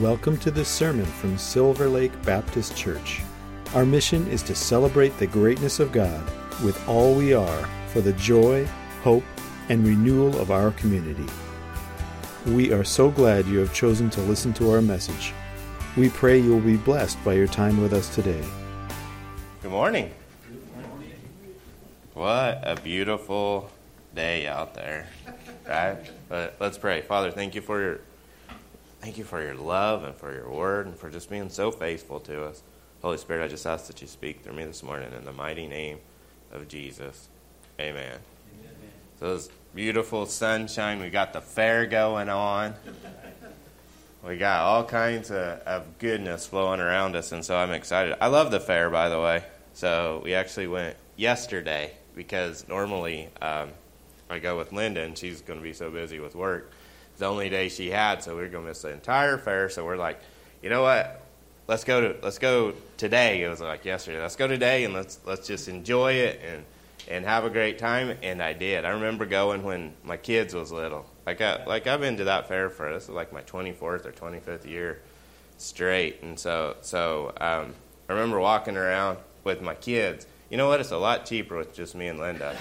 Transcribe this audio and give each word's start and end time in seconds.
Welcome 0.00 0.38
to 0.38 0.50
this 0.50 0.70
sermon 0.70 1.04
from 1.04 1.36
Silver 1.36 1.86
Lake 1.86 2.12
Baptist 2.22 2.74
Church. 2.74 3.20
Our 3.74 3.84
mission 3.84 4.26
is 4.28 4.42
to 4.44 4.54
celebrate 4.54 5.14
the 5.18 5.26
greatness 5.26 5.80
of 5.80 5.92
God 5.92 6.24
with 6.64 6.82
all 6.88 7.14
we 7.14 7.34
are 7.34 7.68
for 7.88 8.00
the 8.00 8.14
joy, 8.14 8.66
hope, 9.02 9.22
and 9.68 9.86
renewal 9.86 10.40
of 10.40 10.50
our 10.50 10.70
community. 10.70 11.30
We 12.46 12.72
are 12.72 12.84
so 12.84 13.10
glad 13.10 13.44
you 13.44 13.58
have 13.58 13.74
chosen 13.74 14.08
to 14.10 14.22
listen 14.22 14.54
to 14.54 14.70
our 14.70 14.80
message. 14.80 15.34
We 15.94 16.08
pray 16.08 16.38
you 16.38 16.54
will 16.54 16.60
be 16.60 16.78
blessed 16.78 17.22
by 17.22 17.34
your 17.34 17.46
time 17.46 17.78
with 17.78 17.92
us 17.92 18.14
today. 18.14 18.42
Good 19.60 19.72
morning. 19.72 20.10
What 22.14 22.62
a 22.62 22.80
beautiful 22.82 23.70
day 24.14 24.46
out 24.46 24.72
there, 24.72 25.06
right? 25.68 25.98
But 26.30 26.56
let's 26.60 26.78
pray. 26.78 27.02
Father, 27.02 27.30
thank 27.30 27.54
you 27.54 27.60
for 27.60 27.78
your 27.78 28.00
Thank 29.02 29.18
you 29.18 29.24
for 29.24 29.42
your 29.42 29.56
love 29.56 30.04
and 30.04 30.14
for 30.14 30.32
your 30.32 30.48
word 30.48 30.86
and 30.86 30.96
for 30.96 31.10
just 31.10 31.28
being 31.28 31.50
so 31.50 31.72
faithful 31.72 32.20
to 32.20 32.44
us. 32.44 32.62
Holy 33.02 33.18
Spirit, 33.18 33.44
I 33.44 33.48
just 33.48 33.66
ask 33.66 33.88
that 33.88 34.00
you 34.00 34.06
speak 34.06 34.42
through 34.42 34.52
me 34.52 34.64
this 34.64 34.84
morning 34.84 35.12
in 35.12 35.24
the 35.24 35.32
mighty 35.32 35.66
name 35.66 35.98
of 36.52 36.68
Jesus. 36.68 37.28
Amen. 37.80 37.96
Amen. 38.04 38.70
So 39.18 39.34
it's 39.34 39.48
beautiful 39.74 40.24
sunshine. 40.26 41.00
We 41.00 41.10
got 41.10 41.32
the 41.32 41.40
fair 41.40 41.84
going 41.86 42.28
on. 42.28 42.74
We 44.24 44.36
got 44.36 44.60
all 44.60 44.84
kinds 44.84 45.32
of, 45.32 45.58
of 45.66 45.98
goodness 45.98 46.46
flowing 46.46 46.78
around 46.78 47.16
us, 47.16 47.32
and 47.32 47.44
so 47.44 47.56
I'm 47.56 47.72
excited. 47.72 48.14
I 48.20 48.28
love 48.28 48.52
the 48.52 48.60
fair, 48.60 48.88
by 48.88 49.08
the 49.08 49.20
way. 49.20 49.42
So 49.74 50.20
we 50.22 50.34
actually 50.34 50.68
went 50.68 50.96
yesterday 51.16 51.92
because 52.14 52.68
normally 52.68 53.30
um, 53.40 53.70
I 54.30 54.38
go 54.38 54.56
with 54.56 54.70
Linda, 54.72 55.02
and 55.02 55.18
she's 55.18 55.40
going 55.40 55.58
to 55.58 55.62
be 55.64 55.72
so 55.72 55.90
busy 55.90 56.20
with 56.20 56.36
work 56.36 56.70
the 57.18 57.26
only 57.26 57.48
day 57.48 57.68
she 57.68 57.90
had, 57.90 58.22
so 58.22 58.34
we 58.34 58.42
were 58.42 58.48
going 58.48 58.64
to 58.64 58.68
miss 58.70 58.82
the 58.82 58.90
entire 58.90 59.38
fair. 59.38 59.68
So 59.68 59.84
we're 59.84 59.96
like, 59.96 60.20
you 60.62 60.70
know 60.70 60.82
what? 60.82 61.20
Let's 61.68 61.84
go 61.84 62.00
to 62.00 62.16
let's 62.22 62.38
go 62.38 62.74
today. 62.96 63.42
It 63.42 63.48
was 63.48 63.60
like 63.60 63.84
yesterday. 63.84 64.20
Let's 64.20 64.36
go 64.36 64.46
today 64.46 64.84
and 64.84 64.92
let's 64.92 65.20
let's 65.24 65.46
just 65.46 65.68
enjoy 65.68 66.14
it 66.14 66.40
and 66.44 66.64
and 67.08 67.24
have 67.24 67.44
a 67.44 67.50
great 67.50 67.78
time. 67.78 68.16
And 68.22 68.42
I 68.42 68.52
did. 68.52 68.84
I 68.84 68.90
remember 68.90 69.26
going 69.26 69.62
when 69.62 69.92
my 70.04 70.16
kids 70.16 70.54
was 70.54 70.72
little. 70.72 71.06
Like 71.24 71.40
I 71.40 71.64
like 71.64 71.86
I've 71.86 72.00
been 72.00 72.16
to 72.16 72.24
that 72.24 72.48
fair 72.48 72.68
for 72.68 72.92
this 72.92 73.04
is 73.04 73.10
like 73.10 73.32
my 73.32 73.42
24th 73.42 74.06
or 74.06 74.12
25th 74.12 74.68
year 74.68 75.00
straight. 75.58 76.22
And 76.22 76.38
so 76.38 76.76
so 76.80 77.32
um, 77.40 77.74
I 78.08 78.12
remember 78.12 78.40
walking 78.40 78.76
around 78.76 79.18
with 79.44 79.62
my 79.62 79.74
kids. 79.74 80.26
You 80.52 80.58
know 80.58 80.68
what? 80.68 80.80
It's 80.80 80.90
a 80.90 80.98
lot 80.98 81.24
cheaper 81.24 81.56
with 81.56 81.72
just 81.72 81.94
me 81.94 82.08
and 82.08 82.18
Linda 82.18 82.54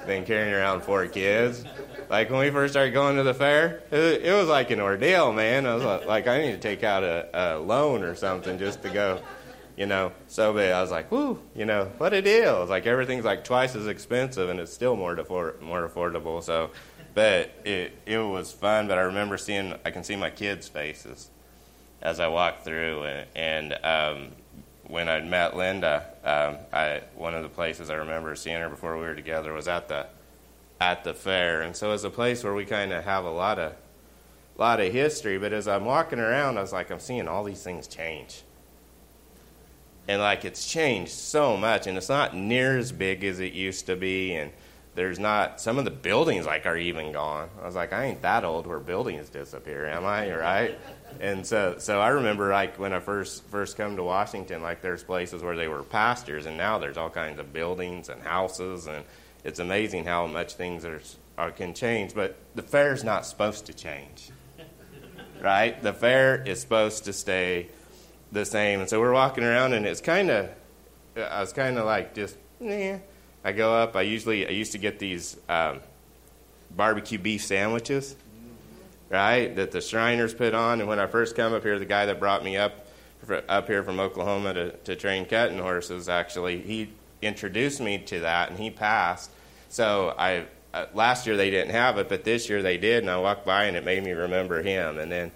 than 0.04 0.24
carrying 0.24 0.52
around 0.52 0.80
four 0.80 1.06
kids. 1.06 1.64
Like 2.10 2.28
when 2.28 2.40
we 2.40 2.50
first 2.50 2.72
started 2.72 2.90
going 2.90 3.14
to 3.18 3.22
the 3.22 3.34
fair, 3.34 3.84
it, 3.92 4.22
it 4.22 4.32
was 4.32 4.48
like 4.48 4.72
an 4.72 4.80
ordeal, 4.80 5.32
man. 5.32 5.64
I 5.64 5.76
was 5.76 5.84
like, 5.84 6.06
like 6.06 6.26
I 6.26 6.40
need 6.40 6.50
to 6.50 6.58
take 6.58 6.82
out 6.82 7.04
a, 7.04 7.28
a 7.32 7.58
loan 7.60 8.02
or 8.02 8.16
something 8.16 8.58
just 8.58 8.82
to 8.82 8.90
go, 8.90 9.20
you 9.76 9.86
know. 9.86 10.10
So 10.26 10.52
but 10.52 10.72
I 10.72 10.82
was 10.82 10.90
like, 10.90 11.12
whoo, 11.12 11.40
you 11.54 11.66
know, 11.66 11.84
what 11.98 12.12
a 12.12 12.20
deal. 12.20 12.62
It's 12.62 12.70
like 12.70 12.84
everything's 12.84 13.24
like 13.24 13.44
twice 13.44 13.76
as 13.76 13.86
expensive 13.86 14.50
and 14.50 14.58
it's 14.58 14.72
still 14.74 14.96
more 14.96 15.14
afford, 15.14 15.62
more 15.62 15.88
affordable. 15.88 16.42
So, 16.42 16.72
but 17.14 17.52
it 17.64 17.96
it 18.06 18.18
was 18.18 18.50
fun. 18.50 18.88
But 18.88 18.98
I 18.98 19.02
remember 19.02 19.38
seeing, 19.38 19.72
I 19.84 19.92
can 19.92 20.02
see 20.02 20.16
my 20.16 20.30
kids' 20.30 20.66
faces 20.66 21.30
as 22.02 22.18
I 22.18 22.26
walked 22.26 22.64
through, 22.64 23.04
and, 23.04 23.26
and 23.36 23.84
um, 23.84 24.28
when 24.88 25.08
I'd 25.08 25.26
met 25.26 25.56
Linda, 25.56 26.04
um, 26.24 26.58
I 26.72 27.02
one 27.14 27.34
of 27.34 27.42
the 27.42 27.48
places 27.48 27.90
I 27.90 27.94
remember 27.94 28.34
seeing 28.36 28.60
her 28.60 28.68
before 28.68 28.96
we 28.96 29.02
were 29.02 29.14
together 29.14 29.52
was 29.52 29.68
at 29.68 29.88
the 29.88 30.06
at 30.80 31.04
the 31.04 31.14
fair. 31.14 31.62
And 31.62 31.74
so 31.74 31.92
it's 31.92 32.04
a 32.04 32.10
place 32.10 32.44
where 32.44 32.54
we 32.54 32.64
kind 32.64 32.92
of 32.92 33.04
have 33.04 33.24
a 33.24 33.30
lot 33.30 33.58
of 33.58 33.72
lot 34.58 34.80
of 34.80 34.92
history, 34.92 35.38
but 35.38 35.52
as 35.52 35.68
I'm 35.68 35.84
walking 35.84 36.18
around, 36.18 36.58
I 36.58 36.62
was 36.62 36.72
like, 36.72 36.90
I'm 36.90 37.00
seeing 37.00 37.28
all 37.28 37.44
these 37.44 37.62
things 37.62 37.86
change. 37.86 38.42
And 40.08 40.20
like 40.20 40.44
it's 40.44 40.66
changed 40.66 41.12
so 41.12 41.56
much, 41.56 41.86
and 41.86 41.98
it's 41.98 42.08
not 42.08 42.34
near 42.34 42.78
as 42.78 42.92
big 42.92 43.24
as 43.24 43.40
it 43.40 43.52
used 43.52 43.86
to 43.86 43.96
be, 43.96 44.34
and 44.34 44.50
there's 44.94 45.18
not 45.18 45.60
some 45.60 45.78
of 45.78 45.84
the 45.84 45.90
buildings 45.90 46.46
like 46.46 46.64
are 46.64 46.76
even 46.76 47.12
gone. 47.12 47.50
I 47.60 47.66
was 47.66 47.74
like, 47.74 47.92
I 47.92 48.04
ain't 48.06 48.22
that 48.22 48.44
old 48.44 48.66
where 48.66 48.78
buildings 48.78 49.28
disappear, 49.28 49.86
am 49.86 50.04
I? 50.04 50.32
Right? 50.32 50.78
And 51.20 51.46
so, 51.46 51.76
so 51.78 52.00
I 52.00 52.08
remember 52.08 52.50
like 52.50 52.78
when 52.78 52.92
I 52.92 53.00
first 53.00 53.44
first 53.44 53.76
come 53.76 53.96
to 53.96 54.02
Washington, 54.02 54.62
like 54.62 54.82
there's 54.82 55.02
places 55.02 55.42
where 55.42 55.56
they 55.56 55.68
were 55.68 55.82
pastures, 55.82 56.46
and 56.46 56.56
now 56.56 56.78
there's 56.78 56.96
all 56.96 57.10
kinds 57.10 57.38
of 57.38 57.52
buildings 57.52 58.08
and 58.08 58.22
houses 58.22 58.86
and 58.86 59.04
it's 59.46 59.60
amazing 59.60 60.04
how 60.04 60.26
much 60.26 60.54
things 60.54 60.84
are, 60.84 61.00
are 61.38 61.52
can 61.52 61.72
change. 61.72 62.14
But 62.14 62.36
the 62.56 62.62
fair 62.62 62.92
is 62.92 63.04
not 63.04 63.24
supposed 63.24 63.66
to 63.66 63.72
change, 63.72 64.30
right? 65.40 65.80
The 65.80 65.92
fair 65.92 66.42
is 66.42 66.60
supposed 66.60 67.04
to 67.04 67.12
stay 67.12 67.68
the 68.32 68.44
same. 68.44 68.80
And 68.80 68.90
so 68.90 69.00
we're 69.00 69.12
walking 69.12 69.44
around, 69.44 69.72
and 69.72 69.86
it's 69.86 70.00
kind 70.00 70.30
of, 70.30 70.50
I 71.16 71.40
was 71.40 71.52
kind 71.52 71.78
of 71.78 71.86
like 71.86 72.12
just, 72.12 72.36
eh. 72.60 72.98
I 73.44 73.52
go 73.52 73.72
up. 73.72 73.94
I 73.94 74.02
usually, 74.02 74.48
I 74.48 74.50
used 74.50 74.72
to 74.72 74.78
get 74.78 74.98
these 74.98 75.36
um, 75.48 75.78
barbecue 76.74 77.18
beef 77.18 77.44
sandwiches, 77.44 78.16
right? 79.10 79.54
That 79.56 79.70
the 79.70 79.80
Shriners 79.80 80.34
put 80.34 80.54
on. 80.54 80.80
And 80.80 80.88
when 80.88 80.98
I 80.98 81.06
first 81.06 81.36
come 81.36 81.52
up 81.52 81.62
here, 81.62 81.78
the 81.78 81.84
guy 81.84 82.06
that 82.06 82.18
brought 82.20 82.44
me 82.44 82.56
up 82.56 82.86
up 83.48 83.66
here 83.66 83.82
from 83.82 83.98
Oklahoma 83.98 84.54
to, 84.54 84.70
to 84.70 84.94
train 84.94 85.24
cutting 85.24 85.58
horses, 85.58 86.08
actually, 86.08 86.62
he 86.62 86.90
introduced 87.22 87.80
me 87.80 87.98
to 87.98 88.20
that, 88.20 88.50
and 88.50 88.58
he 88.58 88.70
passed. 88.70 89.30
So 89.68 90.14
I 90.16 90.46
uh, 90.76 90.86
last 90.92 91.26
year 91.26 91.36
they 91.36 91.50
didn't 91.50 91.70
have 91.70 91.96
it, 91.96 92.08
but 92.08 92.22
this 92.22 92.50
year 92.50 92.62
they 92.62 92.76
did, 92.76 93.02
and 93.02 93.10
I 93.10 93.18
walked 93.18 93.46
by 93.46 93.64
and 93.64 93.76
it 93.76 93.84
made 93.84 94.04
me 94.04 94.12
remember 94.12 94.62
him. 94.62 94.98
And 94.98 95.10
then 95.10 95.32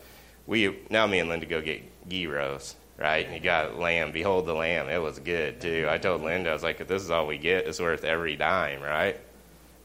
we 0.46 0.76
now 0.90 1.06
me 1.06 1.18
and 1.18 1.30
Linda 1.30 1.46
go 1.46 1.62
get 1.62 1.82
gyros, 2.08 2.76
right? 2.98 3.24
And 3.24 3.34
you 3.34 3.40
got 3.40 3.78
lamb. 3.78 4.12
Behold 4.12 4.46
the 4.46 4.52
lamb. 4.52 4.88
It 4.88 5.00
was 5.00 5.18
good 5.18 5.60
too. 5.60 5.86
I 5.88 5.96
told 5.96 6.20
Linda 6.20 6.50
I 6.50 6.52
was 6.52 6.62
like, 6.62 6.80
if 6.80 6.88
this 6.88 7.02
is 7.02 7.10
all 7.10 7.26
we 7.26 7.38
get, 7.38 7.66
it's 7.66 7.80
worth 7.80 8.04
every 8.04 8.36
dime, 8.36 8.82
right? 8.82 9.18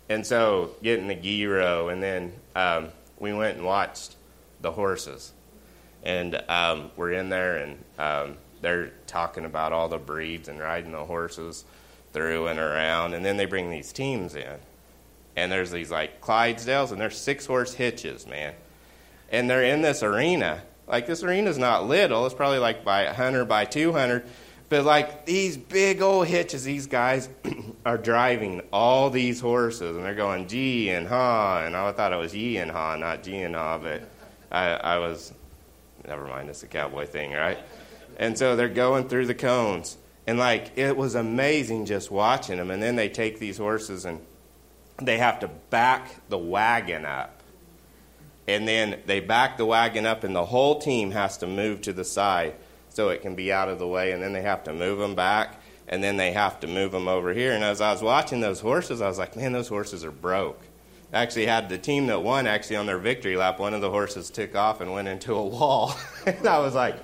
And 0.10 0.28
so 0.28 0.72
getting 0.84 1.08
the 1.08 1.16
gyro, 1.16 1.88
and 1.88 2.04
then 2.04 2.34
um, 2.56 2.90
we 3.20 3.34
went 3.34 3.58
and 3.58 3.66
watched 3.66 4.16
the 4.62 4.72
horses, 4.72 5.34
and 6.04 6.42
um, 6.50 6.92
we're 6.96 7.14
in 7.14 7.30
there 7.30 7.58
and. 7.58 7.84
Um, 7.98 8.38
they're 8.66 8.92
talking 9.06 9.46
about 9.46 9.74
all 9.74 9.90
the 9.90 10.00
breeds 10.00 10.48
and 10.48 10.60
riding 10.60 10.92
the 10.92 11.06
horses 11.06 11.66
through 12.14 12.48
and 12.48 12.60
around, 12.60 13.14
and 13.14 13.24
then 13.24 13.38
they 13.38 13.46
bring 13.46 13.70
these 13.70 13.94
teams 13.94 14.36
in. 14.36 14.58
And 15.36 15.52
there's 15.52 15.70
these 15.70 15.92
like 15.92 16.20
Clydesdales, 16.20 16.92
and 16.92 17.00
there's 17.00 17.16
six 17.16 17.46
horse 17.46 17.76
hitches, 17.76 18.26
man. 18.26 18.56
And 19.30 19.48
they're 19.48 19.64
in 19.64 19.84
this 19.84 20.02
arena. 20.02 20.64
Like 20.88 21.06
this 21.06 21.24
arena's 21.24 21.60
not 21.60 21.88
little, 21.88 22.26
it's 22.26 22.34
probably 22.34 22.58
like 22.58 22.84
by 22.84 23.06
100 23.06 23.46
by 23.46 23.66
200. 23.66 24.26
But 24.68 24.84
like 24.84 25.26
these 25.26 25.58
big 25.58 26.02
old 26.02 26.28
hitches, 26.28 26.64
these 26.64 26.88
guys 26.88 27.30
are 27.86 27.98
driving 27.98 28.62
all 28.74 29.10
these 29.10 29.40
horses, 29.40 29.96
and 29.96 30.06
they're 30.06 30.16
going 30.16 30.48
G 30.48 30.90
and 30.90 31.08
ha, 31.08 31.64
and 31.66 31.76
I 31.76 31.92
thought 31.92 32.14
it 32.14 32.18
was 32.18 32.34
Yi 32.34 32.58
and 32.58 32.72
ha, 32.72 32.96
not 32.96 33.24
G 33.24 33.42
and 33.42 33.56
ha, 33.56 33.78
but 33.78 34.02
I, 34.52 34.70
I 34.72 34.98
was, 34.98 35.34
never 36.08 36.26
mind, 36.26 36.50
it's 36.50 36.64
a 36.64 36.68
cowboy 36.68 37.06
thing, 37.06 37.34
right? 37.34 37.60
And 38.18 38.38
so 38.38 38.56
they're 38.56 38.70
going 38.70 39.08
through 39.08 39.28
the 39.28 39.36
cones, 39.36 39.98
and 40.26 40.40
like 40.40 40.72
it 40.78 40.98
was 40.98 41.14
amazing 41.14 41.86
just 41.86 42.10
watching 42.10 42.58
them. 42.58 42.72
And 42.72 42.82
then 42.82 42.96
they 42.96 43.10
take 43.10 43.40
these 43.40 43.58
horses 43.58 44.06
and 44.06 44.20
they 45.00 45.18
have 45.18 45.42
to 45.42 45.48
back 45.70 46.10
the 46.30 46.38
wagon 46.38 47.06
up. 47.06 47.44
And 48.48 48.68
then 48.68 49.02
they 49.06 49.20
back 49.20 49.58
the 49.58 49.66
wagon 49.66 50.06
up, 50.06 50.24
and 50.24 50.36
the 50.36 50.46
whole 50.46 50.80
team 50.80 51.12
has 51.12 51.38
to 51.40 51.48
move 51.48 51.82
to 51.82 51.94
the 51.94 52.06
side 52.06 52.56
so 52.96 53.10
it 53.10 53.22
can 53.22 53.36
be 53.36 53.52
out 53.52 53.68
of 53.68 53.78
the 53.78 53.88
way. 53.88 54.14
And 54.14 54.24
then 54.24 54.32
they 54.32 54.42
have 54.42 54.64
to 54.64 54.74
move 54.74 55.00
them 55.00 55.16
back, 55.16 55.62
and 55.88 56.02
then 56.02 56.16
they 56.16 56.32
have 56.32 56.62
to 56.62 56.68
move 56.68 56.94
them 56.94 57.10
over 57.10 57.34
here. 57.34 57.52
And 57.52 57.64
as 57.64 57.82
I 57.82 57.92
was 57.92 58.02
watching 58.02 58.40
those 58.40 58.62
horses, 58.62 59.02
I 59.02 59.08
was 59.08 59.20
like, 59.20 59.36
man, 59.36 59.52
those 59.52 59.68
horses 59.68 60.06
are 60.06 60.12
broke. 60.12 60.62
I 61.12 61.22
actually 61.22 61.46
had 61.46 61.68
the 61.70 61.78
team 61.78 62.08
that 62.08 62.24
won 62.24 62.48
actually 62.48 62.78
on 62.78 62.86
their 62.86 62.98
victory 62.98 63.36
lap. 63.36 63.60
One 63.60 63.74
of 63.74 63.82
the 63.82 63.90
horses 63.90 64.30
took 64.30 64.56
off 64.56 64.80
and 64.80 64.94
went 64.94 65.10
into 65.10 65.34
a 65.34 65.46
wall. 65.46 65.94
and 66.26 66.48
I 66.48 66.60
was 66.60 66.74
like, 66.74 66.96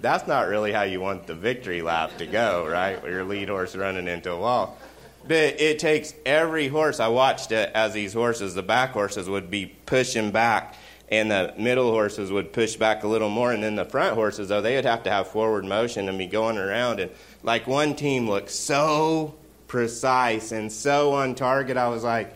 that's 0.00 0.26
not 0.26 0.48
really 0.48 0.72
how 0.72 0.82
you 0.82 1.00
want 1.00 1.26
the 1.26 1.34
victory 1.34 1.82
lap 1.82 2.16
to 2.18 2.26
go, 2.26 2.66
right? 2.66 3.02
Your 3.04 3.24
lead 3.24 3.48
horse 3.48 3.74
running 3.74 4.08
into 4.08 4.30
a 4.30 4.38
wall. 4.38 4.78
But 5.26 5.60
it 5.60 5.78
takes 5.78 6.14
every 6.24 6.68
horse. 6.68 6.98
I 6.98 7.08
watched 7.08 7.52
it 7.52 7.70
as 7.74 7.92
these 7.92 8.12
horses, 8.12 8.54
the 8.54 8.62
back 8.62 8.90
horses 8.90 9.28
would 9.28 9.50
be 9.50 9.66
pushing 9.86 10.32
back, 10.32 10.76
and 11.12 11.30
the 11.30 11.52
middle 11.58 11.90
horses 11.90 12.32
would 12.32 12.54
push 12.54 12.76
back 12.76 13.04
a 13.04 13.06
little 13.06 13.28
more, 13.28 13.52
and 13.52 13.62
then 13.62 13.74
the 13.76 13.84
front 13.84 14.14
horses, 14.14 14.48
though, 14.48 14.62
they 14.62 14.76
would 14.76 14.86
have 14.86 15.02
to 15.02 15.10
have 15.10 15.28
forward 15.28 15.62
motion 15.62 16.08
and 16.08 16.16
be 16.16 16.26
going 16.26 16.56
around. 16.56 17.00
And 17.00 17.10
like 17.42 17.66
one 17.66 17.94
team 17.94 18.30
looked 18.30 18.50
so 18.50 19.34
precise 19.68 20.52
and 20.52 20.72
so 20.72 21.12
on 21.12 21.34
target, 21.34 21.76
I 21.76 21.88
was 21.88 22.02
like, 22.02 22.34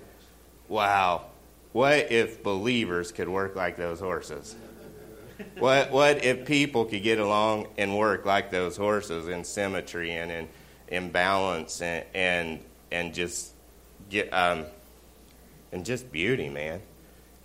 wow, 0.68 1.24
what 1.72 2.12
if 2.12 2.42
believers 2.42 3.12
could 3.12 3.30
work 3.30 3.56
like 3.56 3.78
those 3.78 3.98
horses? 3.98 4.54
what 5.58 5.90
what 5.90 6.22
if 6.22 6.44
people 6.44 6.84
could 6.84 7.02
get 7.02 7.18
along 7.18 7.68
and 7.78 7.96
work 7.96 8.26
like 8.26 8.50
those 8.50 8.76
horses 8.76 9.28
in 9.28 9.44
symmetry 9.44 10.12
and 10.12 10.30
in, 10.30 10.48
in 10.88 11.10
balance 11.10 11.80
and 11.80 12.04
and 12.14 12.60
and 12.90 13.14
just 13.14 13.52
get 14.10 14.30
um 14.34 14.66
and 15.72 15.84
just 15.86 16.12
beauty, 16.12 16.50
man. 16.50 16.82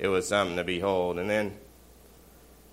It 0.01 0.07
was 0.07 0.27
something 0.27 0.57
to 0.57 0.63
behold. 0.63 1.19
And 1.19 1.29
then 1.29 1.53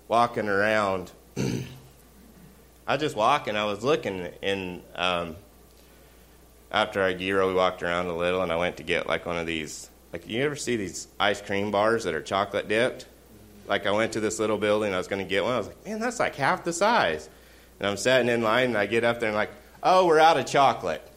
walking 0.09 0.49
around. 0.49 1.11
I 2.87 2.97
just 2.97 3.15
walking. 3.15 3.55
I 3.55 3.65
was 3.65 3.83
looking, 3.83 4.27
and 4.41 4.81
um, 4.95 5.35
after 6.71 7.01
our 7.01 7.13
gyro, 7.13 7.47
we 7.47 7.53
walked 7.53 7.83
around 7.83 8.07
a 8.07 8.17
little, 8.17 8.41
and 8.41 8.51
I 8.51 8.55
went 8.55 8.77
to 8.77 8.83
get 8.83 9.07
like 9.07 9.25
one 9.27 9.37
of 9.37 9.45
these. 9.45 9.89
Like, 10.11 10.27
you 10.27 10.41
ever 10.41 10.55
see 10.55 10.75
these 10.75 11.07
ice 11.19 11.39
cream 11.39 11.69
bars 11.69 12.03
that 12.05 12.15
are 12.15 12.21
chocolate 12.21 12.67
dipped? 12.67 13.05
Like, 13.67 13.85
I 13.85 13.91
went 13.91 14.13
to 14.13 14.19
this 14.19 14.39
little 14.39 14.57
building. 14.57 14.91
I 14.91 14.97
was 14.97 15.07
going 15.07 15.23
to 15.23 15.29
get 15.29 15.43
one. 15.43 15.53
I 15.53 15.57
was 15.59 15.67
like, 15.67 15.85
man, 15.85 15.99
that's 15.99 16.19
like 16.19 16.35
half 16.35 16.63
the 16.63 16.73
size. 16.73 17.29
And 17.79 17.87
I'm 17.87 17.95
sitting 17.95 18.27
in 18.27 18.41
line, 18.41 18.69
and 18.69 18.77
I 18.77 18.87
get 18.87 19.03
up 19.03 19.19
there 19.19 19.29
and 19.29 19.37
like, 19.37 19.51
oh, 19.83 20.07
we're 20.07 20.17
out 20.17 20.37
of 20.37 20.47
chocolate. 20.47 21.07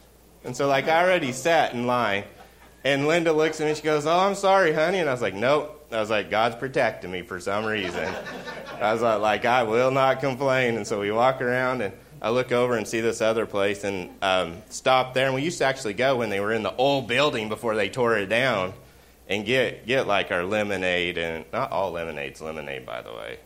And 0.43 0.55
so, 0.55 0.67
like, 0.67 0.87
I 0.87 1.03
already 1.03 1.31
sat 1.31 1.73
in 1.73 1.87
line. 1.87 2.25
And 2.83 3.07
Linda 3.07 3.33
looks 3.33 3.59
at 3.59 3.63
me, 3.63 3.69
and 3.69 3.77
she 3.77 3.83
goes, 3.83 4.05
Oh, 4.05 4.19
I'm 4.19 4.35
sorry, 4.35 4.73
honey. 4.73 4.99
And 4.99 5.09
I 5.09 5.13
was 5.13 5.21
like, 5.21 5.33
Nope. 5.33 5.82
I 5.93 5.99
was 5.99 6.09
like, 6.09 6.29
God's 6.29 6.55
protecting 6.55 7.11
me 7.11 7.21
for 7.21 7.39
some 7.39 7.65
reason. 7.65 8.13
I 8.81 8.93
was 8.93 9.01
like, 9.01 9.21
like, 9.21 9.45
I 9.45 9.63
will 9.63 9.91
not 9.91 10.19
complain. 10.19 10.75
And 10.75 10.87
so 10.87 10.99
we 10.99 11.11
walk 11.11 11.41
around, 11.41 11.81
and 11.81 11.93
I 12.21 12.31
look 12.31 12.51
over 12.51 12.75
and 12.75 12.87
see 12.87 13.01
this 13.01 13.21
other 13.21 13.45
place 13.45 13.83
and 13.83 14.09
um, 14.21 14.61
stop 14.69 15.13
there. 15.13 15.27
And 15.27 15.35
we 15.35 15.43
used 15.43 15.59
to 15.59 15.65
actually 15.65 15.93
go 15.93 16.17
when 16.17 16.29
they 16.29 16.39
were 16.39 16.53
in 16.53 16.63
the 16.63 16.75
old 16.75 17.07
building 17.07 17.49
before 17.49 17.75
they 17.75 17.89
tore 17.89 18.17
it 18.17 18.27
down 18.27 18.73
and 19.27 19.45
get, 19.45 19.85
get 19.85 20.07
like 20.07 20.31
our 20.31 20.43
lemonade. 20.43 21.17
And 21.17 21.45
not 21.53 21.71
all 21.71 21.91
lemonade's 21.91 22.41
lemonade, 22.41 22.85
by 22.85 23.01
the 23.01 23.13
way, 23.13 23.39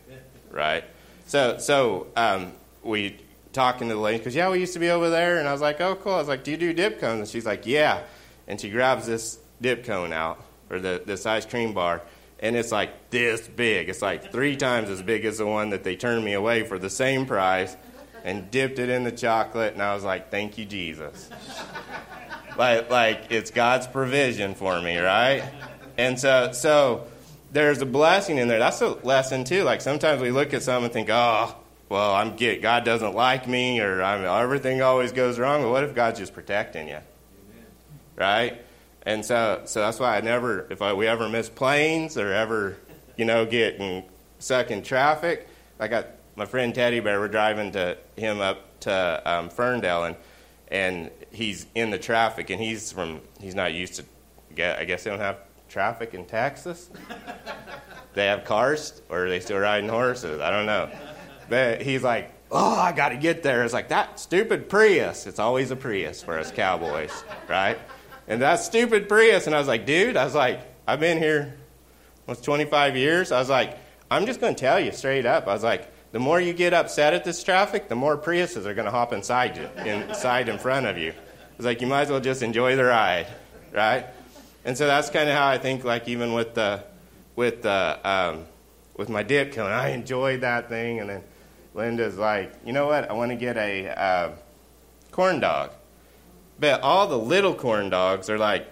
right? 0.50 0.84
So, 1.26 1.58
so 1.58 2.06
um, 2.16 2.52
we 2.82 3.18
talking 3.52 3.88
to 3.88 3.94
the 3.94 4.00
lady 4.00 4.18
because 4.18 4.34
yeah, 4.34 4.48
we 4.50 4.60
used 4.60 4.72
to 4.72 4.78
be 4.78 4.90
over 4.90 5.10
there, 5.10 5.38
and 5.38 5.48
I 5.48 5.52
was 5.52 5.60
like, 5.60 5.80
oh, 5.80 5.96
cool. 5.96 6.14
I 6.14 6.18
was 6.18 6.28
like, 6.28 6.44
do 6.44 6.50
you 6.50 6.56
do 6.56 6.72
dip 6.72 7.00
cones? 7.00 7.20
And 7.20 7.28
she's 7.28 7.46
like, 7.46 7.66
yeah. 7.66 8.02
And 8.46 8.60
she 8.60 8.70
grabs 8.70 9.06
this 9.06 9.38
dip 9.60 9.84
cone 9.84 10.12
out 10.12 10.42
or 10.70 10.78
the 10.78 11.02
this 11.04 11.26
ice 11.26 11.46
cream 11.46 11.72
bar, 11.72 12.02
and 12.40 12.56
it's 12.56 12.72
like 12.72 13.10
this 13.10 13.46
big. 13.48 13.88
It's 13.88 14.02
like 14.02 14.30
three 14.30 14.56
times 14.56 14.90
as 14.90 15.02
big 15.02 15.24
as 15.24 15.38
the 15.38 15.46
one 15.46 15.70
that 15.70 15.84
they 15.84 15.96
turned 15.96 16.24
me 16.24 16.34
away 16.34 16.64
for 16.64 16.78
the 16.78 16.90
same 16.90 17.26
price, 17.26 17.76
and 18.24 18.50
dipped 18.50 18.78
it 18.78 18.88
in 18.88 19.04
the 19.04 19.12
chocolate. 19.12 19.72
And 19.72 19.82
I 19.82 19.94
was 19.94 20.04
like, 20.04 20.30
thank 20.30 20.58
you, 20.58 20.64
Jesus. 20.64 21.30
like 22.56 22.90
like 22.90 23.26
it's 23.30 23.50
God's 23.50 23.86
provision 23.86 24.54
for 24.54 24.80
me, 24.80 24.98
right? 24.98 25.44
And 25.96 26.18
so 26.18 26.52
so 26.52 27.06
there's 27.52 27.80
a 27.80 27.86
blessing 27.86 28.38
in 28.38 28.48
there. 28.48 28.58
That's 28.58 28.80
a 28.82 28.88
lesson 28.88 29.44
too. 29.44 29.64
Like 29.64 29.80
sometimes 29.80 30.20
we 30.20 30.30
look 30.30 30.54
at 30.54 30.62
something 30.62 30.84
and 30.84 30.92
think, 30.92 31.08
oh 31.10 31.56
well, 31.88 32.14
I'm 32.14 32.36
get 32.36 32.60
God 32.60 32.84
doesn't 32.84 33.14
like 33.14 33.48
me, 33.48 33.80
or 33.80 34.02
I'm, 34.02 34.24
everything 34.24 34.82
always 34.82 35.12
goes 35.12 35.38
wrong. 35.38 35.62
But 35.62 35.70
what 35.70 35.84
if 35.84 35.94
God's 35.94 36.18
just 36.18 36.34
protecting 36.34 36.88
you, 36.88 36.94
Amen. 36.94 37.66
right? 38.16 38.62
And 39.08 39.24
so, 39.24 39.62
so 39.64 39.80
that's 39.80 39.98
why 39.98 40.18
I 40.18 40.20
never, 40.20 40.66
if 40.68 40.82
I, 40.82 40.92
we 40.92 41.06
ever 41.06 41.30
miss 41.30 41.48
planes 41.48 42.18
or 42.18 42.30
ever, 42.30 42.76
you 43.16 43.24
know, 43.24 43.46
get 43.46 43.80
stuck 44.38 44.70
in 44.70 44.82
traffic, 44.82 45.48
I 45.80 45.88
got 45.88 46.08
my 46.36 46.44
friend 46.44 46.74
Teddy 46.74 47.00
Bear. 47.00 47.18
We're 47.18 47.28
driving 47.28 47.72
to 47.72 47.96
him 48.16 48.42
up 48.42 48.80
to 48.80 49.22
um, 49.24 49.48
Ferndale, 49.48 50.04
and 50.04 50.16
and 50.70 51.10
he's 51.32 51.64
in 51.74 51.88
the 51.88 51.96
traffic, 51.96 52.50
and 52.50 52.60
he's 52.60 52.92
from, 52.92 53.22
he's 53.40 53.54
not 53.54 53.72
used 53.72 53.94
to. 53.94 54.04
get. 54.54 54.78
I 54.78 54.84
guess 54.84 55.04
they 55.04 55.10
don't 55.10 55.20
have 55.20 55.38
traffic 55.70 56.12
in 56.12 56.26
Texas. 56.26 56.90
they 58.12 58.26
have 58.26 58.44
cars, 58.44 59.00
or 59.08 59.24
are 59.24 59.28
they 59.30 59.40
still 59.40 59.56
riding 59.58 59.88
horses? 59.88 60.38
I 60.38 60.50
don't 60.50 60.66
know. 60.66 60.90
But 61.48 61.80
he's 61.80 62.02
like, 62.02 62.30
oh, 62.50 62.78
I 62.78 62.92
got 62.92 63.08
to 63.08 63.16
get 63.16 63.42
there. 63.42 63.64
It's 63.64 63.72
like 63.72 63.88
that 63.88 64.20
stupid 64.20 64.68
Prius. 64.68 65.26
It's 65.26 65.38
always 65.38 65.70
a 65.70 65.76
Prius 65.76 66.22
for 66.22 66.38
us 66.38 66.52
cowboys, 66.52 67.24
right? 67.48 67.78
And 68.28 68.42
that 68.42 68.60
stupid 68.60 69.08
Prius. 69.08 69.46
And 69.46 69.56
I 69.56 69.58
was 69.58 69.66
like, 69.66 69.86
dude, 69.86 70.16
I 70.16 70.24
was 70.24 70.34
like, 70.34 70.60
I've 70.86 71.00
been 71.00 71.18
here 71.18 71.56
almost 72.26 72.44
25 72.44 72.96
years. 72.96 73.32
I 73.32 73.40
was 73.40 73.48
like, 73.48 73.76
I'm 74.10 74.26
just 74.26 74.40
going 74.40 74.54
to 74.54 74.60
tell 74.60 74.78
you 74.78 74.92
straight 74.92 75.26
up. 75.26 75.48
I 75.48 75.54
was 75.54 75.64
like, 75.64 75.90
the 76.12 76.18
more 76.18 76.40
you 76.40 76.52
get 76.52 76.72
upset 76.72 77.14
at 77.14 77.24
this 77.24 77.42
traffic, 77.42 77.88
the 77.88 77.94
more 77.94 78.16
Priuses 78.16 78.66
are 78.66 78.74
going 78.74 78.84
to 78.84 78.90
hop 78.90 79.12
inside 79.12 79.56
you, 79.56 79.68
inside 79.84 80.48
in 80.48 80.58
front 80.58 80.86
of 80.86 80.96
you. 80.96 81.12
It's 81.56 81.64
like 81.64 81.80
you 81.80 81.86
might 81.86 82.02
as 82.02 82.10
well 82.10 82.20
just 82.20 82.42
enjoy 82.42 82.76
the 82.76 82.84
ride, 82.84 83.26
right? 83.72 84.06
And 84.64 84.76
so 84.78 84.86
that's 84.86 85.10
kind 85.10 85.28
of 85.28 85.34
how 85.34 85.48
I 85.48 85.58
think. 85.58 85.84
Like 85.84 86.08
even 86.08 86.32
with 86.32 86.54
the 86.54 86.84
with 87.36 87.62
the 87.62 87.98
um, 88.04 88.46
with 88.96 89.08
my 89.08 89.22
dip 89.22 89.52
cone, 89.52 89.70
I 89.70 89.90
enjoyed 89.90 90.42
that 90.42 90.68
thing, 90.68 91.00
and 91.00 91.10
then 91.10 91.24
Linda's 91.74 92.16
like, 92.16 92.52
you 92.64 92.72
know 92.72 92.86
what? 92.86 93.10
I 93.10 93.14
want 93.14 93.30
to 93.32 93.36
get 93.36 93.56
a 93.56 93.88
uh, 93.88 94.30
corn 95.10 95.40
dog. 95.40 95.72
But 96.60 96.80
all 96.80 97.06
the 97.06 97.18
little 97.18 97.54
corn 97.54 97.90
dogs 97.90 98.28
are 98.28 98.38
like 98.38 98.68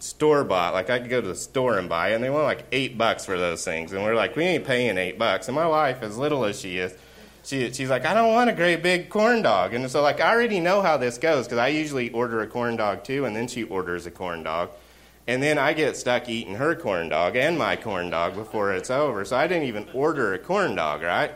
store 0.00 0.42
bought. 0.44 0.74
Like 0.74 0.90
I 0.90 0.98
could 0.98 1.10
go 1.10 1.20
to 1.20 1.28
the 1.28 1.34
store 1.34 1.78
and 1.78 1.88
buy, 1.88 2.10
and 2.10 2.22
they 2.22 2.30
want 2.30 2.44
like 2.44 2.66
eight 2.72 2.98
bucks 2.98 3.24
for 3.24 3.38
those 3.38 3.64
things. 3.64 3.92
And 3.92 4.02
we're 4.02 4.14
like, 4.14 4.36
we 4.36 4.44
ain't 4.44 4.64
paying 4.64 4.98
eight 4.98 5.18
bucks. 5.18 5.48
And 5.48 5.54
my 5.54 5.66
wife, 5.66 6.02
as 6.02 6.18
little 6.18 6.44
as 6.44 6.60
she 6.60 6.78
is, 6.78 6.94
she, 7.44 7.72
she's 7.72 7.90
like, 7.90 8.04
I 8.04 8.14
don't 8.14 8.32
want 8.32 8.50
a 8.50 8.52
great 8.52 8.82
big 8.82 9.08
corn 9.08 9.42
dog. 9.42 9.74
And 9.74 9.88
so 9.90 10.02
like 10.02 10.20
I 10.20 10.32
already 10.32 10.60
know 10.60 10.82
how 10.82 10.96
this 10.96 11.18
goes 11.18 11.46
because 11.46 11.58
I 11.58 11.68
usually 11.68 12.10
order 12.10 12.40
a 12.40 12.46
corn 12.46 12.76
dog 12.76 13.04
too, 13.04 13.24
and 13.24 13.34
then 13.34 13.48
she 13.48 13.64
orders 13.64 14.06
a 14.06 14.10
corn 14.10 14.42
dog. 14.42 14.70
And 15.28 15.40
then 15.40 15.56
I 15.56 15.72
get 15.72 15.96
stuck 15.96 16.28
eating 16.28 16.56
her 16.56 16.74
corn 16.74 17.08
dog 17.08 17.36
and 17.36 17.56
my 17.56 17.76
corn 17.76 18.10
dog 18.10 18.34
before 18.34 18.72
it's 18.72 18.90
over. 18.90 19.24
So 19.24 19.36
I 19.36 19.46
didn't 19.46 19.68
even 19.68 19.86
order 19.94 20.34
a 20.34 20.38
corn 20.38 20.74
dog, 20.74 21.02
right? 21.02 21.32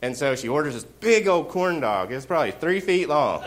And 0.00 0.16
so 0.16 0.34
she 0.34 0.48
orders 0.48 0.72
this 0.72 0.84
big 0.84 1.28
old 1.28 1.48
corn 1.48 1.80
dog. 1.80 2.12
It's 2.12 2.24
probably 2.24 2.52
three 2.52 2.80
feet 2.80 3.10
long. 3.10 3.44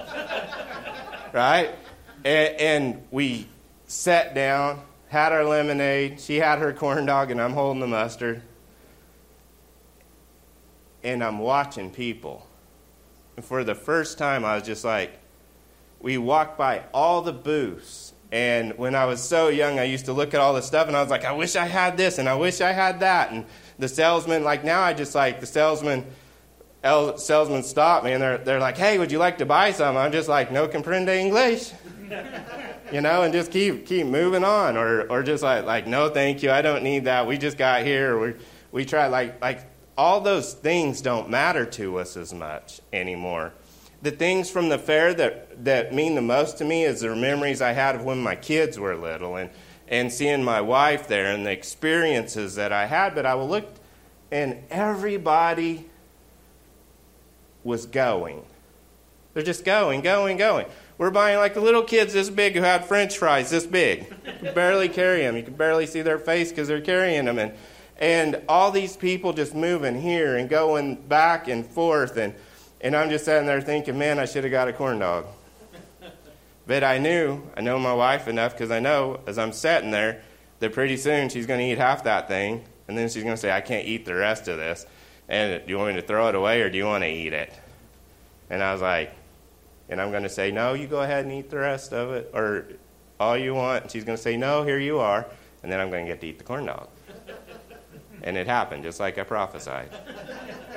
Right? 1.33 1.75
And, 2.23 2.55
and, 2.59 3.03
we 3.11 3.47
sat 3.87 4.33
down, 4.33 4.81
had 5.09 5.33
our 5.33 5.43
lemonade. 5.43 6.21
She 6.21 6.37
had 6.37 6.59
her 6.59 6.71
corn 6.71 7.05
dog, 7.05 7.31
and 7.31 7.41
I'm 7.41 7.53
holding 7.53 7.81
the 7.81 7.87
mustard. 7.87 8.41
And 11.03 11.21
I'm 11.21 11.39
watching 11.39 11.91
people. 11.91 12.47
And 13.35 13.43
for 13.43 13.63
the 13.63 13.75
first 13.75 14.17
time, 14.17 14.45
I 14.45 14.55
was 14.55 14.63
just 14.63 14.85
like, 14.85 15.19
we 15.99 16.17
walked 16.17 16.57
by 16.57 16.83
all 16.93 17.21
the 17.21 17.33
booths. 17.33 18.13
And 18.31 18.77
when 18.77 18.95
I 18.95 19.05
was 19.05 19.21
so 19.21 19.49
young, 19.49 19.79
I 19.79 19.83
used 19.83 20.05
to 20.05 20.13
look 20.13 20.33
at 20.33 20.39
all 20.39 20.53
the 20.53 20.61
stuff, 20.61 20.87
and 20.87 20.95
I 20.95 21.01
was 21.01 21.09
like, 21.09 21.25
I 21.25 21.33
wish 21.33 21.55
I 21.55 21.65
had 21.65 21.97
this, 21.97 22.19
and 22.19 22.29
I 22.29 22.35
wish 22.35 22.61
I 22.61 22.71
had 22.71 23.01
that. 23.01 23.31
And 23.31 23.45
the 23.79 23.87
salesman, 23.87 24.43
like 24.43 24.63
now, 24.63 24.81
I 24.81 24.93
just 24.93 25.13
like 25.13 25.39
the 25.39 25.45
salesman 25.45 26.05
salesmen 26.83 27.63
stop 27.63 28.03
me 28.03 28.11
and 28.11 28.21
they're, 28.21 28.37
they're 28.37 28.59
like, 28.59 28.77
hey, 28.77 28.97
would 28.97 29.11
you 29.11 29.17
like 29.17 29.37
to 29.37 29.45
buy 29.45 29.71
some? 29.71 29.95
I'm 29.95 30.11
just 30.11 30.27
like, 30.27 30.51
no 30.51 30.67
comprende 30.67 31.15
English. 31.15 31.71
you 32.91 33.01
know, 33.01 33.23
and 33.23 33.33
just 33.33 33.51
keep 33.51 33.85
keep 33.85 34.05
moving 34.05 34.43
on. 34.43 34.77
Or 34.77 35.09
or 35.09 35.23
just 35.23 35.41
like 35.41 35.65
like, 35.65 35.87
no 35.87 36.09
thank 36.09 36.43
you, 36.43 36.51
I 36.51 36.61
don't 36.61 36.83
need 36.83 37.05
that. 37.05 37.25
We 37.25 37.37
just 37.37 37.57
got 37.57 37.83
here. 37.83 38.19
We 38.19 38.33
we 38.71 38.85
try 38.85 39.07
like 39.07 39.41
like 39.41 39.65
all 39.97 40.21
those 40.21 40.53
things 40.53 41.01
don't 41.01 41.29
matter 41.29 41.65
to 41.65 41.99
us 41.99 42.17
as 42.17 42.33
much 42.33 42.81
anymore. 42.91 43.53
The 44.01 44.11
things 44.11 44.49
from 44.49 44.69
the 44.69 44.77
fair 44.77 45.13
that, 45.13 45.63
that 45.63 45.93
mean 45.93 46.15
the 46.15 46.21
most 46.21 46.57
to 46.57 46.65
me 46.65 46.83
is 46.83 47.01
the 47.01 47.15
memories 47.15 47.61
I 47.61 47.71
had 47.71 47.95
of 47.95 48.03
when 48.03 48.21
my 48.21 48.35
kids 48.35 48.77
were 48.77 48.95
little 48.95 49.37
and, 49.37 49.49
and 49.87 50.11
seeing 50.11 50.43
my 50.43 50.59
wife 50.59 51.07
there 51.07 51.31
and 51.31 51.45
the 51.45 51.51
experiences 51.51 52.55
that 52.55 52.73
I 52.73 52.85
had. 52.85 53.15
But 53.15 53.25
I 53.25 53.35
will 53.35 53.47
look, 53.47 53.71
and 54.31 54.61
everybody 54.69 55.89
was 57.63 57.85
going. 57.85 58.43
They're 59.33 59.43
just 59.43 59.65
going, 59.65 60.01
going, 60.01 60.37
going. 60.37 60.67
We're 60.97 61.09
buying 61.09 61.37
like 61.37 61.55
the 61.55 61.61
little 61.61 61.83
kids 61.83 62.13
this 62.13 62.29
big 62.29 62.53
who 62.53 62.61
had 62.61 62.85
french 62.85 63.17
fries 63.17 63.49
this 63.49 63.65
big. 63.65 64.13
You 64.43 64.51
barely 64.51 64.89
carry 64.89 65.21
them. 65.21 65.35
You 65.35 65.43
can 65.43 65.55
barely 65.55 65.87
see 65.87 66.01
their 66.01 66.19
face 66.19 66.49
because 66.49 66.67
they're 66.67 66.81
carrying 66.81 67.25
them. 67.25 67.39
And, 67.39 67.53
and 67.97 68.41
all 68.47 68.69
these 68.69 68.95
people 68.95 69.33
just 69.33 69.55
moving 69.55 69.99
here 69.99 70.37
and 70.37 70.47
going 70.47 70.95
back 70.95 71.47
and 71.47 71.65
forth. 71.65 72.17
And, 72.17 72.35
and 72.81 72.95
I'm 72.95 73.09
just 73.09 73.25
sitting 73.25 73.47
there 73.47 73.61
thinking, 73.61 73.97
man, 73.97 74.19
I 74.19 74.25
should 74.25 74.43
have 74.43 74.51
got 74.51 74.67
a 74.67 74.73
corn 74.73 74.99
dog. 74.99 75.25
But 76.65 76.83
I 76.83 76.97
knew, 76.97 77.41
I 77.57 77.61
know 77.61 77.77
my 77.79 77.93
wife 77.93 78.27
enough 78.27 78.53
because 78.53 78.71
I 78.71 78.79
know 78.79 79.19
as 79.27 79.37
I'm 79.37 79.51
sitting 79.51 79.91
there 79.91 80.21
that 80.59 80.73
pretty 80.73 80.95
soon 80.95 81.27
she's 81.29 81.45
going 81.45 81.59
to 81.59 81.65
eat 81.65 81.77
half 81.77 82.03
that 82.03 82.27
thing. 82.27 82.63
And 82.87 82.97
then 82.97 83.09
she's 83.09 83.23
going 83.23 83.35
to 83.35 83.41
say, 83.41 83.51
I 83.51 83.61
can't 83.61 83.87
eat 83.87 84.05
the 84.05 84.15
rest 84.15 84.47
of 84.47 84.57
this. 84.57 84.85
And 85.29 85.65
do 85.65 85.71
you 85.71 85.77
want 85.77 85.95
me 85.95 86.01
to 86.01 86.07
throw 86.07 86.27
it 86.29 86.35
away 86.35 86.61
or 86.61 86.69
do 86.69 86.77
you 86.77 86.85
want 86.85 87.03
to 87.03 87.09
eat 87.09 87.33
it? 87.33 87.53
And 88.49 88.61
I 88.61 88.73
was 88.73 88.81
like, 88.81 89.13
and 89.89 90.01
I'm 90.01 90.11
going 90.11 90.23
to 90.23 90.29
say, 90.29 90.51
no, 90.51 90.73
you 90.73 90.87
go 90.87 91.01
ahead 91.01 91.25
and 91.25 91.33
eat 91.33 91.49
the 91.49 91.57
rest 91.57 91.93
of 91.93 92.11
it 92.11 92.31
or 92.33 92.65
all 93.19 93.37
you 93.37 93.53
want. 93.53 93.83
And 93.83 93.91
she's 93.91 94.03
going 94.03 94.17
to 94.17 94.21
say, 94.21 94.37
no, 94.37 94.63
here 94.63 94.79
you 94.79 94.99
are. 94.99 95.25
And 95.61 95.71
then 95.71 95.79
I'm 95.79 95.89
going 95.89 96.05
to 96.05 96.11
get 96.11 96.21
to 96.21 96.27
eat 96.27 96.37
the 96.37 96.43
corn 96.43 96.65
dog. 96.65 96.89
and 98.21 98.37
it 98.37 98.47
happened 98.47 98.83
just 98.83 98.99
like 98.99 99.17
I 99.17 99.23
prophesied. 99.23 99.89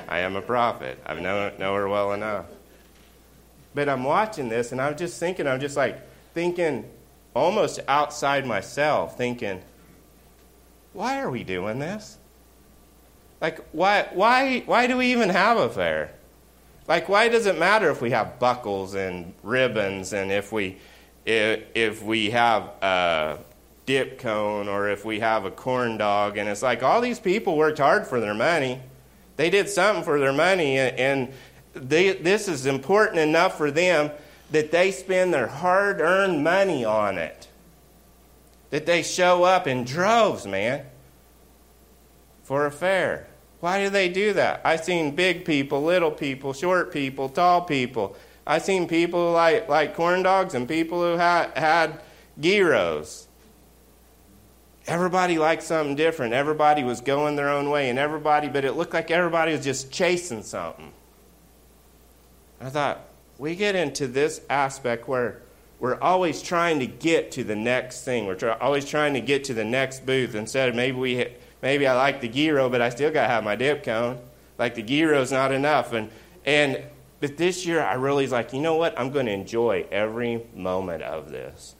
I 0.07 0.19
am 0.19 0.35
a 0.35 0.41
prophet. 0.41 0.99
I 1.05 1.13
know, 1.15 1.51
know 1.57 1.75
her 1.75 1.87
well 1.87 2.13
enough. 2.13 2.45
But 3.75 3.89
I'm 3.89 4.03
watching 4.03 4.49
this 4.49 4.71
and 4.71 4.81
I'm 4.81 4.97
just 4.97 5.19
thinking, 5.19 5.47
I'm 5.47 5.59
just 5.59 5.77
like 5.77 5.99
thinking 6.33 6.89
almost 7.33 7.79
outside 7.87 8.45
myself, 8.45 9.17
thinking, 9.17 9.61
why 10.93 11.19
are 11.21 11.29
we 11.29 11.43
doing 11.43 11.79
this? 11.79 12.17
Like, 13.39 13.63
why, 13.71 14.07
why, 14.13 14.61
why 14.65 14.87
do 14.87 14.97
we 14.97 15.11
even 15.11 15.29
have 15.29 15.57
a 15.57 15.69
fair? 15.69 16.11
Like, 16.87 17.09
why 17.09 17.27
does 17.29 17.45
it 17.45 17.59
matter 17.59 17.89
if 17.91 18.01
we 18.01 18.11
have 18.11 18.39
buckles 18.39 18.95
and 18.95 19.33
ribbons 19.43 20.13
and 20.13 20.31
if 20.31 20.51
we, 20.51 20.77
if, 21.25 21.63
if 21.75 22.03
we 22.03 22.31
have 22.31 22.63
a 22.81 23.37
dip 23.85 24.19
cone 24.19 24.67
or 24.67 24.89
if 24.89 25.05
we 25.05 25.19
have 25.19 25.45
a 25.45 25.51
corn 25.51 25.97
dog? 25.97 26.37
And 26.37 26.47
it's 26.49 26.63
like 26.63 26.83
all 26.83 27.01
these 27.01 27.19
people 27.19 27.57
worked 27.57 27.79
hard 27.79 28.07
for 28.07 28.19
their 28.19 28.33
money. 28.33 28.79
They 29.35 29.49
did 29.49 29.69
something 29.69 30.03
for 30.03 30.19
their 30.19 30.33
money, 30.33 30.79
and 30.79 31.31
they, 31.75 32.13
this 32.13 32.47
is 32.47 32.65
important 32.65 33.19
enough 33.19 33.55
for 33.55 33.69
them 33.69 34.09
that 34.49 34.71
they 34.71 34.91
spend 34.91 35.31
their 35.31 35.45
hard 35.45 36.01
earned 36.01 36.43
money 36.43 36.83
on 36.83 37.19
it. 37.19 37.47
That 38.71 38.87
they 38.87 39.03
show 39.03 39.43
up 39.43 39.67
in 39.67 39.83
droves, 39.83 40.47
man, 40.47 40.85
for 42.47 42.65
a 42.65 42.71
fair. 42.71 43.27
Why 43.59 43.83
do 43.83 43.89
they 43.89 44.07
do 44.07 44.31
that? 44.31 44.61
I've 44.63 44.81
seen 44.81 45.13
big 45.13 45.43
people, 45.43 45.83
little 45.83 46.11
people, 46.11 46.53
short 46.53 46.93
people, 46.93 47.27
tall 47.27 47.63
people. 47.63 48.15
I've 48.45 48.61
seen 48.61 48.87
people 48.87 49.33
like, 49.33 49.67
like 49.67 49.95
corn 49.95 50.23
dogs 50.23 50.53
and 50.53 50.65
people 50.65 51.01
who 51.01 51.17
had, 51.17 51.51
had 51.57 52.01
gyros. 52.39 53.27
Everybody 54.85 55.37
liked 55.37 55.61
something 55.61 55.97
different. 55.97 56.33
Everybody 56.33 56.85
was 56.85 57.01
going 57.01 57.35
their 57.35 57.49
own 57.49 57.69
way, 57.69 57.89
and 57.89 57.99
everybody, 57.99 58.47
but 58.47 58.63
it 58.63 58.77
looked 58.77 58.93
like 58.93 59.11
everybody 59.11 59.51
was 59.51 59.65
just 59.65 59.91
chasing 59.91 60.41
something. 60.41 60.93
I 62.61 62.69
thought, 62.69 63.09
we 63.37 63.57
get 63.57 63.75
into 63.75 64.07
this 64.07 64.39
aspect 64.49 65.09
where 65.09 65.41
we're 65.81 65.99
always 65.99 66.41
trying 66.41 66.79
to 66.79 66.87
get 66.87 67.29
to 67.33 67.43
the 67.43 67.57
next 67.57 68.05
thing. 68.05 68.25
We're 68.25 68.35
try, 68.35 68.53
always 68.53 68.85
trying 68.85 69.15
to 69.15 69.21
get 69.21 69.43
to 69.45 69.53
the 69.53 69.65
next 69.65 70.05
booth 70.05 70.33
instead 70.33 70.69
of 70.69 70.75
maybe 70.75 70.95
we 70.95 71.27
maybe 71.61 71.87
I 71.87 71.95
like 71.95 72.21
the 72.21 72.27
gyro, 72.27 72.69
but 72.69 72.81
I 72.81 72.89
still 72.89 73.11
got 73.11 73.23
to 73.23 73.27
have 73.27 73.43
my 73.43 73.55
dip 73.55 73.83
cone. 73.83 74.19
Like 74.57 74.75
the 74.75 74.83
gyro's 74.83 75.31
not 75.31 75.51
enough. 75.51 75.93
And 75.93 76.09
and 76.45 76.83
but 77.19 77.37
this 77.37 77.65
year 77.65 77.81
I 77.81 77.95
really 77.95 78.23
was 78.23 78.31
like, 78.31 78.53
you 78.53 78.61
know 78.61 78.75
what? 78.75 78.97
I'm 78.99 79.11
going 79.11 79.25
to 79.25 79.31
enjoy 79.31 79.85
every 79.91 80.43
moment 80.55 81.03
of 81.03 81.31
this. 81.31 81.75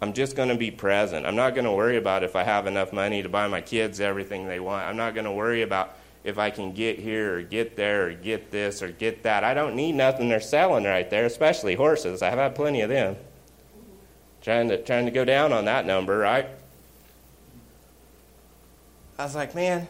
I'm 0.00 0.12
just 0.12 0.34
going 0.34 0.48
to 0.48 0.56
be 0.56 0.72
present. 0.72 1.26
I'm 1.26 1.36
not 1.36 1.54
going 1.54 1.64
to 1.64 1.72
worry 1.72 1.96
about 1.96 2.24
if 2.24 2.34
I 2.34 2.42
have 2.42 2.66
enough 2.66 2.92
money 2.92 3.22
to 3.22 3.28
buy 3.28 3.46
my 3.46 3.60
kids 3.60 4.00
everything 4.00 4.48
they 4.48 4.58
want. 4.58 4.86
I'm 4.86 4.96
not 4.96 5.14
going 5.14 5.26
to 5.26 5.32
worry 5.32 5.62
about 5.62 5.96
if 6.24 6.38
I 6.38 6.50
can 6.50 6.72
get 6.72 6.98
here 6.98 7.38
or 7.38 7.42
get 7.42 7.76
there 7.76 8.08
or 8.08 8.12
get 8.12 8.50
this 8.50 8.82
or 8.82 8.90
get 8.90 9.22
that. 9.22 9.44
I 9.44 9.54
don't 9.54 9.76
need 9.76 9.92
nothing 9.92 10.28
they're 10.28 10.40
selling 10.40 10.84
right 10.84 11.08
there, 11.08 11.24
especially 11.24 11.74
horses. 11.74 12.20
I've 12.20 12.38
had 12.38 12.54
plenty 12.54 12.80
of 12.80 12.88
them. 12.88 13.16
Trying 14.40 14.68
to 14.68 14.82
trying 14.82 15.04
to 15.04 15.12
go 15.12 15.24
down 15.24 15.52
on 15.52 15.66
that 15.66 15.86
number, 15.86 16.18
right? 16.18 16.48
I 19.22 19.24
was 19.24 19.36
like, 19.36 19.54
man, 19.54 19.86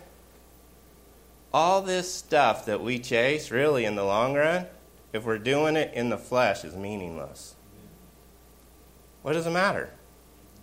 all 1.55 1.81
this 1.81 2.13
stuff 2.13 2.67
that 2.67 2.83
we 2.83 2.99
chase, 2.99 3.51
really, 3.51 3.87
in 3.87 3.95
the 3.95 4.05
long 4.05 4.35
run, 4.35 4.67
if 5.15 5.25
we're 5.25 5.39
doing 5.39 5.75
it 5.75 5.95
in 5.95 6.11
the 6.11 6.19
flesh, 6.19 6.67
is 6.67 6.77
meaningless. 6.77 7.55
What 9.23 9.33
does 9.33 9.47
it 9.47 9.51
matter? 9.53 9.89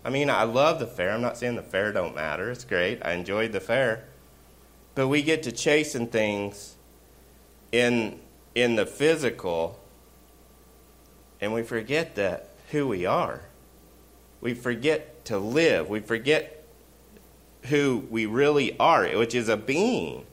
I 0.04 0.10
mean, 0.10 0.30
I 0.30 0.44
love 0.44 0.78
the 0.78 0.86
fair. 0.86 1.10
I'm 1.10 1.20
not 1.20 1.36
saying 1.36 1.56
the 1.56 1.64
fair 1.64 1.92
don't 1.92 2.14
matter. 2.14 2.48
It's 2.48 2.62
great. 2.62 3.04
I 3.04 3.14
enjoyed 3.14 3.50
the 3.50 3.58
fair. 3.58 4.04
But 4.94 5.08
we 5.08 5.22
get 5.22 5.42
to 5.42 5.52
chasing 5.52 6.06
things 6.06 6.76
in 7.72 8.20
in 8.54 8.76
the 8.76 8.86
physical 8.86 9.80
and 11.40 11.52
we 11.52 11.64
forget 11.64 12.14
that 12.14 12.50
who 12.70 12.86
we 12.86 13.04
are. 13.04 13.40
We 14.40 14.54
forget 14.54 15.24
to 15.24 15.38
live. 15.38 15.88
We 15.88 15.98
forget 15.98 16.59
who 17.64 18.06
we 18.10 18.26
really 18.26 18.78
are, 18.78 19.06
which 19.16 19.34
is 19.34 19.48
a 19.48 19.56
being. 19.56 20.24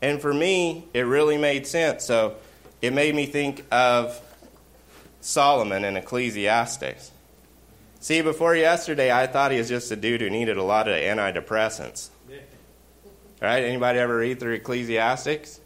And 0.00 0.20
for 0.20 0.32
me, 0.32 0.84
it 0.94 1.02
really 1.02 1.38
made 1.38 1.66
sense. 1.66 2.04
So 2.04 2.36
it 2.80 2.92
made 2.92 3.14
me 3.14 3.26
think 3.26 3.64
of 3.70 4.20
Solomon 5.20 5.84
in 5.84 5.96
Ecclesiastes. 5.96 7.10
See, 8.00 8.22
before 8.22 8.54
yesterday, 8.54 9.12
I 9.12 9.26
thought 9.26 9.50
he 9.50 9.58
was 9.58 9.68
just 9.68 9.90
a 9.90 9.96
dude 9.96 10.20
who 10.20 10.30
needed 10.30 10.56
a 10.56 10.62
lot 10.62 10.86
of 10.86 10.94
antidepressants. 10.94 12.10
Right? 13.40 13.64
Anybody 13.64 13.98
ever 13.98 14.16
read 14.16 14.40
through 14.40 14.54
Ecclesiastics? 14.54 15.60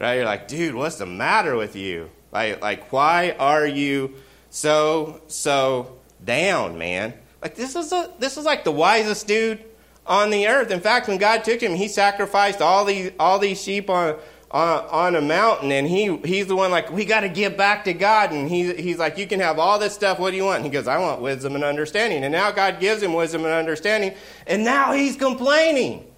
Right? 0.00 0.14
You're 0.14 0.24
like, 0.24 0.48
dude, 0.48 0.74
what's 0.74 0.96
the 0.96 1.06
matter 1.06 1.56
with 1.56 1.76
you? 1.76 2.10
Like, 2.32 2.60
like 2.60 2.92
why 2.92 3.36
are 3.38 3.66
you 3.66 4.14
so 4.50 5.20
so 5.28 5.96
down, 6.24 6.78
man? 6.78 7.14
Like 7.44 7.56
this 7.56 7.76
is 7.76 7.92
a 7.92 8.10
this 8.18 8.38
is 8.38 8.46
like 8.46 8.64
the 8.64 8.72
wisest 8.72 9.28
dude 9.28 9.62
on 10.06 10.30
the 10.30 10.48
earth. 10.48 10.70
In 10.70 10.80
fact, 10.80 11.08
when 11.08 11.18
God 11.18 11.44
took 11.44 11.62
him, 11.62 11.74
he 11.74 11.88
sacrificed 11.88 12.62
all 12.62 12.86
these 12.86 13.12
all 13.20 13.38
these 13.38 13.62
sheep 13.62 13.90
on 13.90 14.16
on, 14.50 14.84
on 14.86 15.14
a 15.14 15.20
mountain, 15.20 15.70
and 15.70 15.86
he 15.86 16.16
he's 16.24 16.46
the 16.46 16.56
one 16.56 16.70
like 16.70 16.90
we 16.90 17.04
got 17.04 17.20
to 17.20 17.28
give 17.28 17.54
back 17.54 17.84
to 17.84 17.92
God, 17.92 18.32
and 18.32 18.48
he 18.48 18.72
he's 18.72 18.98
like 18.98 19.18
you 19.18 19.26
can 19.26 19.40
have 19.40 19.58
all 19.58 19.78
this 19.78 19.92
stuff. 19.92 20.18
What 20.18 20.30
do 20.30 20.38
you 20.38 20.44
want? 20.44 20.56
And 20.56 20.64
he 20.64 20.70
goes, 20.70 20.88
I 20.88 20.96
want 20.96 21.20
wisdom 21.20 21.54
and 21.54 21.62
understanding. 21.62 22.24
And 22.24 22.32
now 22.32 22.50
God 22.50 22.80
gives 22.80 23.02
him 23.02 23.12
wisdom 23.12 23.44
and 23.44 23.52
understanding, 23.52 24.14
and 24.46 24.64
now 24.64 24.94
he's 24.94 25.14
complaining. 25.14 26.10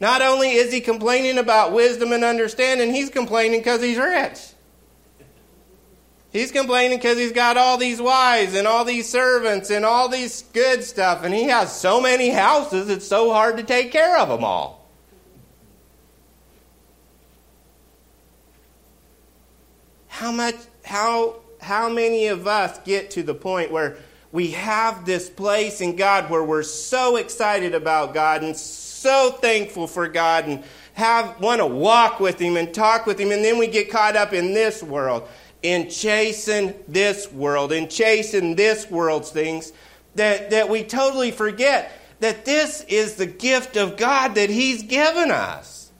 Not 0.00 0.22
only 0.22 0.52
is 0.52 0.72
he 0.72 0.80
complaining 0.80 1.36
about 1.36 1.72
wisdom 1.72 2.10
and 2.12 2.24
understanding, 2.24 2.92
he's 2.94 3.10
complaining 3.10 3.60
because 3.60 3.82
he's 3.82 3.98
rich. 3.98 4.51
He's 6.32 6.50
complaining 6.50 6.96
because 6.96 7.18
he's 7.18 7.32
got 7.32 7.58
all 7.58 7.76
these 7.76 8.00
wives 8.00 8.54
and 8.54 8.66
all 8.66 8.86
these 8.86 9.06
servants 9.06 9.68
and 9.68 9.84
all 9.84 10.08
these 10.08 10.42
good 10.54 10.82
stuff, 10.82 11.24
and 11.24 11.34
he 11.34 11.44
has 11.44 11.78
so 11.78 12.00
many 12.00 12.30
houses, 12.30 12.88
it's 12.88 13.06
so 13.06 13.30
hard 13.30 13.58
to 13.58 13.62
take 13.62 13.92
care 13.92 14.16
of 14.16 14.30
them 14.30 14.42
all. 14.42 14.88
How 20.08 20.32
much, 20.32 20.54
how, 20.84 21.36
how 21.60 21.90
many 21.90 22.28
of 22.28 22.46
us 22.46 22.78
get 22.78 23.10
to 23.12 23.22
the 23.22 23.34
point 23.34 23.70
where 23.70 23.98
we 24.30 24.52
have 24.52 25.04
this 25.04 25.28
place 25.28 25.82
in 25.82 25.96
God 25.96 26.30
where 26.30 26.42
we're 26.42 26.62
so 26.62 27.16
excited 27.16 27.74
about 27.74 28.14
God 28.14 28.42
and 28.42 28.56
so 28.56 29.32
thankful 29.32 29.86
for 29.86 30.08
God 30.08 30.46
and 30.46 30.64
have 30.94 31.40
want 31.40 31.60
to 31.60 31.66
walk 31.66 32.20
with 32.20 32.38
him 32.38 32.56
and 32.56 32.72
talk 32.72 33.06
with 33.06 33.18
him 33.18 33.30
and 33.32 33.44
then 33.44 33.58
we 33.58 33.66
get 33.66 33.90
caught 33.90 34.14
up 34.14 34.32
in 34.32 34.52
this 34.52 34.82
world 34.82 35.26
in 35.62 35.88
chasing 35.90 36.74
this 36.88 37.30
world 37.32 37.72
in 37.72 37.88
chasing 37.88 38.56
this 38.56 38.90
world's 38.90 39.30
things 39.30 39.72
that, 40.14 40.50
that 40.50 40.68
we 40.68 40.84
totally 40.84 41.30
forget 41.30 41.92
that 42.20 42.44
this 42.44 42.84
is 42.88 43.16
the 43.16 43.26
gift 43.26 43.76
of 43.76 43.96
God 43.96 44.36
that 44.36 44.50
he's 44.50 44.82
given 44.84 45.30
us. 45.30 45.90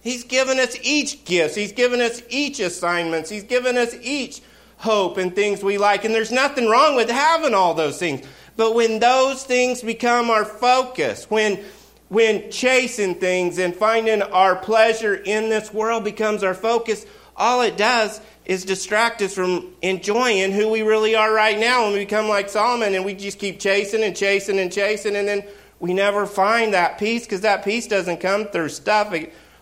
He's 0.00 0.24
given 0.24 0.58
us 0.58 0.76
each 0.82 1.24
gifts. 1.24 1.54
He's 1.54 1.72
given 1.72 2.00
us 2.00 2.22
each 2.30 2.60
assignments. 2.60 3.28
He's 3.28 3.42
given 3.42 3.76
us 3.76 3.94
each 4.00 4.40
hope 4.78 5.18
and 5.18 5.34
things 5.34 5.62
we 5.62 5.78
like. 5.78 6.04
And 6.04 6.14
there's 6.14 6.32
nothing 6.32 6.68
wrong 6.68 6.96
with 6.96 7.10
having 7.10 7.54
all 7.54 7.74
those 7.74 7.98
things. 7.98 8.26
But 8.56 8.74
when 8.74 9.00
those 9.00 9.44
things 9.44 9.82
become 9.82 10.30
our 10.30 10.44
focus, 10.44 11.28
when 11.28 11.62
when 12.08 12.52
chasing 12.52 13.16
things 13.16 13.58
and 13.58 13.74
finding 13.74 14.22
our 14.22 14.54
pleasure 14.54 15.16
in 15.16 15.48
this 15.48 15.74
world 15.74 16.04
becomes 16.04 16.44
our 16.44 16.54
focus, 16.54 17.04
all 17.36 17.62
it 17.62 17.76
does 17.76 18.20
is 18.46 18.64
distract 18.64 19.20
us 19.20 19.34
from 19.34 19.74
enjoying 19.82 20.52
who 20.52 20.70
we 20.70 20.82
really 20.82 21.14
are 21.14 21.32
right 21.32 21.58
now. 21.58 21.84
And 21.84 21.92
we 21.92 22.00
become 22.00 22.28
like 22.28 22.48
Solomon 22.48 22.94
and 22.94 23.04
we 23.04 23.12
just 23.14 23.38
keep 23.38 23.60
chasing 23.60 24.02
and 24.02 24.16
chasing 24.16 24.58
and 24.58 24.72
chasing, 24.72 25.16
and 25.16 25.28
then 25.28 25.44
we 25.78 25.92
never 25.92 26.26
find 26.26 26.72
that 26.72 26.98
peace 26.98 27.24
because 27.24 27.42
that 27.42 27.64
peace 27.64 27.86
doesn't 27.86 28.18
come 28.18 28.46
through 28.46 28.70
stuff 28.70 29.14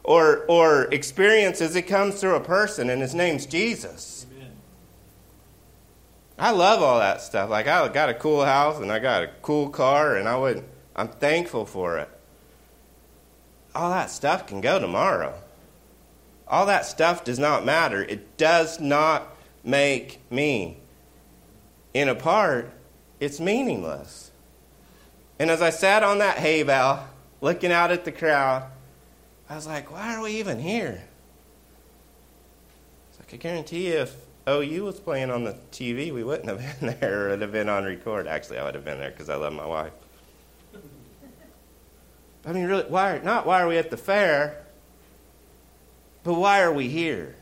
or, 0.04 0.44
or 0.46 0.84
experiences, 0.92 1.74
it 1.74 1.82
comes 1.82 2.20
through 2.20 2.36
a 2.36 2.40
person, 2.40 2.90
and 2.90 3.00
his 3.00 3.14
name's 3.14 3.46
Jesus. 3.46 4.26
Amen. 4.36 4.52
I 6.38 6.50
love 6.50 6.82
all 6.82 6.98
that 7.00 7.22
stuff. 7.22 7.48
Like, 7.48 7.66
I 7.66 7.88
got 7.88 8.10
a 8.10 8.14
cool 8.14 8.44
house 8.44 8.78
and 8.78 8.92
I 8.92 8.98
got 8.98 9.22
a 9.22 9.30
cool 9.40 9.70
car, 9.70 10.16
and 10.16 10.28
I 10.28 10.36
would, 10.36 10.62
I'm 10.94 11.08
thankful 11.08 11.64
for 11.64 11.98
it 11.98 12.10
all 13.74 13.90
that 13.90 14.10
stuff 14.10 14.46
can 14.46 14.60
go 14.60 14.78
tomorrow. 14.78 15.34
All 16.46 16.66
that 16.66 16.84
stuff 16.84 17.24
does 17.24 17.38
not 17.38 17.64
matter. 17.64 18.02
It 18.02 18.36
does 18.36 18.80
not 18.80 19.34
make 19.62 20.20
me. 20.30 20.78
In 21.94 22.08
a 22.08 22.14
part, 22.14 22.70
it's 23.20 23.40
meaningless. 23.40 24.30
And 25.38 25.50
as 25.50 25.62
I 25.62 25.70
sat 25.70 26.02
on 26.02 26.18
that 26.18 26.38
hay 26.38 26.62
bale, 26.62 27.06
looking 27.40 27.72
out 27.72 27.90
at 27.90 28.04
the 28.04 28.12
crowd, 28.12 28.70
I 29.48 29.56
was 29.56 29.66
like, 29.66 29.90
why 29.90 30.14
are 30.14 30.22
we 30.22 30.32
even 30.32 30.58
here? 30.58 31.02
It's 33.10 33.18
like, 33.18 33.34
I 33.34 33.36
guarantee 33.36 33.88
you, 33.88 34.00
if 34.00 34.16
OU 34.48 34.84
was 34.84 35.00
playing 35.00 35.30
on 35.30 35.44
the 35.44 35.56
TV, 35.72 36.12
we 36.12 36.24
wouldn't 36.24 36.48
have 36.48 36.58
been 36.80 36.98
there. 37.00 37.28
It 37.28 37.30
would 37.30 37.42
have 37.42 37.52
been 37.52 37.68
on 37.68 37.84
record. 37.84 38.26
Actually, 38.26 38.58
I 38.58 38.64
would 38.64 38.74
have 38.74 38.84
been 38.84 38.98
there 38.98 39.10
because 39.10 39.28
I 39.28 39.36
love 39.36 39.52
my 39.52 39.66
wife. 39.66 39.92
I 42.46 42.52
mean, 42.52 42.66
really, 42.66 42.84
why? 42.84 43.20
Not 43.24 43.46
why 43.46 43.62
are 43.62 43.68
we 43.68 43.78
at 43.78 43.90
the 43.90 43.96
fair, 43.96 44.63
but 46.24 46.34
why 46.34 46.62
are 46.62 46.72
we 46.72 46.88
here? 46.88 47.36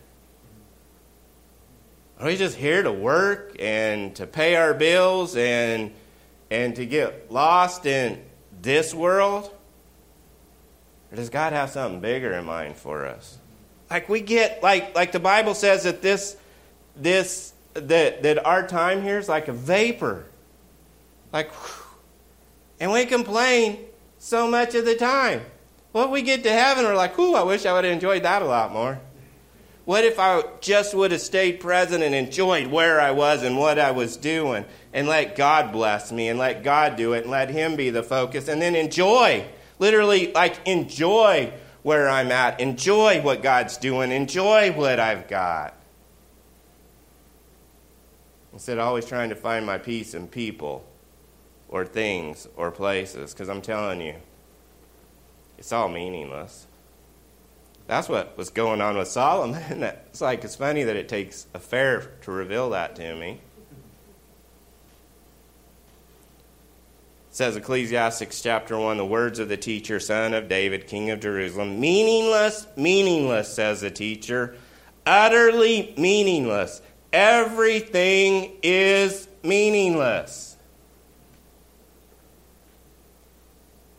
Are 2.19 2.27
we 2.27 2.37
just 2.37 2.57
here 2.57 2.83
to 2.83 2.93
work 2.93 3.57
and 3.59 4.15
to 4.17 4.27
pay 4.27 4.57
our 4.57 4.75
bills 4.75 5.35
and 5.35 5.93
and 6.51 6.77
to 6.77 6.85
get 6.85 7.33
lost 7.33 7.87
in 7.87 8.23
this 8.61 8.93
world? 8.93 9.51
Or 11.11 11.17
does 11.17 11.31
God 11.31 11.53
have 11.53 11.71
something 11.71 12.01
bigger 12.01 12.33
in 12.35 12.45
mind 12.45 12.77
for 12.77 13.07
us? 13.07 13.39
Like 13.91 14.09
we 14.09 14.21
get 14.21 14.63
like 14.63 14.95
like 14.95 15.13
the 15.13 15.21
Bible 15.21 15.55
says 15.55 15.85
that 15.85 16.03
this 16.03 16.37
this 16.97 17.53
that 17.75 18.23
that 18.23 18.45
our 18.45 18.67
time 18.67 19.03
here 19.03 19.19
is 19.19 19.29
like 19.29 19.49
a 19.49 19.53
vapor. 19.53 20.27
Like 21.33 21.51
and 22.81 22.93
we 22.93 23.07
complain 23.07 23.79
so 24.19 24.51
much 24.51 24.75
of 24.75 24.85
the 24.85 24.97
time. 24.97 25.43
If 25.95 26.11
we 26.11 26.23
get 26.23 26.43
to 26.45 26.53
heaven, 26.53 26.85
we're 26.85 26.97
like, 26.97 27.19
ooh, 27.19 27.35
I 27.35 27.43
wish 27.43 27.67
I 27.67 27.73
would 27.73 27.85
have 27.85 27.93
enjoyed 27.93 28.23
that 28.23 28.43
a 28.43 28.47
lot 28.47 28.73
more. 28.73 29.01
What 29.85 30.05
if 30.05 30.19
I 30.19 30.45
just 30.61 30.95
would 30.95 31.11
have 31.11 31.21
stayed 31.21 31.59
present 31.61 32.05
and 32.05 32.15
enjoyed 32.15 32.69
where 32.69 33.01
I 33.01 33.11
was 33.11 33.43
and 33.43 33.59
what 33.59 33.79
I 33.79 33.91
was 33.91 34.17
doing 34.17 34.65
and 34.93 35.09
let 35.09 35.35
God 35.35 35.73
bless 35.73 36.13
me 36.13 36.29
and 36.29 36.39
let 36.39 36.63
God 36.63 36.97
do 36.97 37.15
it 37.15 37.23
and 37.23 37.31
let 37.31 37.51
Him 37.51 37.75
be 37.75 37.91
the 37.91 38.03
focus 38.03 38.47
and 38.47 38.63
then 38.63 38.77
enjoy, 38.77 39.45
literally, 39.81 40.33
like 40.33 40.61
enjoy 40.67 41.53
where 41.83 42.09
I'm 42.09 42.31
at, 42.31 42.61
enjoy 42.61 43.21
what 43.23 43.43
God's 43.43 43.77
doing, 43.77 44.13
enjoy 44.13 44.71
what 44.73 45.01
I've 45.01 45.27
got. 45.27 45.75
Instead 48.53 48.79
of 48.79 48.87
always 48.87 49.07
trying 49.07 49.31
to 49.31 49.35
find 49.35 49.67
my 49.67 49.79
peace 49.79 50.15
in 50.15 50.29
people 50.29 50.85
or 51.69 51.85
things 51.85 52.47
or 52.57 52.71
places, 52.71 53.33
because 53.33 53.49
I'm 53.49 53.63
telling 53.63 54.01
you, 54.01 54.15
it's 55.63 55.71
all 55.71 55.89
meaningless. 55.89 56.67
That's 57.87 58.09
what 58.09 58.37
was 58.37 58.51
going 58.51 58.81
on 58.81 58.99
with 58.99 59.07
Solomon. 59.07 59.63
It's 60.09 60.21
like 60.21 60.43
it's 60.43 60.57
funny 60.57 60.83
that 60.83 60.97
it 60.97 61.09
takes 61.09 61.47
a 61.55 61.61
fair 61.61 62.01
to 62.23 62.33
reveal 62.33 62.71
that 62.71 62.97
to 62.97 63.15
me. 63.15 63.41
It 67.31 67.37
says 67.37 67.55
Ecclesiastics 67.55 68.43
chapter 68.43 68.77
1 68.77 68.97
the 68.97 69.07
words 69.07 69.39
of 69.39 69.49
the 69.49 69.57
teacher, 69.57 70.01
son 70.01 70.35
of 70.35 70.49
David, 70.49 70.89
king 70.89 71.11
of 71.11 71.21
Jerusalem. 71.21 71.79
Meaningless, 71.79 72.67
meaningless, 72.77 73.55
says 73.55 73.83
the 73.83 73.91
teacher. 73.93 74.57
Utterly 75.07 75.95
meaningless. 75.97 76.83
Everything 77.13 78.51
is 78.65 79.29
meaningless. 79.45 80.52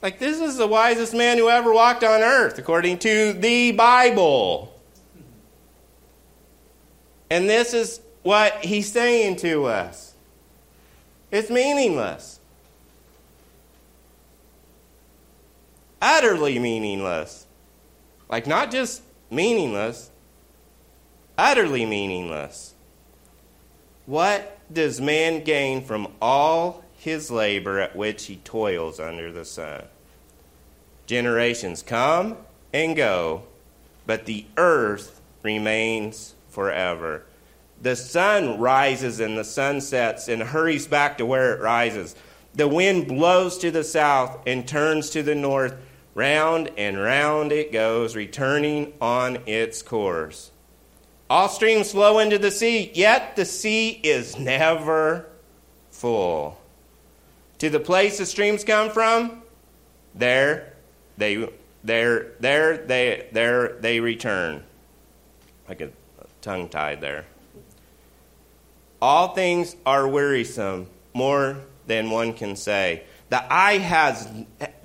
Like, 0.03 0.19
this 0.19 0.41
is 0.41 0.57
the 0.57 0.67
wisest 0.67 1.13
man 1.13 1.37
who 1.37 1.49
ever 1.49 1.71
walked 1.71 2.03
on 2.03 2.21
earth, 2.21 2.59
according 2.59 2.99
to 2.99 3.31
the 3.31 3.71
Bible. 3.71 4.77
And 7.29 7.49
this 7.49 7.73
is 7.73 8.01
what 8.21 8.65
he's 8.65 8.91
saying 8.91 9.37
to 9.37 9.63
us 9.65 10.13
it's 11.31 11.49
meaningless. 11.49 12.41
Utterly 16.01 16.59
meaningless. 16.59 17.47
Like, 18.29 18.45
not 18.45 18.71
just 18.71 19.03
meaningless, 19.31 20.11
utterly 21.37 21.85
meaningless. 21.85 22.73
What 24.05 24.59
does 24.71 24.99
man 24.99 25.45
gain 25.45 25.81
from 25.81 26.09
all 26.21 26.83
his 26.97 27.31
labor 27.31 27.79
at 27.79 27.95
which 27.95 28.25
he 28.25 28.35
toils 28.35 28.99
under 28.99 29.31
the 29.31 29.45
sun? 29.45 29.83
Generations 31.05 31.83
come 31.83 32.37
and 32.71 32.95
go, 32.95 33.43
but 34.05 34.25
the 34.25 34.45
earth 34.57 35.21
remains 35.43 36.35
forever. 36.49 37.23
The 37.81 37.95
sun 37.95 38.59
rises 38.59 39.19
and 39.19 39.37
the 39.37 39.43
sun 39.43 39.81
sets 39.81 40.29
and 40.29 40.41
hurries 40.41 40.87
back 40.87 41.17
to 41.17 41.25
where 41.25 41.53
it 41.53 41.61
rises. 41.61 42.15
The 42.53 42.67
wind 42.67 43.07
blows 43.07 43.57
to 43.57 43.71
the 43.71 43.83
south 43.83 44.39
and 44.47 44.67
turns 44.67 45.09
to 45.11 45.23
the 45.23 45.35
north. 45.35 45.75
Round 46.15 46.69
and 46.77 46.97
round 46.97 47.51
it 47.51 47.73
goes, 47.73 48.15
returning 48.15 48.93
on 49.01 49.39
its 49.47 49.81
course. 49.81 50.51
All 51.29 51.49
streams 51.49 51.91
flow 51.91 52.19
into 52.19 52.37
the 52.37 52.51
sea, 52.51 52.91
yet 52.93 53.35
the 53.35 53.45
sea 53.45 53.99
is 54.03 54.37
never 54.37 55.27
full. 55.89 56.61
To 57.57 57.69
the 57.69 57.79
place 57.79 58.19
the 58.19 58.25
streams 58.27 58.63
come 58.63 58.91
from, 58.91 59.41
there 60.13 60.72
they 61.17 61.49
there 61.83 62.31
there 62.39 62.77
they 62.77 63.27
there 63.31 63.77
they 63.79 63.99
return. 63.99 64.63
Like 65.67 65.81
a 65.81 65.89
tongue 66.41 66.69
tied 66.69 67.01
there. 67.01 67.25
All 69.01 69.33
things 69.33 69.75
are 69.85 70.07
wearisome, 70.07 70.87
more 71.13 71.57
than 71.87 72.09
one 72.09 72.33
can 72.33 72.55
say. 72.55 73.03
The 73.29 73.53
eye 73.53 73.79
has 73.79 74.29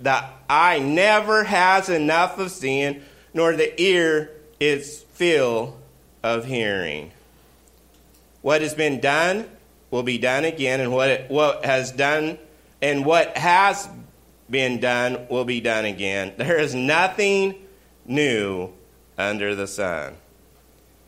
the 0.01 0.25
eye 0.49 0.79
never 0.79 1.45
has 1.45 1.89
enough 1.89 2.39
of 2.39 2.51
seeing, 2.51 3.03
nor 3.35 3.55
the 3.55 3.81
ear 3.81 4.31
is 4.59 5.05
full 5.13 5.79
of 6.23 6.47
hearing. 6.47 7.13
What 8.43 8.63
has 8.63 8.75
been 8.75 9.01
done 9.01 9.49
will 9.91 10.03
be 10.03 10.19
done 10.19 10.45
again, 10.45 10.81
and 10.81 10.93
what 10.93 11.11
it, 11.11 11.31
what 11.31 11.65
has 11.65 11.93
done 11.93 12.39
and 12.81 13.05
what 13.05 13.37
has 13.37 13.89
been 14.51 14.81
done 14.81 15.27
will 15.29 15.45
be 15.45 15.61
done 15.61 15.85
again. 15.85 16.35
There 16.39 16.59
is 16.59 16.75
nothing 16.75 17.55
new 18.07 18.73
under 19.17 19.55
the 19.55 19.67
sun. 19.67 20.17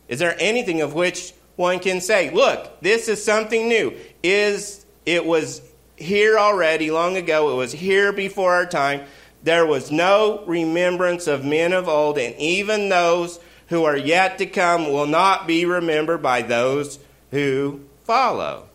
Is 0.09 0.19
there 0.19 0.37
anything 0.39 0.81
of 0.83 0.95
which 0.95 1.33
one 1.57 1.79
can 1.79 2.01
say, 2.01 2.31
look, 2.31 2.81
this 2.81 3.09
is 3.09 3.25
something 3.25 3.69
new? 3.69 3.95
Is 4.23 4.85
it 5.07 5.25
was 5.25 5.63
here 5.97 6.39
already 6.39 6.91
long 6.91 7.17
ago, 7.17 7.53
it 7.53 7.57
was 7.57 7.73
here 7.73 8.13
before 8.13 8.55
our 8.55 8.67
time. 8.67 9.03
There 9.43 9.67
was 9.67 9.91
no 9.91 10.45
remembrance 10.47 11.27
of 11.27 11.45
men 11.45 11.73
of 11.73 11.89
old, 11.89 12.19
and 12.19 12.35
even 12.37 12.89
those 12.89 13.41
who 13.69 13.85
are 13.85 13.97
yet 13.97 14.39
to 14.39 14.47
come 14.47 14.91
will 14.91 15.07
not 15.07 15.47
be 15.47 15.65
remembered 15.65 16.23
by 16.23 16.43
those 16.43 16.99
who 17.31 17.81
follow. 18.05 18.69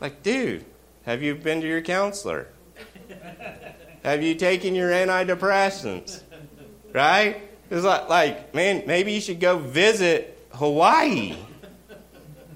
like, 0.00 0.22
dude, 0.22 0.64
have 1.04 1.22
you 1.22 1.34
been 1.34 1.60
to 1.60 1.66
your 1.66 1.82
counselor? 1.82 2.48
Have 4.02 4.22
you 4.22 4.34
taken 4.34 4.74
your 4.74 4.90
antidepressants? 4.90 6.22
Right? 6.92 7.42
It's 7.70 7.84
like, 7.84 8.08
like, 8.08 8.54
man, 8.54 8.84
maybe 8.86 9.12
you 9.12 9.20
should 9.20 9.40
go 9.40 9.58
visit 9.58 10.46
Hawaii. 10.52 11.36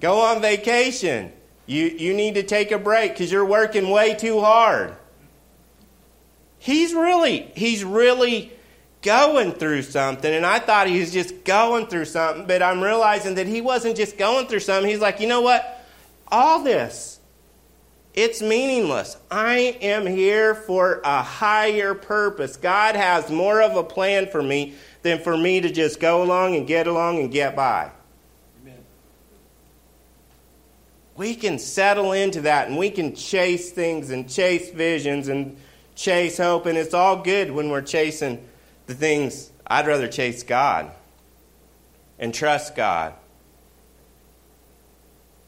Go 0.00 0.20
on 0.20 0.40
vacation. 0.40 1.32
You, 1.66 1.86
you 1.86 2.14
need 2.14 2.34
to 2.34 2.42
take 2.42 2.72
a 2.72 2.78
break 2.78 3.12
because 3.12 3.30
you're 3.30 3.44
working 3.44 3.90
way 3.90 4.14
too 4.14 4.40
hard. 4.40 4.96
He's 6.58 6.94
really, 6.94 7.50
he's 7.54 7.84
really 7.84 8.52
going 9.02 9.52
through 9.52 9.82
something. 9.82 10.32
And 10.32 10.46
I 10.46 10.58
thought 10.60 10.86
he 10.86 11.00
was 11.00 11.12
just 11.12 11.44
going 11.44 11.86
through 11.86 12.06
something, 12.06 12.46
but 12.46 12.62
I'm 12.62 12.80
realizing 12.80 13.34
that 13.34 13.46
he 13.46 13.60
wasn't 13.60 13.96
just 13.96 14.16
going 14.16 14.46
through 14.46 14.60
something. 14.60 14.88
He's 14.88 15.00
like, 15.00 15.20
you 15.20 15.26
know 15.26 15.40
what? 15.40 15.84
All 16.28 16.62
this, 16.62 17.20
it's 18.14 18.42
meaningless. 18.42 19.16
I 19.30 19.78
am 19.80 20.06
here 20.06 20.54
for 20.54 21.00
a 21.02 21.22
higher 21.22 21.94
purpose. 21.94 22.56
God 22.56 22.94
has 22.94 23.30
more 23.30 23.62
of 23.62 23.76
a 23.76 23.82
plan 23.82 24.28
for 24.28 24.42
me 24.42 24.74
than 25.00 25.18
for 25.20 25.36
me 25.36 25.60
to 25.62 25.70
just 25.70 25.98
go 25.98 26.22
along 26.22 26.54
and 26.54 26.66
get 26.66 26.86
along 26.86 27.20
and 27.20 27.32
get 27.32 27.56
by. 27.56 27.90
Amen. 28.62 28.78
We 31.16 31.34
can 31.34 31.58
settle 31.58 32.12
into 32.12 32.42
that 32.42 32.68
and 32.68 32.76
we 32.76 32.90
can 32.90 33.14
chase 33.14 33.72
things 33.72 34.10
and 34.10 34.28
chase 34.28 34.70
visions 34.70 35.28
and 35.28 35.56
chase 35.94 36.38
hope, 36.38 36.66
and 36.66 36.76
it's 36.76 36.94
all 36.94 37.22
good 37.22 37.50
when 37.50 37.70
we're 37.70 37.82
chasing 37.82 38.46
the 38.86 38.94
things. 38.94 39.50
I'd 39.66 39.86
rather 39.86 40.08
chase 40.08 40.42
God 40.42 40.90
and 42.18 42.34
trust 42.34 42.74
God. 42.74 43.14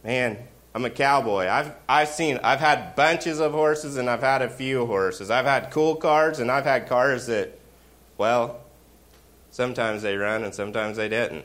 Man, 0.03 0.39
I'm 0.75 0.85
a 0.85 0.91
cowboy. 0.91 1.47
I've, 1.49 1.73
I've 1.89 2.09
seen, 2.09 2.41
I've 2.43 2.59
had 2.59 2.97
bunches 2.97 3.39
of 3.39 3.53
horses 3.53 3.97
and 3.97 4.11
I've 4.11 4.23
had 4.23 4.43
a 4.43 4.49
few 4.49 4.87
horses. 4.87 5.31
I've 5.31 5.45
had 5.45 5.71
cool 5.71 5.95
cars 5.95 6.41
and 6.41 6.51
I've 6.51 6.65
had 6.65 6.89
cars 6.89 7.27
that, 7.27 7.57
well, 8.19 8.61
sometimes 9.53 10.03
they 10.03 10.17
run 10.17 10.43
and 10.43 10.53
sometimes 10.53 10.97
they 10.97 11.09
didn't. 11.09 11.45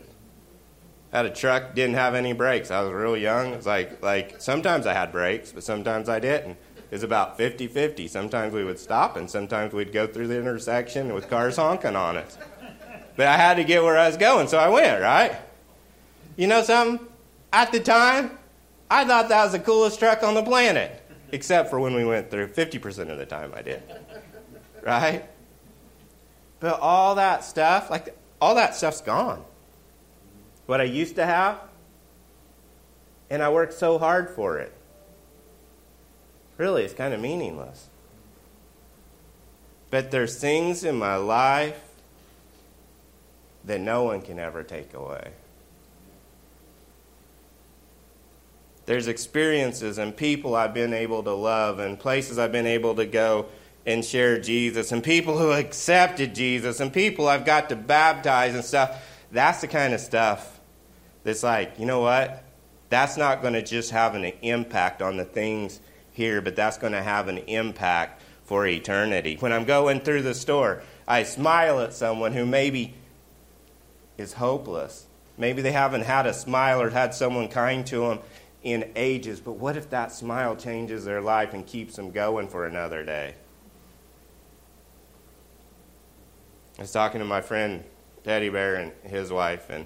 I 1.14 1.18
had 1.18 1.26
a 1.28 1.30
truck, 1.30 1.76
didn't 1.76 1.96
have 1.96 2.16
any 2.16 2.34
brakes. 2.34 2.72
I 2.72 2.82
was 2.82 2.92
real 2.92 3.16
young. 3.16 3.54
It's 3.54 3.68
like, 3.68 4.02
like 4.02 4.42
sometimes 4.42 4.88
I 4.88 4.94
had 4.94 5.12
brakes, 5.12 5.52
but 5.52 5.64
sometimes 5.64 6.10
I 6.10 6.20
didn't. 6.20 6.58
It 6.90 6.96
was 6.96 7.04
about 7.04 7.38
50 7.38 7.68
50. 7.68 8.08
Sometimes 8.08 8.52
we 8.52 8.64
would 8.64 8.80
stop 8.80 9.16
and 9.16 9.30
sometimes 9.30 9.74
we'd 9.74 9.94
go 9.94 10.08
through 10.08 10.28
the 10.28 10.40
intersection 10.40 11.14
with 11.14 11.30
cars 11.30 11.58
honking 11.58 11.96
on 11.96 12.18
us. 12.18 12.36
But 13.16 13.28
I 13.28 13.38
had 13.38 13.58
to 13.58 13.64
get 13.64 13.84
where 13.84 13.98
I 13.98 14.08
was 14.08 14.18
going, 14.18 14.48
so 14.48 14.58
I 14.58 14.70
went, 14.70 15.02
right? 15.02 15.36
You 16.36 16.48
know 16.48 16.64
something? 16.64 17.06
At 17.54 17.72
the 17.72 17.80
time, 17.80 18.39
I 18.90 19.06
thought 19.06 19.30
that 19.30 19.44
was 19.44 19.52
the 19.52 19.60
coolest 19.60 20.00
truck 20.00 20.24
on 20.24 20.34
the 20.34 20.44
planet, 20.44 21.02
except 21.32 21.70
for 21.70 21.80
when 21.80 21.94
we 21.94 22.06
went 22.06 22.32
through. 22.32 22.48
50% 22.48 23.10
of 23.10 23.18
the 23.18 23.26
time 23.26 23.54
I 23.56 23.62
did. 23.62 23.84
Right? 24.84 25.26
But 26.60 26.80
all 26.80 27.16
that 27.16 27.44
stuff, 27.44 27.90
like 27.90 28.16
all 28.42 28.56
that 28.56 28.76
stuff's 28.76 29.02
gone. 29.02 29.44
What 30.66 30.82
I 30.82 30.86
used 30.86 31.16
to 31.16 31.26
have, 31.26 31.60
and 33.30 33.44
I 33.44 33.50
worked 33.50 33.74
so 33.74 33.98
hard 33.98 34.30
for 34.30 34.58
it. 34.58 34.74
Really, 36.58 36.84
it's 36.84 36.94
kind 36.94 37.14
of 37.14 37.22
meaningless. 37.22 37.90
But 39.90 40.12
there's 40.12 40.40
things 40.40 40.84
in 40.84 40.96
my 40.96 41.16
life 41.16 41.82
that 43.66 43.80
no 43.80 44.04
one 44.04 44.22
can 44.22 44.40
ever 44.40 44.64
take 44.64 44.94
away. 44.94 45.32
There's 48.90 49.08
experiences 49.08 50.00
and 50.00 50.18
people 50.18 50.56
I've 50.56 50.74
been 50.74 50.96
able 50.96 51.22
to 51.22 51.32
love 51.32 51.78
and 51.78 52.00
places 52.00 52.40
I've 52.40 52.52
been 52.52 52.66
able 52.66 52.96
to 52.96 53.06
go 53.06 53.46
and 53.86 54.04
share 54.04 54.40
Jesus, 54.40 54.92
and 54.92 55.04
people 55.04 55.38
who 55.38 55.52
accepted 55.52 56.34
Jesus, 56.34 56.80
and 56.80 56.92
people 56.92 57.28
I've 57.28 57.46
got 57.46 57.70
to 57.70 57.76
baptize 57.76 58.56
and 58.56 58.66
stuff. 58.66 59.00
That's 59.32 59.62
the 59.62 59.68
kind 59.68 59.94
of 59.94 60.00
stuff 60.00 60.60
that's 61.24 61.44
like, 61.44 61.78
you 61.78 61.86
know 61.86 62.00
what? 62.00 62.44
That's 62.90 63.16
not 63.16 63.44
going 63.44 63.54
to 63.54 63.62
just 63.62 63.92
have 63.92 64.16
an 64.16 64.26
impact 64.42 65.04
on 65.04 65.18
the 65.18 65.26
things 65.26 65.82
here, 66.12 66.42
but 66.42 66.56
that's 66.56 66.80
going 66.80 66.94
to 66.94 67.04
have 67.04 67.28
an 67.28 67.38
impact 67.38 68.24
for 68.46 68.66
eternity. 68.66 69.38
When 69.40 69.54
I'm 69.54 69.66
going 69.66 70.00
through 70.00 70.24
the 70.24 70.34
store, 70.34 70.82
I 71.08 71.22
smile 71.22 71.80
at 71.80 71.94
someone 71.94 72.34
who 72.34 72.44
maybe 72.44 72.96
is 74.18 74.34
hopeless. 74.34 75.06
Maybe 75.38 75.62
they 75.62 75.74
haven't 75.74 76.06
had 76.06 76.26
a 76.26 76.34
smile 76.34 76.82
or 76.82 76.90
had 76.90 77.14
someone 77.14 77.50
kind 77.50 77.86
to 77.86 78.00
them 78.00 78.20
in 78.64 78.92
ages, 78.96 79.40
but 79.40 79.54
what 79.54 79.78
if 79.78 79.90
that 79.90 80.12
smile 80.12 80.56
changes 80.56 81.06
their 81.06 81.22
life 81.22 81.54
and 81.54 81.66
keeps 81.66 81.96
them 81.96 82.12
going 82.12 82.48
for 82.48 82.66
another 82.66 83.04
day? 83.04 83.36
I 86.78 86.82
was 86.82 86.92
talking 86.92 87.20
to 87.20 87.26
my 87.26 87.42
friend 87.42 87.84
Teddy 88.24 88.50
Bear 88.50 88.76
and 88.76 88.92
his 89.04 89.32
wife, 89.32 89.70
and 89.70 89.86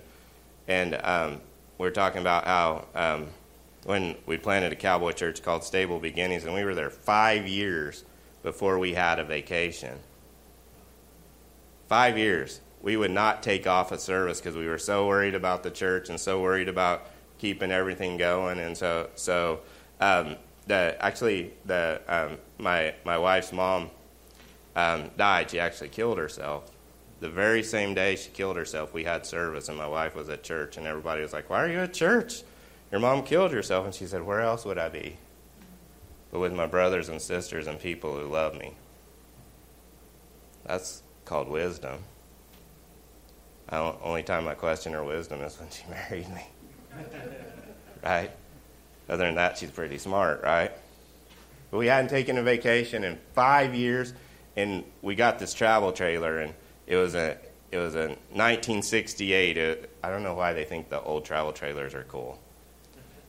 and 0.67 0.99
um, 1.03 1.41
we 1.77 1.87
are 1.87 1.91
talking 1.91 2.21
about 2.21 2.45
how 2.45 2.85
um, 2.95 3.27
when 3.85 4.15
we 4.25 4.37
planted 4.37 4.71
a 4.71 4.75
cowboy 4.75 5.11
church 5.11 5.43
called 5.43 5.63
Stable 5.63 5.99
Beginnings, 5.99 6.45
and 6.45 6.53
we 6.53 6.63
were 6.63 6.75
there 6.75 6.89
five 6.89 7.47
years 7.47 8.05
before 8.43 8.79
we 8.79 8.93
had 8.93 9.19
a 9.19 9.23
vacation. 9.23 9.99
Five 11.87 12.17
years. 12.17 12.59
We 12.81 12.97
would 12.97 13.11
not 13.11 13.43
take 13.43 13.65
off 13.65 13.91
a 13.91 13.97
service 13.97 14.39
because 14.39 14.57
we 14.57 14.67
were 14.67 14.77
so 14.77 15.07
worried 15.07 15.35
about 15.35 15.63
the 15.63 15.71
church 15.71 16.09
and 16.09 16.19
so 16.19 16.41
worried 16.41 16.67
about 16.67 17.07
keeping 17.43 17.71
everything 17.71 18.15
going. 18.15 18.57
And 18.57 18.75
so, 18.77 19.09
so 19.15 19.59
um, 19.99 20.37
the 20.65 20.95
actually 21.01 21.51
the 21.65 21.99
um, 22.07 22.37
my 22.57 22.95
my 23.03 23.17
wife's 23.17 23.51
mom 23.51 23.89
um, 24.77 25.11
died. 25.17 25.51
She 25.51 25.59
actually 25.59 25.89
killed 25.89 26.17
herself. 26.17 26.71
The 27.19 27.29
very 27.29 27.61
same 27.61 27.93
day 27.93 28.15
she 28.15 28.29
killed 28.29 28.55
herself, 28.55 28.93
we 28.93 29.03
had 29.03 29.25
service, 29.25 29.67
and 29.67 29.77
my 29.77 29.87
wife 29.87 30.15
was 30.15 30.29
at 30.29 30.41
church, 30.43 30.77
and 30.77 30.87
everybody 30.87 31.21
was 31.21 31.33
like, 31.33 31.49
"Why 31.49 31.63
are 31.63 31.69
you 31.69 31.79
at 31.79 31.93
church? 31.93 32.43
Your 32.93 33.01
mom 33.01 33.23
killed 33.23 33.51
herself." 33.51 33.83
And 33.83 33.93
she 33.93 34.05
said, 34.05 34.23
"Where 34.23 34.39
else 34.39 34.63
would 34.63 34.77
I 34.77 34.87
be?" 34.87 35.17
But 36.31 36.39
with 36.39 36.53
my 36.53 36.65
brothers 36.65 37.09
and 37.09 37.21
sisters 37.21 37.67
and 37.67 37.77
people 37.77 38.17
who 38.17 38.25
love 38.25 38.55
me. 38.55 38.71
That's 40.65 41.03
called 41.25 41.49
wisdom. 41.49 41.99
Only 43.69 44.23
time 44.23 44.47
I 44.47 44.53
question 44.53 44.93
her 44.93 45.03
wisdom 45.03 45.41
is 45.41 45.59
when 45.59 45.69
she 45.69 45.83
married 45.89 46.29
me. 46.29 46.45
right? 48.03 48.31
Other 49.09 49.25
than 49.25 49.35
that, 49.35 49.57
she's 49.57 49.71
pretty 49.71 49.97
smart, 49.97 50.43
right? 50.43 50.71
But 51.71 51.77
we 51.77 51.87
hadn't 51.87 52.09
taken 52.09 52.37
a 52.37 52.43
vacation 52.43 53.03
in 53.03 53.17
five 53.33 53.75
years, 53.75 54.13
and 54.55 54.83
we 55.01 55.15
got 55.15 55.39
this 55.39 55.53
travel 55.53 55.91
trailer, 55.91 56.39
and 56.39 56.53
it 56.87 56.97
was 56.97 57.15
a 57.15 57.37
it 57.71 57.77
was 57.77 57.95
a 57.95 58.09
1968. 58.31 59.57
It, 59.57 59.89
I 60.03 60.09
don't 60.09 60.23
know 60.23 60.35
why 60.35 60.53
they 60.53 60.63
think 60.63 60.89
the 60.89 61.01
old 61.01 61.25
travel 61.25 61.51
trailers 61.51 61.95
are 61.95 62.03
cool, 62.03 62.39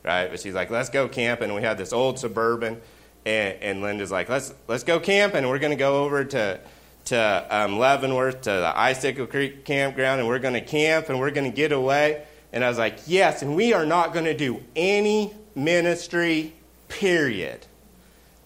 right? 0.03 0.29
But 0.29 0.39
she's 0.39 0.53
like, 0.53 0.69
"Let's 0.69 0.89
go 0.89 1.07
camping." 1.07 1.45
And 1.45 1.55
we 1.55 1.63
had 1.63 1.77
this 1.77 1.91
old 1.91 2.19
suburban, 2.19 2.79
and, 3.25 3.57
and 3.61 3.81
Linda's 3.81 4.11
like, 4.11 4.29
"Let's 4.29 4.53
let's 4.67 4.83
go 4.83 4.99
camping. 4.99 5.39
And 5.39 5.49
we're 5.49 5.59
to 5.59 5.75
go 5.75 6.03
over 6.03 6.23
to." 6.23 6.59
To 7.05 7.47
um, 7.51 7.77
Leavenworth, 7.77 8.41
to 8.41 8.49
the 8.49 8.73
Icicle 8.75 9.27
Creek 9.27 9.63
campground, 9.63 10.21
and 10.21 10.27
we're 10.27 10.39
going 10.39 10.55
to 10.55 10.61
camp 10.61 11.07
and 11.09 11.19
we're 11.19 11.29
going 11.29 11.47
to 11.47 11.55
get 11.55 11.71
away. 11.71 12.25
And 12.55 12.63
I 12.63 12.69
was 12.69 12.77
like, 12.77 12.99
Yes, 13.05 13.41
and 13.41 13.55
we 13.55 13.73
are 13.73 13.85
not 13.85 14.13
going 14.13 14.25
to 14.25 14.35
do 14.35 14.63
any 14.75 15.33
ministry, 15.53 16.53
period. 16.87 17.67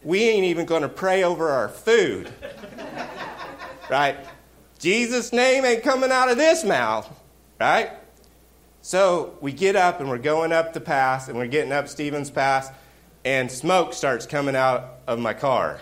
We 0.03 0.23
ain't 0.23 0.45
even 0.45 0.65
going 0.65 0.81
to 0.81 0.89
pray 0.89 1.23
over 1.23 1.49
our 1.49 1.69
food. 1.69 2.33
right? 3.89 4.17
Jesus' 4.79 5.31
name 5.31 5.63
ain't 5.63 5.83
coming 5.83 6.11
out 6.11 6.29
of 6.29 6.37
this 6.37 6.63
mouth. 6.63 7.07
Right? 7.59 7.91
So 8.81 9.37
we 9.41 9.51
get 9.51 9.75
up 9.75 9.99
and 9.99 10.09
we're 10.09 10.17
going 10.17 10.53
up 10.53 10.73
the 10.73 10.81
pass 10.81 11.27
and 11.27 11.37
we're 11.37 11.47
getting 11.47 11.71
up 11.71 11.87
Stevens 11.87 12.31
Pass, 12.31 12.71
and 13.23 13.51
smoke 13.51 13.93
starts 13.93 14.25
coming 14.25 14.55
out 14.55 14.99
of 15.05 15.19
my 15.19 15.33
car. 15.33 15.81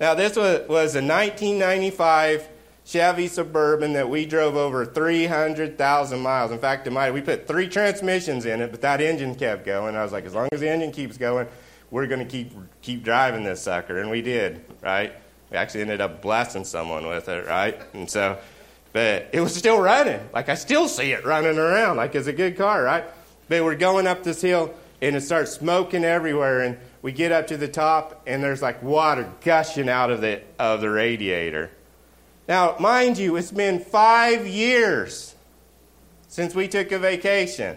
Now, 0.00 0.14
this 0.14 0.34
was, 0.34 0.66
was 0.68 0.96
a 0.96 1.02
1995 1.02 2.48
Chevy 2.84 3.28
Suburban 3.28 3.94
that 3.94 4.10
we 4.10 4.26
drove 4.26 4.56
over 4.56 4.84
300,000 4.84 6.20
miles. 6.20 6.50
In 6.50 6.58
fact, 6.58 6.86
it 6.86 6.90
might, 6.90 7.12
we 7.12 7.22
put 7.22 7.46
three 7.46 7.66
transmissions 7.66 8.44
in 8.44 8.60
it, 8.60 8.70
but 8.70 8.82
that 8.82 9.00
engine 9.00 9.34
kept 9.34 9.64
going. 9.64 9.96
I 9.96 10.02
was 10.02 10.12
like, 10.12 10.26
as 10.26 10.34
long 10.34 10.48
as 10.52 10.60
the 10.60 10.68
engine 10.68 10.92
keeps 10.92 11.16
going, 11.16 11.46
we're 11.90 12.06
going 12.06 12.20
to 12.20 12.26
keep 12.26 12.52
keep 12.82 13.02
driving 13.02 13.44
this 13.44 13.62
sucker, 13.62 13.98
and 13.98 14.10
we 14.10 14.20
did, 14.20 14.64
right? 14.82 15.14
We 15.50 15.56
actually 15.56 15.82
ended 15.82 16.00
up 16.00 16.20
blessing 16.20 16.64
someone 16.64 17.06
with 17.06 17.28
it, 17.28 17.46
right? 17.46 17.80
And 17.92 18.10
so, 18.10 18.38
but 18.92 19.28
it 19.32 19.40
was 19.40 19.54
still 19.54 19.80
running. 19.80 20.20
Like 20.32 20.48
I 20.48 20.54
still 20.54 20.88
see 20.88 21.12
it 21.12 21.24
running 21.24 21.58
around, 21.58 21.96
like 21.96 22.14
it's 22.14 22.26
a 22.26 22.32
good 22.32 22.56
car, 22.56 22.82
right? 22.82 23.04
But 23.48 23.62
we're 23.64 23.76
going 23.76 24.06
up 24.06 24.24
this 24.24 24.42
hill, 24.42 24.74
and 25.00 25.14
it 25.14 25.20
starts 25.22 25.52
smoking 25.52 26.04
everywhere, 26.04 26.62
and 26.62 26.78
we 27.00 27.12
get 27.12 27.30
up 27.32 27.46
to 27.48 27.56
the 27.56 27.68
top, 27.68 28.22
and 28.26 28.42
there's 28.42 28.60
like 28.60 28.82
water 28.82 29.30
gushing 29.42 29.88
out 29.88 30.10
of 30.10 30.20
the 30.20 30.42
of 30.58 30.80
the 30.80 30.90
radiator 30.90 31.70
now, 32.46 32.76
mind 32.78 33.16
you, 33.16 33.36
it's 33.36 33.50
been 33.50 33.78
five 33.78 34.46
years 34.46 35.34
since 36.28 36.54
we 36.54 36.68
took 36.68 36.92
a 36.92 36.98
vacation. 36.98 37.76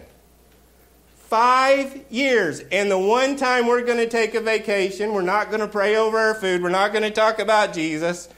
Five 1.16 2.04
years. 2.10 2.60
And 2.72 2.90
the 2.90 2.98
one 2.98 3.36
time 3.36 3.66
we're 3.66 3.84
going 3.84 3.98
to 3.98 4.08
take 4.08 4.34
a 4.34 4.40
vacation, 4.40 5.12
we're 5.12 5.22
not 5.22 5.48
going 5.48 5.60
to 5.60 5.68
pray 5.68 5.96
over 5.96 6.18
our 6.18 6.34
food, 6.34 6.62
we're 6.62 6.68
not 6.68 6.92
going 6.92 7.02
to 7.02 7.10
talk 7.10 7.38
about 7.38 7.72
Jesus. 7.72 8.28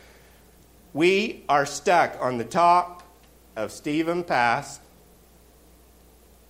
We 0.92 1.44
are 1.48 1.66
stuck 1.66 2.16
on 2.20 2.38
the 2.38 2.44
top 2.44 3.02
of 3.56 3.72
Stephen 3.72 4.24
Pass. 4.24 4.80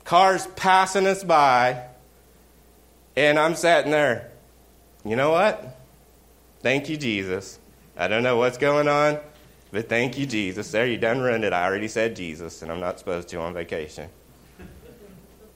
Cars 0.05 0.47
passing 0.57 1.07
us 1.07 1.23
by. 1.25 1.85
And 3.17 3.39
I'm 3.39 3.55
sitting 3.55 3.91
there. 3.91 4.31
You 5.05 5.17
know 5.17 5.31
what? 5.31 5.79
Thank 6.63 6.89
you, 6.89 6.97
Jesus. 6.97 7.59
I 7.97 8.09
don't 8.09 8.23
know 8.23 8.37
what's 8.37 8.59
going 8.59 8.89
on. 8.89 9.19
But 9.73 9.89
thank 9.89 10.19
you, 10.19 10.27
Jesus. 10.27 10.71
There, 10.71 10.87
you 10.87 10.97
done 10.97 11.21
ruined 11.21 11.45
it. 11.45 11.53
I 11.53 11.65
already 11.65 11.89
said 11.89 12.17
Jesus, 12.17 12.63
and 12.63 12.73
I'm 12.73 12.81
not 12.81 12.99
supposed 12.99 13.29
to 13.29 13.41
on 13.41 13.55
vacation. 13.55 14.09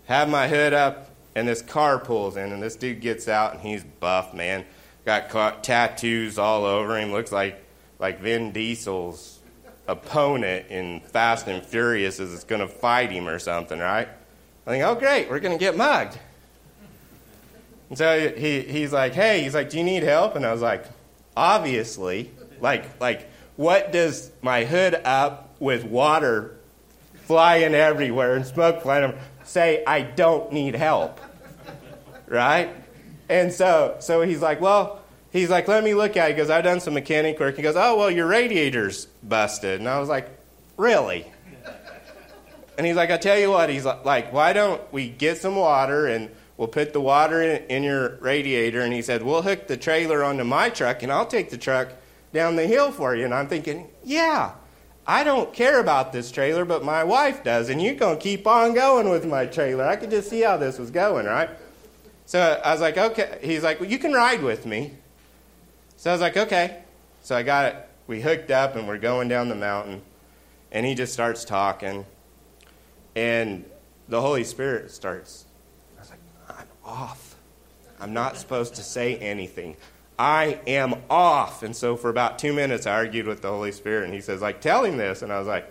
Have 0.07 0.29
my 0.29 0.49
hood 0.49 0.73
up, 0.73 1.11
and 1.35 1.49
this 1.49 1.63
car 1.63 1.99
pulls 1.99 2.37
in, 2.37 2.53
and 2.53 2.63
this 2.63 2.77
dude 2.77 3.01
gets 3.01 3.27
out, 3.27 3.55
and 3.55 3.61
he's 3.61 3.83
buff, 3.83 4.35
man. 4.35 4.65
Got 5.05 5.63
tattoos 5.65 6.39
all 6.39 6.65
over 6.65 6.99
him. 6.99 7.13
Looks 7.13 7.33
like 7.33 7.65
like 7.99 8.21
Vin 8.21 8.53
Diesel's 8.53 9.39
opponent 9.87 10.67
in 10.69 11.01
Fast 11.01 11.47
and 11.47 11.65
Furious 11.65 12.21
is 12.21 12.45
going 12.45 12.61
to 12.61 12.69
fight 12.69 13.11
him 13.11 13.29
or 13.29 13.39
something, 13.39 13.79
right? 13.79 14.09
I 14.67 14.71
think, 14.71 14.85
oh, 14.85 14.95
great, 14.95 15.29
we're 15.29 15.41
going 15.41 15.57
to 15.57 15.63
get 15.63 15.77
mugged. 15.77 16.19
And 17.89 17.99
so 17.99 18.31
he, 18.31 18.61
he's 18.61 18.93
like, 18.93 19.13
hey, 19.13 19.43
he's 19.43 19.55
like, 19.55 19.71
do 19.71 19.79
you 19.79 19.85
need 19.85 20.03
help? 20.03 20.37
And 20.37 20.45
I 20.45 20.53
was 20.53 20.63
like, 20.63 20.87
obviously. 21.37 22.31
Like, 22.61 22.99
like 23.01 23.29
what 23.57 23.93
does 23.93 24.31
my 24.43 24.65
hood 24.65 25.01
up 25.05 25.55
with 25.61 25.85
water 25.85 26.57
flying 27.23 27.75
everywhere 27.75 28.37
and 28.37 28.45
smoke 28.45 28.83
flying 28.83 29.15
say 29.45 29.85
I 29.87 30.03
don't 30.03 30.53
need 30.53 30.75
help? 30.75 31.21
Right? 32.27 32.71
And 33.29 33.53
so 33.53 33.97
so 34.01 34.23
he's 34.23 34.43
like, 34.43 34.61
well, 34.61 35.03
he's 35.31 35.51
like, 35.51 35.69
let 35.69 35.85
me 35.85 35.95
look 35.95 36.17
at 36.17 36.31
it. 36.31 36.37
Goes, 36.37 36.51
I've 36.51 36.65
done 36.65 36.81
some 36.81 36.95
mechanic 36.95 37.39
work. 37.39 37.57
He 37.57 37.63
goes, 37.63 37.77
oh, 37.77 37.97
well, 37.97 38.11
your 38.11 38.27
radiator's 38.27 39.07
busted. 39.23 39.81
And 39.81 39.89
I 39.89 39.99
was 39.99 40.09
like, 40.09 40.31
really? 40.77 41.31
And 42.77 42.87
he's 42.87 42.97
like, 42.97 43.11
I 43.11 43.19
tell 43.19 43.39
you 43.39 43.51
what, 43.51 43.71
he's 43.71 43.85
like, 43.85 44.33
why 44.33 44.53
don't 44.53 44.81
we 44.93 45.09
get 45.09 45.39
some 45.39 45.55
water 45.55 46.07
and 46.09 46.29
we'll 46.57 46.69
put 46.69 46.93
the 46.93 47.01
water 47.01 47.41
in, 47.41 47.63
in 47.67 47.83
your 47.85 48.17
radiator? 48.17 48.81
And 48.81 48.93
he 48.93 49.01
said, 49.01 49.23
we'll 49.23 49.43
hook 49.43 49.69
the 49.69 49.77
trailer 49.77 50.25
onto 50.25 50.43
my 50.43 50.71
truck 50.71 51.03
and 51.05 51.13
I'll 51.13 51.27
take 51.27 51.51
the 51.51 51.59
truck 51.59 51.91
down 52.35 52.57
the 52.57 52.67
hill 52.67 52.93
for 52.93 53.17
you. 53.17 53.25
And 53.25 53.33
I'm 53.33 53.49
thinking, 53.49 53.89
yeah, 54.05 54.53
I 55.07 55.25
don't 55.25 55.55
care 55.55 55.81
about 55.81 56.13
this 56.13 56.31
trailer, 56.31 56.67
but 56.67 56.85
my 56.85 57.05
wife 57.05 57.43
does, 57.43 57.71
and 57.71 57.81
you're 57.81 57.95
going 57.95 58.19
to 58.19 58.23
keep 58.23 58.47
on 58.47 58.75
going 58.75 59.09
with 59.09 59.25
my 59.25 59.47
trailer. 59.47 59.85
I 59.85 59.97
could 59.97 60.11
just 60.11 60.29
see 60.29 60.43
how 60.43 60.59
this 60.59 60.79
was 60.79 60.91
going, 60.91 61.25
right? 61.25 61.49
So 62.27 62.61
I 62.63 62.73
was 62.73 62.81
like, 62.81 62.99
okay. 62.99 63.39
He's 63.43 63.63
like, 63.63 63.81
well, 63.81 63.89
you 63.89 63.99
can 63.99 64.13
ride 64.13 64.43
with 64.43 64.67
me. 64.67 64.93
So 65.97 66.11
I 66.11 66.15
was 66.15 66.21
like, 66.21 66.37
okay. 66.37 66.83
So 67.23 67.37
I 67.37 67.43
got 67.43 67.67
it. 67.67 67.89
We 68.07 68.21
hooked 68.21 68.51
up, 68.51 68.77
and 68.77 68.87
we're 68.87 68.99
going 68.99 69.29
down 69.29 69.49
the 69.49 69.55
mountain, 69.55 70.03
and 70.73 70.85
he 70.85 70.95
just 70.95 71.15
starts 71.15 71.45
talking, 71.45 72.05
and 73.15 73.65
the 74.09 74.21
Holy 74.21 74.45
Spirit 74.45 74.91
starts. 74.91 75.47
I 75.97 76.01
was 76.01 76.11
like, 76.11 76.19
I'm 76.51 76.67
off. 76.85 77.37
I'm 77.99 78.13
not 78.13 78.37
supposed 78.37 78.75
to 78.75 78.83
say 78.83 79.17
anything. 79.17 79.77
I 80.19 80.61
am 80.67 80.95
off. 81.11 81.63
And 81.63 81.75
so 81.75 81.97
for 81.97 82.09
about 82.09 82.39
two 82.39 82.53
minutes, 82.53 82.87
I 82.87 82.93
argued 82.93 83.27
with 83.27 83.43
the 83.43 83.51
Holy 83.51 83.73
Spirit, 83.73 84.05
and 84.05 84.15
he 84.15 84.21
says, 84.21 84.41
like, 84.41 84.61
tell 84.61 84.85
him 84.85 84.97
this. 84.97 85.23
And 85.23 85.33
I 85.33 85.39
was 85.39 85.49
like, 85.49 85.71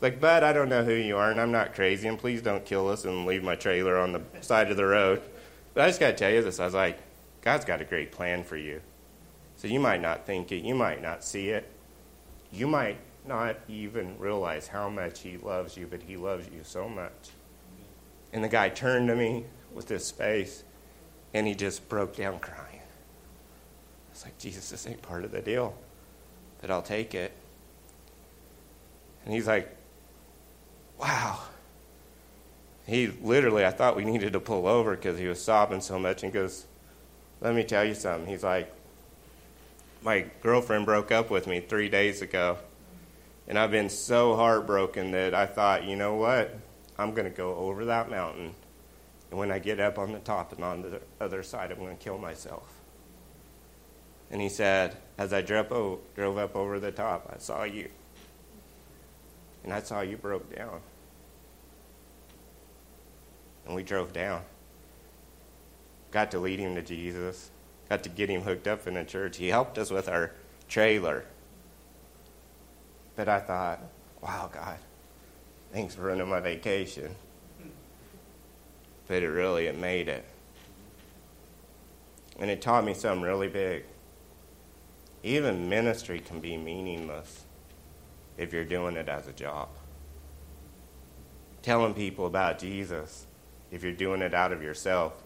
like, 0.00 0.20
Bud, 0.20 0.42
I 0.42 0.52
don't 0.52 0.68
know 0.68 0.84
who 0.84 0.94
you 0.94 1.16
are, 1.16 1.30
and 1.30 1.40
I'm 1.40 1.52
not 1.52 1.74
crazy, 1.74 2.06
and 2.08 2.18
please 2.18 2.42
don't 2.42 2.64
kill 2.64 2.88
us 2.88 3.04
and 3.04 3.26
leave 3.26 3.42
my 3.42 3.56
trailer 3.56 3.98
on 3.98 4.12
the 4.12 4.22
side 4.40 4.70
of 4.70 4.76
the 4.76 4.86
road. 4.86 5.22
But 5.74 5.84
I 5.84 5.88
just 5.88 6.00
got 6.00 6.08
to 6.08 6.16
tell 6.16 6.30
you 6.30 6.42
this. 6.42 6.60
I 6.60 6.64
was 6.64 6.74
like, 6.74 6.98
God's 7.40 7.64
got 7.64 7.80
a 7.80 7.84
great 7.84 8.12
plan 8.12 8.44
for 8.44 8.56
you. 8.56 8.80
So 9.56 9.66
you 9.66 9.80
might 9.80 10.00
not 10.00 10.24
think 10.24 10.52
it, 10.52 10.64
you 10.64 10.74
might 10.74 11.02
not 11.02 11.24
see 11.24 11.48
it, 11.48 11.68
you 12.52 12.66
might 12.66 12.98
not 13.26 13.56
even 13.68 14.18
realize 14.18 14.68
how 14.68 14.88
much 14.88 15.20
he 15.20 15.36
loves 15.36 15.76
you, 15.76 15.86
but 15.86 16.02
he 16.02 16.16
loves 16.16 16.46
you 16.46 16.60
so 16.62 16.88
much. 16.88 17.30
And 18.32 18.42
the 18.42 18.48
guy 18.48 18.68
turned 18.68 19.08
to 19.08 19.16
me 19.16 19.44
with 19.72 19.88
his 19.88 20.10
face, 20.10 20.62
and 21.34 21.46
he 21.46 21.54
just 21.54 21.88
broke 21.88 22.16
down 22.16 22.38
crying. 22.38 22.77
It's 24.18 24.24
like, 24.24 24.38
Jesus, 24.38 24.68
this 24.68 24.84
ain't 24.88 25.00
part 25.00 25.22
of 25.22 25.30
the 25.30 25.40
deal, 25.40 25.78
but 26.60 26.72
I'll 26.72 26.82
take 26.82 27.14
it. 27.14 27.30
And 29.24 29.32
he's 29.32 29.46
like, 29.46 29.72
wow. 31.00 31.38
He 32.84 33.06
literally, 33.06 33.64
I 33.64 33.70
thought 33.70 33.94
we 33.94 34.04
needed 34.04 34.32
to 34.32 34.40
pull 34.40 34.66
over 34.66 34.96
because 34.96 35.20
he 35.20 35.28
was 35.28 35.40
sobbing 35.40 35.80
so 35.80 36.00
much 36.00 36.24
and 36.24 36.32
goes, 36.32 36.66
let 37.40 37.54
me 37.54 37.62
tell 37.62 37.84
you 37.84 37.94
something. 37.94 38.28
He's 38.28 38.42
like, 38.42 38.74
my 40.02 40.24
girlfriend 40.42 40.84
broke 40.84 41.12
up 41.12 41.30
with 41.30 41.46
me 41.46 41.60
three 41.60 41.88
days 41.88 42.20
ago. 42.20 42.58
And 43.46 43.56
I've 43.56 43.70
been 43.70 43.88
so 43.88 44.34
heartbroken 44.34 45.12
that 45.12 45.32
I 45.32 45.46
thought, 45.46 45.84
you 45.84 45.94
know 45.94 46.16
what? 46.16 46.58
I'm 46.98 47.14
going 47.14 47.30
to 47.30 47.36
go 47.36 47.54
over 47.54 47.84
that 47.84 48.10
mountain. 48.10 48.52
And 49.30 49.38
when 49.38 49.52
I 49.52 49.60
get 49.60 49.78
up 49.78 49.96
on 49.96 50.10
the 50.10 50.18
top 50.18 50.54
and 50.54 50.64
on 50.64 50.82
the 50.82 51.00
other 51.20 51.44
side, 51.44 51.70
I'm 51.70 51.78
going 51.78 51.96
to 51.96 52.02
kill 52.02 52.18
myself. 52.18 52.77
And 54.30 54.40
he 54.40 54.48
said, 54.48 54.96
as 55.16 55.32
I 55.32 55.40
drove, 55.40 55.72
up 56.38 56.56
over 56.56 56.78
the 56.78 56.92
top, 56.92 57.30
I 57.34 57.38
saw 57.38 57.64
you. 57.64 57.88
And 59.64 59.72
I 59.72 59.80
saw 59.80 60.00
you 60.00 60.16
broke 60.16 60.54
down. 60.54 60.80
And 63.66 63.74
we 63.74 63.82
drove 63.82 64.12
down. 64.12 64.42
Got 66.10 66.30
to 66.30 66.38
lead 66.38 66.58
him 66.58 66.74
to 66.74 66.82
Jesus. 66.82 67.50
Got 67.88 68.02
to 68.02 68.08
get 68.08 68.28
him 68.28 68.42
hooked 68.42 68.68
up 68.68 68.86
in 68.86 68.94
the 68.94 69.04
church. 69.04 69.36
He 69.36 69.48
helped 69.48 69.78
us 69.78 69.90
with 69.90 70.08
our 70.08 70.32
trailer. 70.68 71.24
But 73.16 73.28
I 73.28 73.40
thought, 73.40 73.80
wow, 74.22 74.50
God, 74.52 74.78
thanks 75.72 75.94
for 75.94 76.02
running 76.02 76.28
my 76.28 76.40
vacation. 76.40 77.14
But 79.06 79.22
it 79.22 79.28
really, 79.28 79.66
it 79.66 79.78
made 79.78 80.08
it. 80.08 80.24
And 82.38 82.50
it 82.50 82.62
taught 82.62 82.84
me 82.84 82.94
something 82.94 83.22
really 83.22 83.48
big. 83.48 83.84
Even 85.28 85.68
ministry 85.68 86.20
can 86.20 86.40
be 86.40 86.56
meaningless 86.56 87.44
if 88.38 88.50
you're 88.50 88.64
doing 88.64 88.96
it 88.96 89.10
as 89.10 89.28
a 89.28 89.32
job. 89.32 89.68
Telling 91.60 91.92
people 91.92 92.24
about 92.24 92.58
Jesus, 92.58 93.26
if 93.70 93.82
you're 93.82 93.92
doing 93.92 94.22
it 94.22 94.32
out 94.32 94.52
of 94.52 94.62
yourself, 94.62 95.22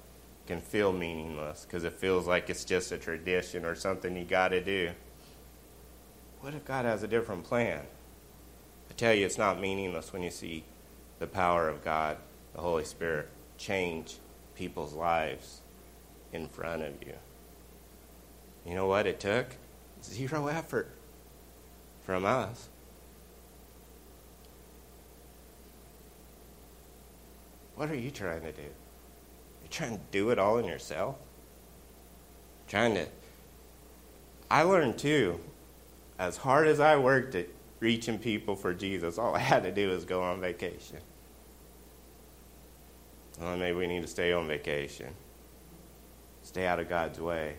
can 0.49 0.61
feel 0.61 0.93
meaningless 0.93 1.65
because 1.65 1.85
it 1.85 1.93
feels 1.93 2.27
like 2.27 2.51
it's 2.51 2.65
just 2.65 2.91
a 2.91 2.99
tradition 2.99 3.65
or 3.65 3.77
something 3.77 4.17
you 4.17 4.25
got 4.25 4.49
to 4.49 4.61
do. 4.61 4.91
What 6.41 6.55
if 6.55 6.65
God 6.65 6.85
has 6.85 7.05
a 7.05 7.09
different 7.09 7.45
plan? 7.45 7.83
I 8.91 8.95
tell 8.95 9.15
you, 9.15 9.25
it's 9.25 9.39
not 9.39 9.61
meaningless 9.61 10.13
when 10.13 10.25
you 10.25 10.33
see 10.33 10.65
the 11.21 11.29
power 11.29 11.69
of 11.69 11.85
God, 11.85 12.17
the 12.55 12.61
Holy 12.61 12.85
Spirit, 12.85 13.29
change 13.57 14.17
people's 14.57 14.95
lives 14.95 15.61
in 16.33 16.49
front 16.49 16.83
of 16.83 16.95
you. 17.07 17.15
You 18.67 18.75
know 18.75 18.89
what 18.89 19.07
it 19.07 19.21
took? 19.21 19.47
Zero 20.03 20.49
effort 20.49 20.91
from 22.05 22.25
us. 22.25 22.69
What 27.77 27.91
are 27.91 27.97
you 27.97 28.11
trying 28.11 28.43
to 28.43 28.53
do? 28.53 28.63
You're 28.63 29.71
trying 29.71 29.97
to 29.97 30.03
do 30.11 30.31
it 30.31 30.39
all 30.39 30.59
in 30.59 30.67
yourself? 30.67 31.17
Trying 32.69 32.95
to. 32.95 33.07
I 34.51 34.63
learned 34.63 34.99
too, 34.99 35.41
as 36.19 36.37
hard 36.37 36.69
as 36.69 36.79
I 36.79 36.97
worked 36.97 37.35
at 37.35 37.49
reaching 37.81 38.19
people 38.19 38.55
for 38.55 38.75
Jesus, 38.75 39.19
all 39.19 39.35
I 39.35 39.41
had 39.41 39.63
to 39.65 39.73
do 39.73 39.89
was 39.89 40.05
go 40.05 40.23
on 40.23 40.41
vacation. 40.41 40.99
Well, 43.41 43.57
maybe 43.57 43.79
we 43.79 43.87
need 43.87 44.03
to 44.03 44.09
stay 44.09 44.33
on 44.33 44.47
vacation. 44.47 45.09
Stay 46.43 46.67
out 46.67 46.79
of 46.79 46.89
God's 46.89 47.19
way 47.19 47.57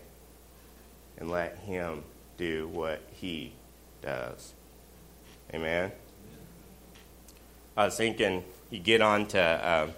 and 1.18 1.30
let 1.30 1.58
Him 1.58 2.04
do 2.36 2.68
what 2.68 3.02
He 3.12 3.52
does. 4.02 4.54
Amen? 5.52 5.92
I 7.76 7.86
was 7.86 7.96
thinking, 7.96 8.44
you 8.70 8.78
get 8.78 9.00
on 9.00 9.26
to 9.28 9.40
uh, 9.40 9.88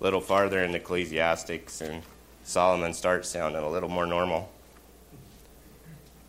a 0.00 0.02
little 0.02 0.20
farther 0.20 0.62
in 0.62 0.74
Ecclesiastics, 0.74 1.80
and 1.80 2.02
Solomon 2.44 2.92
starts 2.92 3.28
sounding 3.28 3.62
a 3.62 3.68
little 3.68 3.88
more 3.88 4.06
normal. 4.06 4.50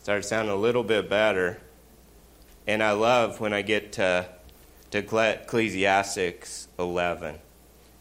Starts 0.01 0.29
sounding 0.29 0.53
a 0.53 0.57
little 0.57 0.83
bit 0.83 1.09
better. 1.09 1.59
And 2.65 2.81
I 2.81 2.91
love 2.91 3.39
when 3.39 3.53
I 3.53 3.61
get 3.61 3.93
to, 3.93 4.27
to 4.91 4.97
Ecclesiastics 4.97 6.67
11. 6.79 7.37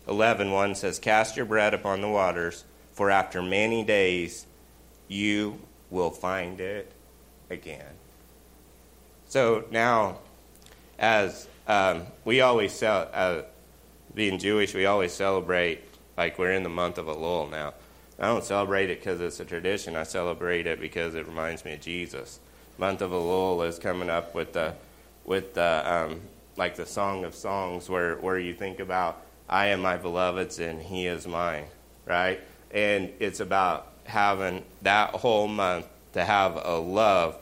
11 0.08 0.50
1 0.50 0.74
says, 0.74 0.98
Cast 0.98 1.36
your 1.36 1.46
bread 1.46 1.74
upon 1.74 2.00
the 2.00 2.08
waters, 2.08 2.64
for 2.92 3.10
after 3.10 3.42
many 3.42 3.84
days 3.84 4.46
you 5.08 5.60
will 5.90 6.10
find 6.10 6.60
it 6.60 6.92
again. 7.50 7.94
So 9.28 9.64
now, 9.70 10.18
as 10.98 11.48
um, 11.66 12.06
we 12.24 12.40
always 12.40 12.72
sell, 12.72 13.08
uh, 13.12 13.42
being 14.14 14.38
Jewish, 14.38 14.74
we 14.74 14.86
always 14.86 15.12
celebrate 15.12 15.80
like 16.16 16.38
we're 16.38 16.52
in 16.52 16.62
the 16.62 16.68
month 16.68 16.98
of 16.98 17.06
Elul 17.06 17.50
now. 17.50 17.74
I 18.18 18.28
don't 18.28 18.44
celebrate 18.44 18.88
it 18.88 19.00
because 19.00 19.20
it's 19.20 19.40
a 19.40 19.44
tradition. 19.44 19.94
I 19.94 20.04
celebrate 20.04 20.66
it 20.66 20.80
because 20.80 21.14
it 21.14 21.26
reminds 21.26 21.64
me 21.64 21.74
of 21.74 21.80
Jesus. 21.80 22.40
Month 22.78 23.02
of 23.02 23.10
Elul 23.10 23.66
is 23.68 23.78
coming 23.78 24.08
up 24.08 24.34
with 24.34 24.52
the 24.52 24.74
with 25.24 25.54
the 25.54 25.82
um, 25.84 26.20
like 26.56 26.76
the 26.76 26.86
Song 26.86 27.24
of 27.24 27.34
Songs, 27.34 27.90
where 27.90 28.16
where 28.16 28.38
you 28.38 28.54
think 28.54 28.80
about 28.80 29.22
I 29.48 29.66
am 29.66 29.80
my 29.80 29.96
beloved's 29.96 30.58
and 30.58 30.80
He 30.80 31.06
is 31.06 31.26
mine, 31.26 31.64
right? 32.06 32.40
And 32.70 33.12
it's 33.18 33.40
about 33.40 33.92
having 34.04 34.64
that 34.82 35.10
whole 35.10 35.48
month 35.48 35.86
to 36.16 36.24
have 36.24 36.56
a 36.56 36.78
love, 36.78 37.38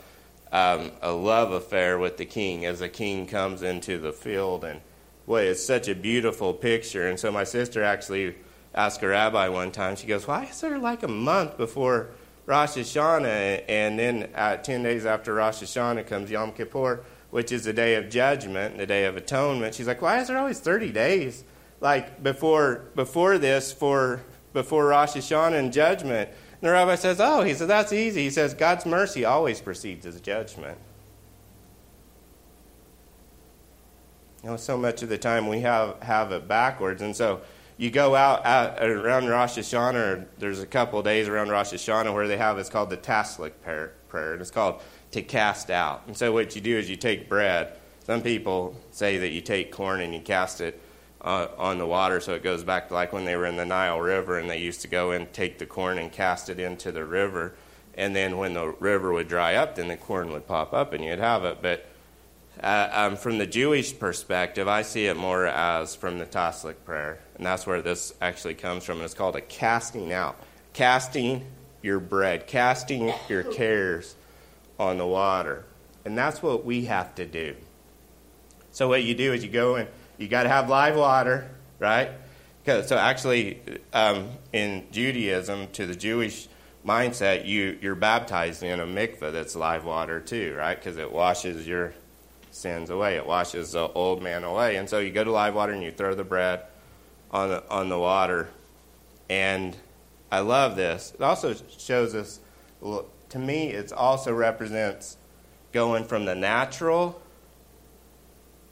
um, 0.53 0.91
a 1.01 1.13
love 1.13 1.53
affair 1.53 1.99
with 1.99 2.17
the 2.17 2.25
King 2.25 2.67
as 2.67 2.81
the 2.81 2.89
King 2.89 3.27
comes 3.27 3.63
into 3.63 3.99
the 3.99 4.13
field 4.13 4.65
and 4.65 4.81
boy, 5.27 5.43
it's 5.43 5.65
such 5.65 5.89
a 5.89 5.95
beautiful 5.95 6.53
picture. 6.53 7.09
And 7.09 7.19
so 7.19 7.33
my 7.33 7.45
sister 7.45 7.83
actually 7.83 8.35
asked 8.75 9.03
a 9.03 9.09
rabbi 9.09 9.49
one 9.49 9.71
time, 9.71 9.97
she 9.97 10.07
goes, 10.07 10.27
Why 10.27 10.45
is 10.45 10.61
there 10.61 10.79
like 10.79 11.03
a 11.03 11.09
month 11.09 11.57
before 11.57 12.11
Rosh 12.47 12.71
Hashanah? 12.71 13.65
And 13.69 13.99
then 13.99 14.29
uh, 14.35 14.57
10 14.57 14.83
days 14.83 15.07
after 15.07 15.35
Rosh 15.35 15.63
Hashanah 15.63 16.07
comes 16.07 16.31
Yom 16.31 16.53
Kippur, 16.53 17.05
which 17.31 17.53
is 17.53 17.65
the 17.65 17.73
day 17.73 17.95
of 17.95 18.11
judgment, 18.11 18.77
the 18.77 18.87
day 18.87 19.07
of 19.07 19.17
atonement. 19.17 19.75
She's 19.75 19.87
like, 19.87 20.03
Why 20.03 20.21
is 20.21 20.29
there 20.29 20.39
always 20.39 20.61
30 20.61 20.91
days? 20.91 21.45
Like 21.81 22.23
before, 22.23 22.87
before 22.95 23.39
this, 23.39 23.73
for 23.73 24.21
before 24.53 24.87
Rosh 24.87 25.13
Hashanah 25.13 25.59
and 25.59 25.73
judgment. 25.73 26.31
The 26.65 26.71
rabbi 26.71 26.95
says, 26.95 27.21
Oh, 27.21 27.43
he 27.43 27.53
says, 27.53 27.69
That's 27.69 27.93
easy. 27.93 28.23
He 28.23 28.31
says, 28.31 28.55
God's 28.55 28.87
mercy 28.87 29.27
always 29.27 29.61
precedes 29.61 30.07
his 30.07 30.19
judgment. 30.19 30.79
You 34.43 34.49
know, 34.49 34.57
so 34.57 34.79
much 34.79 35.03
of 35.03 35.11
the 35.11 35.19
time 35.19 35.47
we 35.47 35.61
have, 35.61 36.03
have 36.03 36.33
it 36.33 36.49
backwards. 36.49 37.03
And 37.03 37.15
so 37.15 37.43
you 37.77 37.91
go 37.91 38.15
out, 38.15 38.47
out 38.47 38.83
around 38.83 39.27
Rosh 39.27 39.59
Hashanah, 39.59 39.95
or 39.95 40.27
there's 40.39 40.61
a 40.61 40.67
couple 40.67 41.03
days 41.03 41.29
around 41.29 41.51
Rosh 41.51 41.75
Hashanah 41.75 42.15
where 42.15 42.27
they 42.27 42.39
have 42.39 42.57
it's 42.57 42.71
called 42.71 42.89
the 42.89 42.97
Tashlich 42.97 43.53
prayer, 43.61 44.33
and 44.33 44.41
it's 44.41 44.51
called 44.51 44.81
to 45.11 45.21
cast 45.21 45.71
out. 45.71 46.05
And 46.07 46.17
so 46.17 46.33
what 46.33 46.55
you 46.55 46.63
do 46.63 46.79
is 46.79 46.89
you 46.89 46.97
take 46.97 47.29
bread. 47.29 47.77
Some 48.05 48.23
people 48.23 48.75
say 48.91 49.19
that 49.19 49.33
you 49.33 49.43
take 49.43 49.71
corn 49.71 50.01
and 50.01 50.15
you 50.15 50.21
cast 50.21 50.63
it 50.63 50.81
uh, 51.25 51.49
on 51.57 51.79
the 51.79 51.87
water 51.87 52.21
so 52.21 52.35
it 52.35 52.43
goes 52.43 52.63
back 52.63 52.89
to 52.89 52.95
like 52.95 53.13
when 53.13 53.25
they 53.25 53.35
were 53.35 53.47
in 53.47 53.57
the 53.57 53.65
Nile 53.65 54.01
River 54.01 54.39
and 54.39 54.49
they 54.49 54.59
used 54.59 54.83
to 54.83 54.89
go 54.89 55.11
and 55.11 55.33
take 55.33 55.59
the 55.59 55.67
corn 55.67 55.99
and 55.99 56.13
cast 56.13 56.51
it 56.51 56.61
into 56.61 56.93
the 56.93 57.05
river. 57.05 57.55
And 57.95 58.15
then 58.15 58.37
when 58.37 58.55
the 58.55 58.69
river 58.79 59.13
would 59.13 59.29
dry 59.29 59.55
up, 59.55 59.77
then 59.77 59.89
the 59.89 59.97
corn 59.97 60.31
would 60.33 60.47
pop 60.47 60.75
up 60.75 60.93
and 60.93 61.03
you'd 61.03 61.21
have 61.21 61.45
it. 61.45 61.59
But 61.63 61.87
uh, 62.63 62.89
um, 62.93 63.17
from 63.17 63.39
the 63.39 63.47
Jewish 63.47 63.99
perspective, 63.99 64.69
I 64.69 64.83
see 64.83 65.07
it 65.07 65.17
more 65.17 65.47
as 65.47 65.95
from 65.95 66.19
the 66.19 66.27
Tashlich 66.27 66.77
prayer. 66.85 67.21
And 67.37 67.47
that's 67.47 67.67
where 67.67 67.81
this 67.81 68.13
actually 68.21 68.55
comes 68.55 68.85
from. 68.85 68.97
And 68.97 69.05
it's 69.05 69.15
called 69.15 69.37
a 69.37 69.41
casting 69.41 70.13
out. 70.13 70.37
Casting 70.73 71.47
your 71.83 72.01
bread, 72.01 72.47
casting 72.47 73.13
your 73.29 73.45
cares 73.45 74.17
on 74.79 74.99
the 74.99 75.07
water. 75.07 75.65
And 76.05 76.19
that's 76.19 76.43
what 76.43 76.65
we 76.65 76.87
have 76.87 77.15
to 77.15 77.25
do. 77.25 77.55
So, 78.73 78.89
what 78.89 79.05
you 79.05 79.15
do 79.15 79.33
is 79.33 79.45
you 79.45 79.51
go 79.51 79.77
and 79.77 79.89
you 80.19 80.29
got 80.29 80.45
to 80.45 80.49
have 80.49 80.69
live 80.69 80.97
water, 80.97 81.51
right? 81.79 82.11
So, 82.67 82.97
actually, 82.97 83.61
um, 83.93 84.31
in 84.53 84.87
Judaism, 84.91 85.69
to 85.73 85.87
the 85.87 85.95
Jewish 85.95 86.49
mindset, 86.87 87.47
you, 87.47 87.79
you're 87.81 87.95
baptized 87.95 88.63
in 88.63 88.81
a 88.81 88.87
mikveh 88.87 89.33
that's 89.33 89.55
live 89.55 89.85
water 89.85 90.21
too, 90.21 90.55
right? 90.57 90.79
Because 90.79 90.97
it 90.97 91.13
washes 91.13 91.67
your 91.67 91.95
sins 92.51 92.91
away. 92.91 93.17
It 93.17 93.27
washes 93.27 93.73
the 93.73 93.89
old 93.89 94.23
man 94.23 94.45
away. 94.45 94.77
And 94.77 94.89
so 94.89 94.99
you 94.99 95.11
go 95.11 95.25
to 95.25 95.31
live 95.31 95.55
water 95.55 95.73
and 95.73 95.83
you 95.83 95.91
throw 95.91 96.15
the 96.15 96.25
bread 96.25 96.63
on 97.31 97.49
the, 97.51 97.69
on 97.69 97.89
the 97.89 97.99
water. 97.99 98.49
And 99.29 99.77
I 100.31 100.41
love 100.41 100.77
this. 100.77 101.13
It 101.15 101.23
also 101.23 101.55
shows 101.79 102.15
us, 102.15 102.41
to 102.81 103.39
me, 103.39 103.71
it 103.71 103.93
also 103.93 104.33
represents 104.33 105.17
going 105.73 106.05
from 106.05 106.25
the 106.25 106.35
natural 106.35 107.21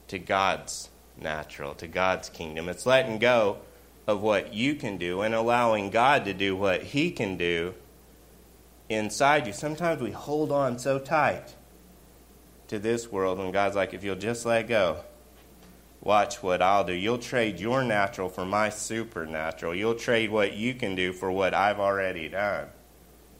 to 0.07 0.19
God's 0.19 0.89
natural, 1.19 1.73
to 1.75 1.87
God's 1.87 2.29
kingdom. 2.29 2.69
It's 2.69 2.85
letting 2.85 3.19
go 3.19 3.57
of 4.07 4.21
what 4.21 4.53
you 4.53 4.75
can 4.75 4.97
do 4.97 5.21
and 5.21 5.33
allowing 5.33 5.89
God 5.89 6.25
to 6.25 6.33
do 6.33 6.55
what 6.55 6.83
He 6.83 7.11
can 7.11 7.37
do 7.37 7.73
inside 8.89 9.47
you. 9.47 9.53
Sometimes 9.53 10.01
we 10.01 10.11
hold 10.11 10.51
on 10.51 10.77
so 10.79 10.99
tight 10.99 11.55
to 12.67 12.79
this 12.79 13.11
world 13.11 13.37
when 13.37 13.51
God's 13.51 13.75
like, 13.75 13.93
if 13.93 14.03
you'll 14.03 14.15
just 14.15 14.45
let 14.45 14.67
go, 14.67 15.03
watch 16.01 16.43
what 16.43 16.61
I'll 16.61 16.83
do. 16.83 16.93
You'll 16.93 17.17
trade 17.17 17.59
your 17.59 17.83
natural 17.83 18.29
for 18.29 18.45
my 18.45 18.69
supernatural. 18.69 19.73
You'll 19.73 19.95
trade 19.95 20.29
what 20.29 20.53
you 20.53 20.73
can 20.73 20.95
do 20.95 21.13
for 21.13 21.31
what 21.31 21.53
I've 21.53 21.79
already 21.79 22.29
done. 22.29 22.67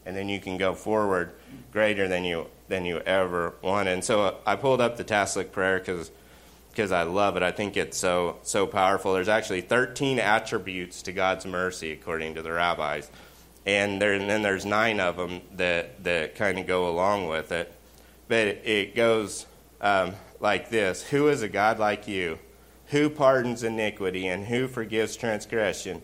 And 0.06 0.16
then 0.16 0.30
you 0.30 0.40
can 0.40 0.58
go 0.58 0.74
forward 0.74 1.32
greater 1.72 2.08
than 2.08 2.26
you 2.26 2.48
than 2.68 2.86
you 2.86 3.00
ever 3.00 3.54
wanted. 3.62 3.92
And 3.92 4.04
so 4.04 4.38
I 4.46 4.56
pulled 4.56 4.82
up 4.82 4.98
the 4.98 5.04
Tashlich 5.04 5.52
prayer 5.52 5.80
because 5.80 6.12
because 6.74 6.92
I 6.92 7.04
love 7.04 7.38
it. 7.38 7.44
I 7.44 7.52
think 7.52 7.78
it's 7.78 7.98
so 7.98 8.40
so 8.42 8.66
powerful. 8.66 9.14
There's 9.14 9.30
actually 9.30 9.62
13 9.62 10.18
attributes 10.18 11.04
to 11.04 11.14
God's 11.14 11.46
mercy 11.46 11.92
according 11.92 12.34
to 12.36 12.42
the 12.42 12.52
rabbis, 12.52 13.12
and, 13.66 14.02
there, 14.02 14.14
and 14.14 14.28
then 14.28 14.42
there's 14.42 14.66
nine 14.66 15.00
of 15.00 15.16
them 15.16 15.42
that 15.56 16.04
that 16.04 16.36
kind 16.36 16.58
of 16.58 16.66
go 16.66 16.90
along 16.90 17.28
with 17.28 17.52
it. 17.52 17.72
But 18.28 18.48
it, 18.48 18.96
goes 18.96 19.46
um, 19.82 20.14
like 20.40 20.70
this: 20.70 21.04
Who 21.04 21.28
is 21.28 21.44
a 21.44 21.50
God 21.50 21.78
like 21.78 22.08
you, 22.08 22.40
who 22.88 23.10
pardons 23.10 23.64
iniquity 23.64 24.28
and 24.28 24.48
who 24.48 24.68
forgives 24.68 25.16
transgression? 25.16 26.02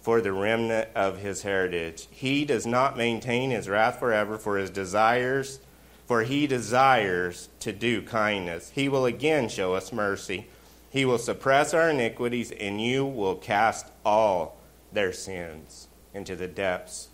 For 0.00 0.20
the 0.20 0.34
remnant 0.34 0.90
of 0.94 1.20
his 1.20 1.40
heritage. 1.44 2.08
He 2.10 2.44
does 2.44 2.66
not 2.66 2.98
maintain 2.98 3.50
his 3.50 3.70
wrath 3.70 3.98
forever, 3.98 4.36
for 4.36 4.58
his 4.58 4.68
desires 4.68 5.60
for 6.06 6.22
he 6.22 6.46
desires 6.46 7.48
to 7.60 7.72
do 7.72 8.02
kindness. 8.02 8.70
He 8.74 8.88
will 8.88 9.06
again 9.06 9.48
show 9.48 9.74
us 9.74 9.92
mercy. 9.92 10.46
He 10.90 11.04
will 11.04 11.18
suppress 11.18 11.74
our 11.74 11.90
iniquities, 11.90 12.50
and 12.52 12.80
you 12.80 13.04
will 13.04 13.34
cast 13.34 13.86
all 14.04 14.58
their 14.92 15.12
sins 15.12 15.88
into 16.12 16.36
the 16.36 16.46
depths 16.46 17.08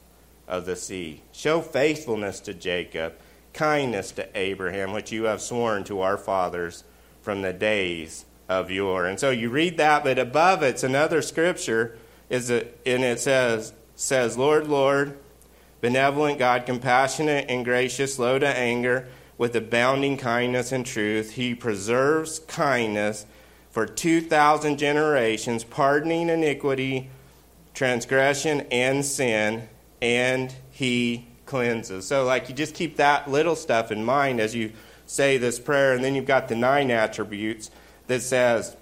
of 0.46 0.66
the 0.66 0.76
sea. 0.76 1.22
Show 1.32 1.60
faithfulness 1.60 2.40
to 2.40 2.52
Jacob, 2.52 3.14
kindness 3.52 4.10
to 4.12 4.28
Abraham, 4.34 4.92
which 4.92 5.12
you 5.12 5.24
have 5.24 5.40
sworn 5.40 5.84
to 5.84 6.00
our 6.00 6.18
fathers 6.18 6.84
from 7.22 7.42
the 7.42 7.52
days 7.52 8.24
of 8.48 8.70
yore. 8.70 9.06
And 9.06 9.18
so 9.18 9.30
you 9.30 9.48
read 9.48 9.78
that, 9.78 10.04
but 10.04 10.18
above 10.18 10.62
it's 10.62 10.82
another 10.82 11.22
scripture, 11.22 11.96
is 12.28 12.50
it, 12.50 12.80
and 12.84 13.04
it 13.04 13.20
says, 13.20 13.72
says, 13.94 14.36
Lord, 14.36 14.66
Lord, 14.66 15.18
benevolent 15.80 16.38
God, 16.38 16.66
compassionate 16.66 17.46
and 17.48 17.64
gracious, 17.64 18.14
slow 18.14 18.38
to 18.38 18.46
anger, 18.46 19.08
with 19.38 19.56
abounding 19.56 20.18
kindness 20.18 20.70
and 20.72 20.84
truth. 20.84 21.32
He 21.32 21.54
preserves 21.54 22.40
kindness 22.40 23.24
for 23.70 23.86
2,000 23.86 24.78
generations, 24.78 25.64
pardoning 25.64 26.28
iniquity, 26.28 27.08
transgression, 27.72 28.62
and 28.70 29.04
sin, 29.04 29.68
and 30.02 30.54
he 30.70 31.26
cleanses. 31.46 32.06
So, 32.06 32.24
like, 32.24 32.48
you 32.48 32.54
just 32.54 32.74
keep 32.74 32.96
that 32.96 33.30
little 33.30 33.56
stuff 33.56 33.90
in 33.90 34.04
mind 34.04 34.40
as 34.40 34.54
you 34.54 34.72
say 35.06 35.38
this 35.38 35.58
prayer, 35.58 35.94
and 35.94 36.04
then 36.04 36.14
you've 36.14 36.26
got 36.26 36.48
the 36.48 36.56
nine 36.56 36.90
attributes 36.90 37.70
that 38.06 38.22
says, 38.22 38.76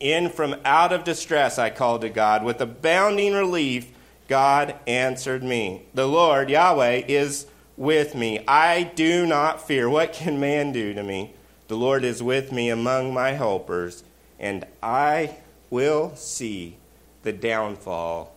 In 0.00 0.30
from 0.30 0.56
out 0.64 0.92
of 0.92 1.04
distress 1.04 1.58
I 1.58 1.70
called 1.70 2.00
to 2.00 2.08
God, 2.08 2.44
with 2.44 2.60
abounding 2.60 3.34
relief 3.34 3.90
God 4.32 4.76
answered 4.86 5.42
me. 5.42 5.82
The 5.92 6.08
Lord, 6.08 6.48
Yahweh, 6.48 7.02
is 7.06 7.46
with 7.76 8.14
me. 8.14 8.42
I 8.48 8.84
do 8.84 9.26
not 9.26 9.66
fear. 9.68 9.90
What 9.90 10.14
can 10.14 10.40
man 10.40 10.72
do 10.72 10.94
to 10.94 11.02
me? 11.02 11.34
The 11.68 11.76
Lord 11.76 12.02
is 12.02 12.22
with 12.22 12.50
me 12.50 12.70
among 12.70 13.12
my 13.12 13.32
helpers, 13.32 14.04
and 14.40 14.66
I 14.82 15.36
will 15.68 16.16
see 16.16 16.78
the 17.24 17.34
downfall 17.34 18.34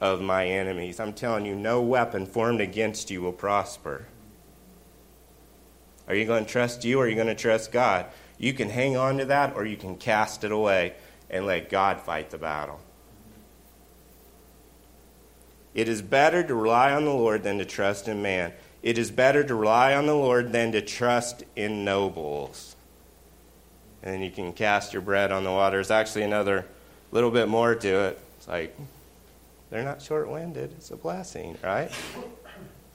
of 0.00 0.20
my 0.20 0.46
enemies. 0.46 1.00
I'm 1.00 1.12
telling 1.12 1.46
you, 1.46 1.56
no 1.56 1.82
weapon 1.82 2.26
formed 2.26 2.60
against 2.60 3.10
you 3.10 3.20
will 3.20 3.32
prosper. 3.32 4.06
Are 6.06 6.14
you 6.14 6.26
going 6.26 6.44
to 6.44 6.50
trust 6.52 6.84
you 6.84 7.00
or 7.00 7.06
are 7.06 7.08
you 7.08 7.16
going 7.16 7.26
to 7.26 7.34
trust 7.34 7.72
God? 7.72 8.06
You 8.38 8.52
can 8.52 8.70
hang 8.70 8.96
on 8.96 9.18
to 9.18 9.24
that 9.24 9.56
or 9.56 9.66
you 9.66 9.76
can 9.76 9.96
cast 9.96 10.44
it 10.44 10.52
away 10.52 10.94
and 11.28 11.44
let 11.44 11.70
God 11.70 12.00
fight 12.00 12.30
the 12.30 12.38
battle. 12.38 12.78
It 15.74 15.88
is 15.88 16.02
better 16.02 16.42
to 16.42 16.54
rely 16.54 16.92
on 16.92 17.04
the 17.04 17.12
Lord 17.12 17.42
than 17.42 17.58
to 17.58 17.64
trust 17.64 18.08
in 18.08 18.22
man. 18.22 18.52
It 18.82 18.96
is 18.96 19.10
better 19.10 19.42
to 19.42 19.54
rely 19.54 19.94
on 19.94 20.06
the 20.06 20.14
Lord 20.14 20.52
than 20.52 20.72
to 20.72 20.80
trust 20.80 21.42
in 21.56 21.84
nobles. 21.84 22.76
And 24.02 24.22
you 24.22 24.30
can 24.30 24.52
cast 24.52 24.92
your 24.92 25.02
bread 25.02 25.32
on 25.32 25.44
the 25.44 25.50
water. 25.50 25.78
There's 25.78 25.90
actually 25.90 26.24
another 26.24 26.66
little 27.10 27.30
bit 27.30 27.48
more 27.48 27.74
to 27.74 27.88
it. 27.88 28.20
It's 28.36 28.46
like, 28.46 28.76
they're 29.70 29.82
not 29.82 30.02
short 30.02 30.28
winded. 30.28 30.72
It's 30.76 30.90
a 30.90 30.96
blessing, 30.96 31.56
right? 31.64 31.90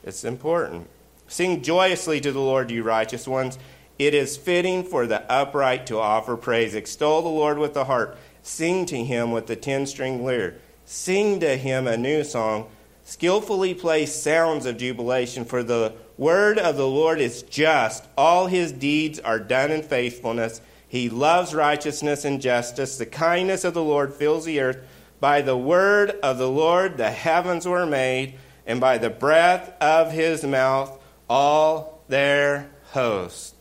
It's 0.04 0.24
important. 0.24 0.88
Sing 1.28 1.62
joyously 1.62 2.22
to 2.22 2.32
the 2.32 2.40
Lord, 2.40 2.72
you 2.72 2.84
righteous 2.84 3.28
ones. 3.28 3.58
It 3.98 4.14
is 4.14 4.38
fitting 4.38 4.84
for 4.84 5.06
the 5.06 5.30
upright 5.30 5.88
to 5.88 5.98
offer 5.98 6.38
praise. 6.38 6.76
Extol 6.76 7.22
the 7.22 7.30
Lord 7.30 7.58
with 7.58 7.74
the 7.74 7.86
harp. 7.86 8.18
Sing 8.44 8.86
to 8.86 9.04
him 9.04 9.32
with 9.32 9.48
the 9.48 9.56
ten 9.56 9.86
string 9.86 10.24
lyre. 10.24 10.56
Sing 10.92 11.40
to 11.42 11.56
him 11.56 11.86
a 11.86 11.98
new 11.98 12.24
song. 12.24 12.68
Skillfully 13.04 13.76
play 13.76 14.08
sounds 14.08 14.66
of 14.66 14.78
jubilation, 14.78 15.46
for 15.46 15.62
the 15.62 15.94
word 16.18 16.58
of 16.58 16.78
the 16.78 16.88
Lord 16.88 17.22
is 17.22 17.44
just. 17.44 18.08
All 18.18 18.48
his 18.48 18.72
deeds 18.72 19.20
are 19.20 19.38
done 19.38 19.70
in 19.70 19.84
faithfulness. 19.84 20.62
He 20.88 21.08
loves 21.08 21.54
righteousness 21.54 22.26
and 22.26 22.42
justice. 22.42 22.98
The 22.98 23.06
kindness 23.06 23.64
of 23.64 23.76
the 23.76 23.84
Lord 23.84 24.16
fills 24.16 24.46
the 24.46 24.62
earth. 24.62 24.80
By 25.20 25.44
the 25.44 25.56
word 25.56 26.18
of 26.24 26.40
the 26.40 26.50
Lord 26.50 26.98
the 26.98 27.12
heavens 27.12 27.68
were 27.68 27.86
made, 27.86 28.34
and 28.66 28.82
by 28.82 28.98
the 28.98 29.12
breath 29.12 29.80
of 29.80 30.12
his 30.12 30.44
mouth 30.44 31.00
all 31.30 32.02
their 32.08 32.72
hosts. 32.94 33.54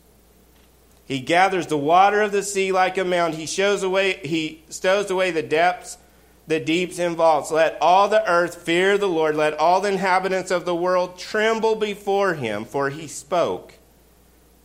He 1.04 1.20
gathers 1.20 1.66
the 1.66 1.76
water 1.76 2.22
of 2.22 2.32
the 2.32 2.42
sea 2.42 2.72
like 2.72 2.96
a 2.96 3.04
mound. 3.04 3.34
He 3.34 3.44
shows 3.44 3.82
away 3.82 4.14
he 4.24 4.64
stows 4.70 5.10
away 5.10 5.30
the 5.30 5.42
depths 5.42 5.98
the 6.48 6.58
deeps 6.58 6.98
and 6.98 7.16
vaults. 7.16 7.50
Let 7.50 7.78
all 7.80 8.08
the 8.08 8.28
earth 8.28 8.56
fear 8.56 8.98
the 8.98 9.06
Lord. 9.06 9.36
Let 9.36 9.54
all 9.54 9.80
the 9.80 9.92
inhabitants 9.92 10.50
of 10.50 10.64
the 10.64 10.74
world 10.74 11.18
tremble 11.18 11.76
before 11.76 12.34
him, 12.34 12.64
for 12.64 12.90
he 12.90 13.06
spoke, 13.06 13.74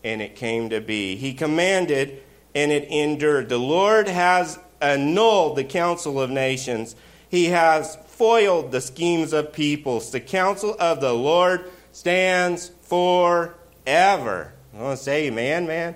and 0.04 0.22
it 0.22 0.36
came 0.36 0.70
to 0.70 0.80
be. 0.80 1.16
He 1.18 1.34
commanded, 1.34 2.24
and 2.56 2.72
it 2.72 2.88
endured. 2.90 3.50
The 3.50 3.60
Lord 3.60 4.08
has 4.08 4.58
annulled 4.82 5.58
the 5.58 5.64
counsel 5.64 6.20
of 6.20 6.30
nations, 6.30 6.96
he 7.30 7.46
has 7.46 7.98
foiled 8.08 8.72
the 8.72 8.82
schemes 8.82 9.34
of 9.34 9.54
peoples. 9.54 10.12
The 10.12 10.20
counsel 10.20 10.76
of 10.80 11.02
the 11.02 11.14
Lord 11.14 11.70
stands 11.92 12.70
forever. 12.84 14.54
I 14.74 14.82
want 14.82 14.98
to 14.98 15.04
say, 15.04 15.30
man, 15.32 15.66
man, 15.66 15.96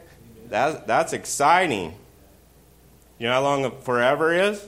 that, 0.50 0.88
that's 0.88 1.14
exciting. 1.14 1.94
You 3.20 3.28
know 3.28 3.34
how 3.34 3.44
long 3.44 3.82
forever 3.82 4.34
is? 4.34 4.68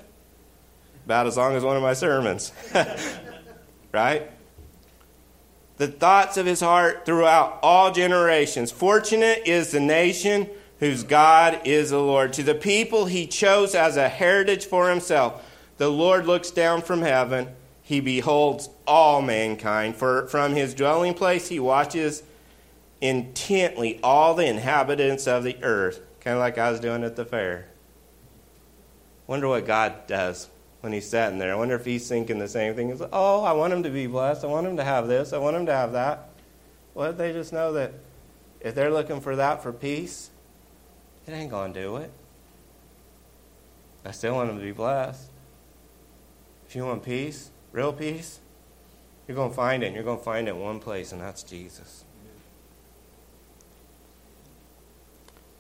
About 1.10 1.26
as 1.26 1.38
long 1.38 1.56
as 1.56 1.63
one 1.63 1.76
of 1.76 1.82
my 1.82 1.93
sermons. 1.93 2.52
right? 3.91 4.30
The 5.78 5.88
thoughts 5.88 6.38
of 6.38 6.45
his 6.45 6.60
heart 6.60 7.04
throughout 7.04 7.58
all 7.63 7.91
generations. 7.91 8.72
Fortunate 8.72 9.41
is 9.48 9.72
the 9.72 9.80
nation 9.80 10.48
whose 10.78 11.02
God 11.02 11.62
is 11.65 11.89
the 11.89 12.00
Lord. 12.00 12.32
To 12.34 12.43
the 12.43 12.54
people 12.54 13.08
he 13.08 13.26
chose 13.26 13.74
as 13.74 13.98
a 13.98 14.08
heritage 14.08 14.67
for 14.67 14.88
himself, 14.88 15.43
the 15.78 15.89
Lord 15.89 16.28
looks 16.28 16.52
down 16.52 16.84
from 16.84 17.02
heaven. 17.02 17.56
He 17.82 18.02
beholds 18.02 18.69
all 18.86 19.24
mankind. 19.24 19.95
For 19.95 20.28
from 20.28 20.54
his 20.54 20.76
dwelling 20.76 21.15
place 21.15 21.48
he 21.48 21.60
watches 21.60 22.22
intently 23.01 23.99
all 24.03 24.36
the 24.36 24.45
inhabitants 24.45 25.26
of 25.26 25.43
the 25.43 25.57
earth. 25.64 26.01
Kind 26.20 26.36
of 26.36 26.39
like 26.39 26.60
I 26.60 26.70
was 26.70 26.80
doing 26.80 27.03
at 27.03 27.16
the 27.16 27.26
fair. 27.26 27.66
Wonder 29.26 29.47
what 29.47 29.66
God 29.66 30.05
does 30.05 30.49
when 30.82 30.93
he's 30.93 31.09
sitting 31.09 31.39
there. 31.39 31.51
I 31.51 31.55
wonder 31.55 31.75
if 31.75 31.86
he's 31.86 32.07
thinking 32.07 32.39
the 32.39 32.47
same 32.47 32.75
thing. 32.75 32.89
He's 32.89 33.01
like, 33.01 33.09
oh, 33.11 33.43
I 33.43 33.51
want 33.53 33.73
him 33.73 33.84
to 33.84 33.89
be 33.89 34.07
blessed. 34.07 34.43
I 34.43 34.47
want 34.47 34.67
him 34.67 34.77
to 34.77 34.84
have 34.84 35.07
this. 35.07 35.34
I 35.34 35.38
want 35.38 35.55
him 35.55 35.65
to 35.65 35.73
have 35.73 35.93
that. 35.93 36.30
Well, 36.93 37.11
if 37.11 37.17
they 37.17 37.34
just 37.34 37.53
know 37.53 37.73
that 37.73 37.93
if 38.61 38.75
they're 38.75 38.91
looking 38.91 39.21
for 39.21 39.36
that 39.36 39.61
for 39.61 39.71
peace, 39.71 40.32
it 41.27 41.32
ain't 41.32 41.51
going 41.51 41.73
to 41.73 41.82
do 41.82 41.97
it. 41.97 42.11
I 44.05 44.11
still 44.11 44.36
want 44.36 44.49
him 44.49 44.57
to 44.57 44.63
be 44.63 44.71
blessed. 44.71 45.30
If 46.67 46.75
you 46.75 46.86
want 46.86 47.03
peace, 47.03 47.51
real 47.71 47.93
peace, 47.93 48.39
you're 49.27 49.36
going 49.36 49.49
to 49.49 49.55
find 49.55 49.84
it. 49.84 49.88
And 49.88 49.95
you're 49.95 50.05
going 50.05 50.19
to 50.19 50.23
find 50.23 50.47
it 50.47 50.51
in 50.51 50.59
one 50.59 50.80
place, 50.80 51.11
and 51.11 51.21
that's 51.21 51.43
Jesus. 51.43 52.05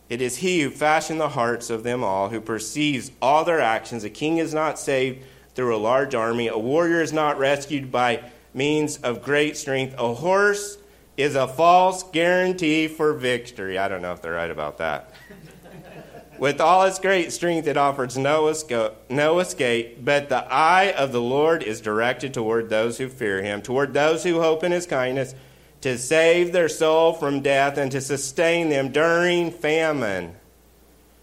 It 0.09 0.21
is 0.21 0.37
he 0.37 0.61
who 0.61 0.71
fashioned 0.71 1.21
the 1.21 1.29
hearts 1.29 1.69
of 1.69 1.83
them 1.83 2.03
all, 2.03 2.29
who 2.29 2.41
perceives 2.41 3.11
all 3.21 3.45
their 3.45 3.61
actions. 3.61 4.03
A 4.03 4.09
king 4.09 4.39
is 4.39 4.53
not 4.53 4.79
saved 4.79 5.23
through 5.53 5.75
a 5.75 5.77
large 5.77 6.15
army, 6.15 6.47
a 6.47 6.57
warrior 6.57 7.01
is 7.01 7.13
not 7.13 7.37
rescued 7.37 7.91
by 7.91 8.23
means 8.53 8.97
of 8.97 9.21
great 9.21 9.55
strength. 9.55 9.95
A 9.99 10.13
horse 10.15 10.77
is 11.15 11.35
a 11.35 11.47
false 11.47 12.01
guarantee 12.01 12.87
for 12.87 13.13
victory. 13.13 13.77
I 13.77 13.87
don't 13.87 14.01
know 14.01 14.13
if 14.13 14.21
they're 14.21 14.33
right 14.33 14.49
about 14.49 14.77
that. 14.79 15.13
With 16.39 16.61
all 16.61 16.83
its 16.83 16.97
great 16.97 17.33
strength, 17.33 17.67
it 17.67 17.75
offers 17.75 18.17
no 18.17 18.47
escape, 18.47 18.93
no 19.09 19.39
escape, 19.39 20.03
but 20.03 20.29
the 20.29 20.45
eye 20.51 20.93
of 20.93 21.11
the 21.11 21.21
Lord 21.21 21.61
is 21.61 21.81
directed 21.81 22.33
toward 22.33 22.69
those 22.69 22.97
who 22.97 23.09
fear 23.09 23.41
him, 23.41 23.61
toward 23.61 23.93
those 23.93 24.23
who 24.23 24.39
hope 24.39 24.63
in 24.63 24.71
his 24.71 24.85
kindness, 24.87 25.35
to 25.81 25.97
save 25.97 26.51
their 26.51 26.69
soul 26.69 27.13
from 27.13 27.41
death 27.41 27.77
and 27.77 27.91
to 27.91 28.01
sustain 28.01 28.69
them 28.69 28.91
during 28.91 29.51
famine. 29.51 30.35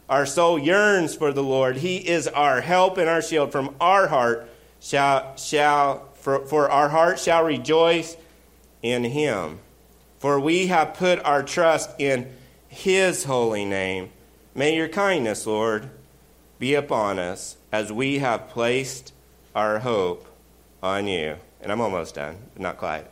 Our 0.09 0.25
soul 0.25 0.59
yearns 0.59 1.15
for 1.15 1.33
the 1.33 1.43
Lord. 1.43 1.77
He 1.79 1.97
is 1.97 2.29
our 2.29 2.61
help 2.61 2.97
and 2.97 3.09
our 3.09 3.23
shield. 3.23 3.53
From 3.53 3.75
our 3.81 4.07
heart 4.07 4.49
shall, 4.81 5.37
shall 5.37 6.09
for, 6.15 6.47
for 6.47 6.71
our 6.71 6.89
heart 6.89 7.19
shall 7.19 7.45
rejoice 7.45 8.17
in 8.83 9.05
him. 9.05 9.59
For 10.19 10.41
we 10.41 10.69
have 10.69 10.95
put 10.95 11.25
our 11.25 11.43
trust 11.43 11.91
in 11.99 12.33
his 12.69 13.25
holy 13.25 13.65
name. 13.65 14.11
May 14.55 14.77
your 14.77 14.89
kindness, 14.89 15.47
Lord, 15.47 15.91
be 16.59 16.75
upon 16.75 17.19
us 17.19 17.57
as 17.71 17.93
we 17.93 18.19
have 18.21 18.49
placed 18.49 19.13
our 19.55 19.81
hope 19.81 20.27
on 20.83 21.07
you. 21.07 21.37
And 21.61 21.71
I'm 21.71 21.81
almost 21.81 22.15
done, 22.15 22.39
but 22.55 22.63
not 22.63 22.79
quite. 22.79 23.07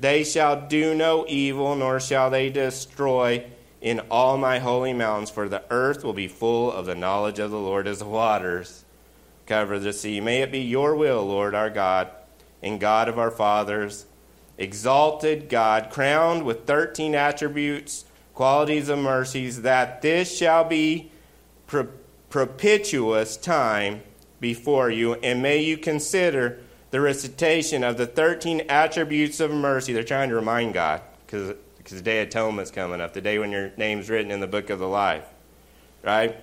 They 0.00 0.24
shall 0.24 0.66
do 0.66 0.94
no 0.94 1.26
evil, 1.28 1.76
nor 1.76 2.00
shall 2.00 2.30
they 2.30 2.48
destroy 2.48 3.44
in 3.80 4.00
all 4.10 4.38
my 4.38 4.58
holy 4.58 4.92
mountains, 4.92 5.30
for 5.30 5.48
the 5.48 5.62
earth 5.70 6.02
will 6.02 6.12
be 6.14 6.28
full 6.28 6.72
of 6.72 6.86
the 6.86 6.94
knowledge 6.94 7.38
of 7.38 7.50
the 7.50 7.58
Lord 7.58 7.86
as 7.86 7.98
the 7.98 8.06
waters 8.06 8.84
cover 9.46 9.78
the 9.78 9.92
sea. 9.92 10.20
May 10.20 10.42
it 10.42 10.52
be 10.52 10.60
your 10.60 10.94
will, 10.94 11.26
Lord 11.26 11.54
our 11.54 11.70
God, 11.70 12.10
and 12.62 12.80
God 12.80 13.08
of 13.08 13.18
our 13.18 13.30
fathers, 13.30 14.06
exalted 14.56 15.48
God, 15.48 15.90
crowned 15.90 16.44
with 16.44 16.66
13 16.66 17.14
attributes 17.14 18.04
qualities 18.34 18.88
of 18.88 18.98
mercies, 18.98 19.60
that 19.62 20.00
this 20.00 20.34
shall 20.34 20.64
be 20.64 21.12
pro- 21.66 21.88
propitious 22.30 23.36
time 23.36 24.02
before 24.40 24.88
you, 24.90 25.12
and 25.16 25.42
may 25.42 25.58
you 25.58 25.76
consider 25.76 26.58
the 26.90 27.00
recitation 27.00 27.84
of 27.84 27.96
the 27.96 28.06
13 28.06 28.62
attributes 28.68 29.40
of 29.40 29.50
mercy. 29.50 29.92
They're 29.92 30.02
trying 30.02 30.28
to 30.30 30.34
remind 30.34 30.74
God, 30.74 31.02
because 31.26 31.54
the 31.84 32.00
day 32.00 32.22
of 32.22 32.28
atonement's 32.28 32.70
coming 32.70 33.00
up, 33.00 33.14
the 33.14 33.20
day 33.20 33.38
when 33.38 33.50
your 33.50 33.72
name's 33.76 34.08
written 34.10 34.30
in 34.30 34.40
the 34.40 34.46
book 34.46 34.70
of 34.70 34.78
the 34.78 34.88
life, 34.88 35.24
right? 36.02 36.36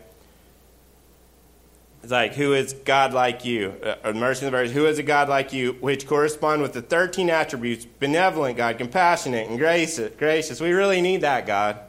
It's 2.04 2.12
like, 2.12 2.36
who 2.36 2.54
is 2.54 2.74
God 2.74 3.14
like 3.14 3.44
you? 3.44 3.74
Uh, 4.04 4.14
mercy 4.14 4.46
in 4.46 4.52
the 4.52 4.58
verse, 4.58 4.72
who 4.72 4.86
is 4.86 5.00
a 5.00 5.04
God 5.04 5.30
like 5.30 5.52
you? 5.52 5.74
Which 5.82 6.08
correspond 6.08 6.62
with 6.62 6.74
the 6.74 6.82
13 6.82 7.30
attributes 7.30 7.86
benevolent 7.86 8.58
God, 8.58 8.78
compassionate, 8.78 9.50
and 9.50 9.58
gracious, 9.58 10.16
gracious. 10.16 10.62
We 10.62 10.72
really 10.72 11.02
need 11.02 11.22
that, 11.22 11.46
God. 11.46 11.80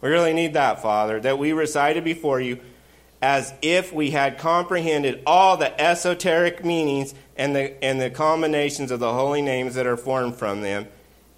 We 0.00 0.10
really 0.10 0.32
need 0.32 0.54
that, 0.54 0.82
Father, 0.82 1.20
that 1.20 1.38
we 1.38 1.52
recited 1.52 2.02
before 2.04 2.40
you 2.40 2.60
as 3.24 3.54
if 3.62 3.90
we 3.90 4.10
had 4.10 4.36
comprehended 4.36 5.22
all 5.24 5.56
the 5.56 5.80
esoteric 5.80 6.62
meanings 6.62 7.14
and 7.38 7.56
the, 7.56 7.82
and 7.82 7.98
the 7.98 8.10
combinations 8.10 8.90
of 8.90 9.00
the 9.00 9.14
holy 9.14 9.40
names 9.40 9.76
that 9.76 9.86
are 9.86 9.96
formed 9.96 10.36
from 10.36 10.60
them, 10.60 10.86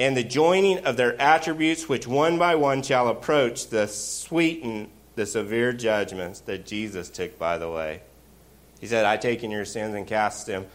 and 0.01 0.17
the 0.17 0.25
joining 0.25 0.85
of 0.85 0.97
their 0.97 1.19
attributes, 1.23 1.89
which 1.89 2.05
one 2.05 2.39
by 2.39 2.57
one 2.57 2.83
shall 2.83 3.07
approach 3.07 3.69
the 3.69 3.87
sweeten 3.87 4.89
the 5.15 5.25
severe 5.27 5.73
judgments 5.73 6.41
that 6.41 6.67
Jesus 6.67 7.09
took 7.09 7.39
by 7.39 7.57
the 7.57 7.71
way. 7.71 8.03
He 8.81 8.89
said, 8.89 9.05
I 9.05 9.17
take 9.17 9.45
in 9.45 9.53
your 9.53 9.65
sins 9.65 9.95
and 9.95 10.09
cast 10.09 10.49
them 10.49 10.67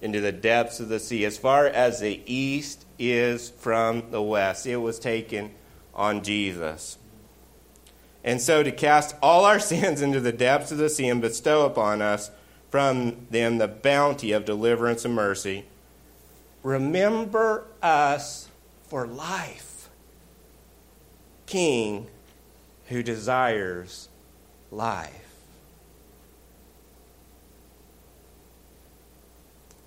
into 0.00 0.20
the 0.20 0.30
depths 0.30 0.78
of 0.78 0.88
the 0.88 1.00
sea, 1.00 1.24
as 1.24 1.36
far 1.36 1.66
as 1.66 1.98
the 1.98 2.22
east 2.26 2.86
is 2.96 3.50
from 3.50 4.12
the 4.12 4.22
west. 4.22 4.68
It 4.68 4.76
was 4.76 5.00
taken 5.00 5.50
on 5.94 6.22
Jesus. 6.22 6.96
And 8.24 8.40
so 8.40 8.62
to 8.62 8.72
cast 8.72 9.14
all 9.22 9.44
our 9.44 9.58
sins 9.60 10.02
into 10.02 10.20
the 10.20 10.32
depths 10.32 10.72
of 10.72 10.78
the 10.78 10.88
sea 10.88 11.08
and 11.08 11.20
bestow 11.20 11.66
upon 11.66 12.02
us 12.02 12.30
from 12.70 13.26
them 13.30 13.58
the 13.58 13.68
bounty 13.68 14.32
of 14.32 14.44
deliverance 14.44 15.04
and 15.04 15.14
mercy. 15.14 15.64
Remember 16.62 17.66
us 17.82 18.48
for 18.88 19.06
life, 19.06 19.88
King 21.46 22.08
who 22.88 23.02
desires 23.02 24.08
life. 24.70 25.12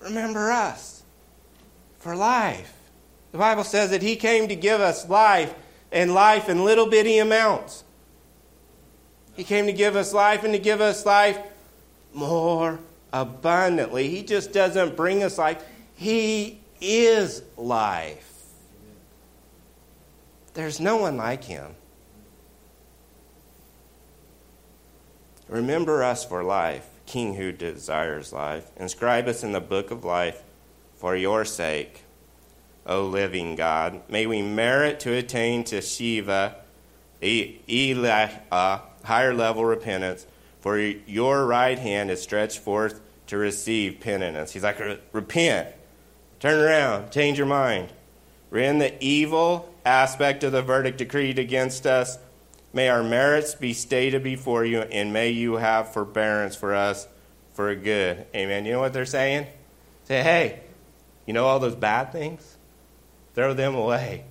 Remember 0.01 0.51
us 0.51 1.03
for 1.99 2.15
life. 2.15 2.73
The 3.31 3.37
Bible 3.37 3.63
says 3.63 3.91
that 3.91 4.01
He 4.01 4.15
came 4.15 4.47
to 4.47 4.55
give 4.55 4.81
us 4.81 5.07
life 5.09 5.53
and 5.91 6.13
life 6.13 6.49
in 6.49 6.63
little 6.63 6.87
bitty 6.87 7.17
amounts. 7.17 7.83
He 9.35 9.43
came 9.43 9.65
to 9.65 9.73
give 9.73 9.95
us 9.95 10.13
life 10.13 10.43
and 10.43 10.53
to 10.53 10.59
give 10.59 10.81
us 10.81 11.05
life 11.05 11.39
more 12.13 12.79
abundantly. 13.13 14.09
He 14.09 14.23
just 14.23 14.51
doesn't 14.51 14.95
bring 14.95 15.23
us 15.23 15.37
life, 15.37 15.63
He 15.95 16.59
is 16.79 17.43
life. 17.57 18.27
There's 20.53 20.79
no 20.79 20.97
one 20.97 21.17
like 21.17 21.45
Him. 21.45 21.75
Remember 25.47 26.03
us 26.03 26.23
for 26.23 26.43
life, 26.43 26.87
King 27.05 27.35
who 27.35 27.51
desires 27.51 28.31
life. 28.31 28.69
Inscribe 28.77 29.27
us 29.27 29.43
in 29.43 29.51
the 29.51 29.61
book 29.61 29.91
of 29.91 30.05
life 30.05 30.41
for 30.95 31.15
your 31.15 31.43
sake, 31.45 32.03
O 32.85 33.05
living 33.05 33.55
God. 33.55 34.01
May 34.09 34.25
we 34.25 34.41
merit 34.41 34.99
to 35.01 35.13
attain 35.13 35.63
to 35.65 35.81
Shiva, 35.81 36.55
Elah, 37.21 38.31
uh, 38.51 38.79
higher 39.03 39.33
level 39.33 39.65
repentance, 39.65 40.25
for 40.59 40.77
your 40.77 41.45
right 41.45 41.77
hand 41.77 42.11
is 42.11 42.21
stretched 42.21 42.59
forth 42.59 43.01
to 43.27 43.37
receive 43.37 43.99
penitence. 43.99 44.51
He's 44.51 44.63
like, 44.63 44.81
uh, 44.81 44.97
repent, 45.11 45.69
turn 46.39 46.59
around, 46.59 47.11
change 47.11 47.37
your 47.37 47.47
mind. 47.47 47.91
Rend 48.49 48.81
the 48.81 48.93
evil 49.03 49.73
aspect 49.85 50.43
of 50.43 50.51
the 50.51 50.61
verdict 50.61 50.97
decreed 50.97 51.39
against 51.39 51.85
us. 51.85 52.17
May 52.73 52.89
our 52.89 53.03
merits 53.03 53.55
be 53.55 53.73
stated 53.73 54.23
before 54.23 54.65
you, 54.65 54.81
and 54.81 55.13
may 55.13 55.29
you 55.29 55.53
have 55.53 55.93
forbearance 55.93 56.55
for 56.55 56.75
us 56.75 57.07
for 57.53 57.73
good. 57.75 58.25
Amen. 58.35 58.65
You 58.65 58.73
know 58.73 58.79
what 58.79 58.93
they're 58.93 59.05
saying? 59.05 59.47
Say, 60.03 60.21
hey, 60.21 60.59
you 61.25 61.33
know 61.33 61.45
all 61.45 61.59
those 61.59 61.75
bad 61.75 62.11
things? 62.11 62.57
Throw 63.33 63.53
them 63.53 63.75
away. 63.75 64.25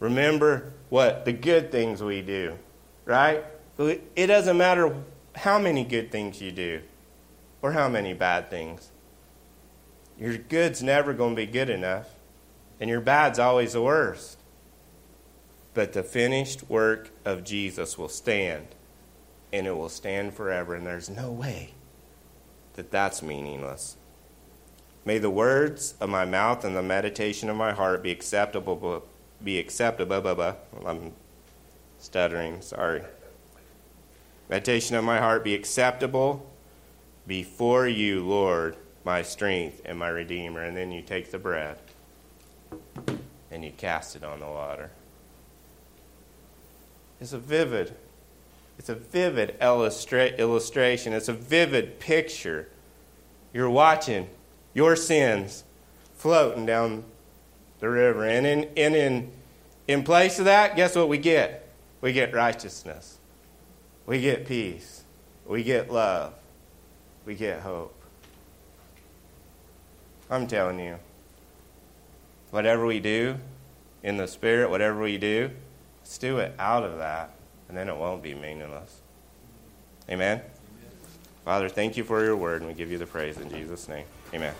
Remember 0.00 0.72
what? 0.88 1.24
The 1.24 1.32
good 1.32 1.70
things 1.70 2.02
we 2.02 2.22
do, 2.22 2.58
right? 3.04 3.44
It 3.80 4.26
doesn't 4.26 4.58
matter 4.58 4.94
how 5.34 5.58
many 5.58 5.84
good 5.84 6.12
things 6.12 6.40
you 6.40 6.52
do 6.52 6.82
or 7.62 7.72
how 7.72 7.88
many 7.88 8.12
bad 8.12 8.50
things. 8.50 8.90
Your 10.18 10.36
good's 10.36 10.82
never 10.82 11.14
going 11.14 11.34
to 11.34 11.36
be 11.36 11.46
good 11.46 11.70
enough, 11.70 12.10
and 12.78 12.90
your 12.90 13.00
bad's 13.00 13.38
always 13.38 13.72
the 13.72 13.80
worst. 13.80 14.38
But 15.72 15.94
the 15.94 16.02
finished 16.02 16.68
work 16.68 17.10
of 17.24 17.42
Jesus 17.42 17.96
will 17.96 18.10
stand, 18.10 18.66
and 19.50 19.66
it 19.66 19.76
will 19.76 19.88
stand 19.88 20.34
forever, 20.34 20.74
and 20.74 20.86
there's 20.86 21.08
no 21.08 21.30
way 21.30 21.70
that 22.74 22.90
that's 22.90 23.22
meaningless. 23.22 23.96
May 25.06 25.16
the 25.16 25.30
words 25.30 25.94
of 26.00 26.10
my 26.10 26.26
mouth 26.26 26.64
and 26.64 26.76
the 26.76 26.82
meditation 26.82 27.48
of 27.48 27.56
my 27.56 27.72
heart 27.72 28.02
be 28.02 28.10
acceptable. 28.10 29.04
Be 29.42 29.58
acceptable. 29.58 30.56
I'm 30.84 31.12
stuttering. 31.98 32.60
Sorry. 32.60 33.02
Meditation 34.50 34.96
of 34.96 35.04
my 35.04 35.18
heart 35.18 35.44
be 35.44 35.54
acceptable 35.54 36.44
before 37.24 37.86
you, 37.86 38.26
Lord, 38.26 38.76
my 39.04 39.22
strength 39.22 39.80
and 39.84 39.96
my 39.96 40.08
Redeemer. 40.08 40.64
And 40.64 40.76
then 40.76 40.90
you 40.90 41.02
take 41.02 41.30
the 41.30 41.38
bread 41.38 41.78
and 43.52 43.64
you 43.64 43.70
cast 43.70 44.16
it 44.16 44.24
on 44.24 44.40
the 44.40 44.46
water. 44.46 44.90
It's 47.20 47.32
a 47.32 47.38
vivid, 47.38 47.94
it's 48.76 48.88
a 48.88 48.96
vivid 48.96 49.56
illustra- 49.60 50.36
illustration. 50.36 51.12
It's 51.12 51.28
a 51.28 51.32
vivid 51.32 52.00
picture. 52.00 52.68
You're 53.52 53.70
watching 53.70 54.28
your 54.74 54.96
sins 54.96 55.62
floating 56.16 56.66
down 56.66 57.04
the 57.78 57.88
river. 57.88 58.24
And 58.24 58.44
in, 58.44 58.68
and 58.76 58.96
in, 58.96 59.30
in 59.86 60.02
place 60.02 60.40
of 60.40 60.46
that, 60.46 60.74
guess 60.74 60.96
what 60.96 61.08
we 61.08 61.18
get? 61.18 61.68
We 62.00 62.12
get 62.12 62.34
righteousness. 62.34 63.19
We 64.10 64.20
get 64.20 64.44
peace. 64.44 65.04
We 65.46 65.62
get 65.62 65.88
love. 65.88 66.34
We 67.24 67.36
get 67.36 67.60
hope. 67.60 67.94
I'm 70.28 70.48
telling 70.48 70.80
you, 70.80 70.96
whatever 72.50 72.86
we 72.86 72.98
do 72.98 73.36
in 74.02 74.16
the 74.16 74.26
Spirit, 74.26 74.68
whatever 74.68 75.00
we 75.00 75.16
do, 75.16 75.52
let's 76.00 76.18
do 76.18 76.38
it 76.38 76.56
out 76.58 76.82
of 76.82 76.98
that, 76.98 77.30
and 77.68 77.76
then 77.78 77.88
it 77.88 77.96
won't 77.96 78.20
be 78.20 78.34
meaningless. 78.34 78.98
Amen? 80.08 80.38
Amen? 80.38 80.50
Father, 81.44 81.68
thank 81.68 81.96
you 81.96 82.02
for 82.02 82.24
your 82.24 82.36
word, 82.36 82.62
and 82.62 82.68
we 82.68 82.74
give 82.74 82.90
you 82.90 82.98
the 82.98 83.06
praise 83.06 83.38
in 83.38 83.48
Jesus' 83.48 83.88
name. 83.88 84.06
Amen. 84.34 84.54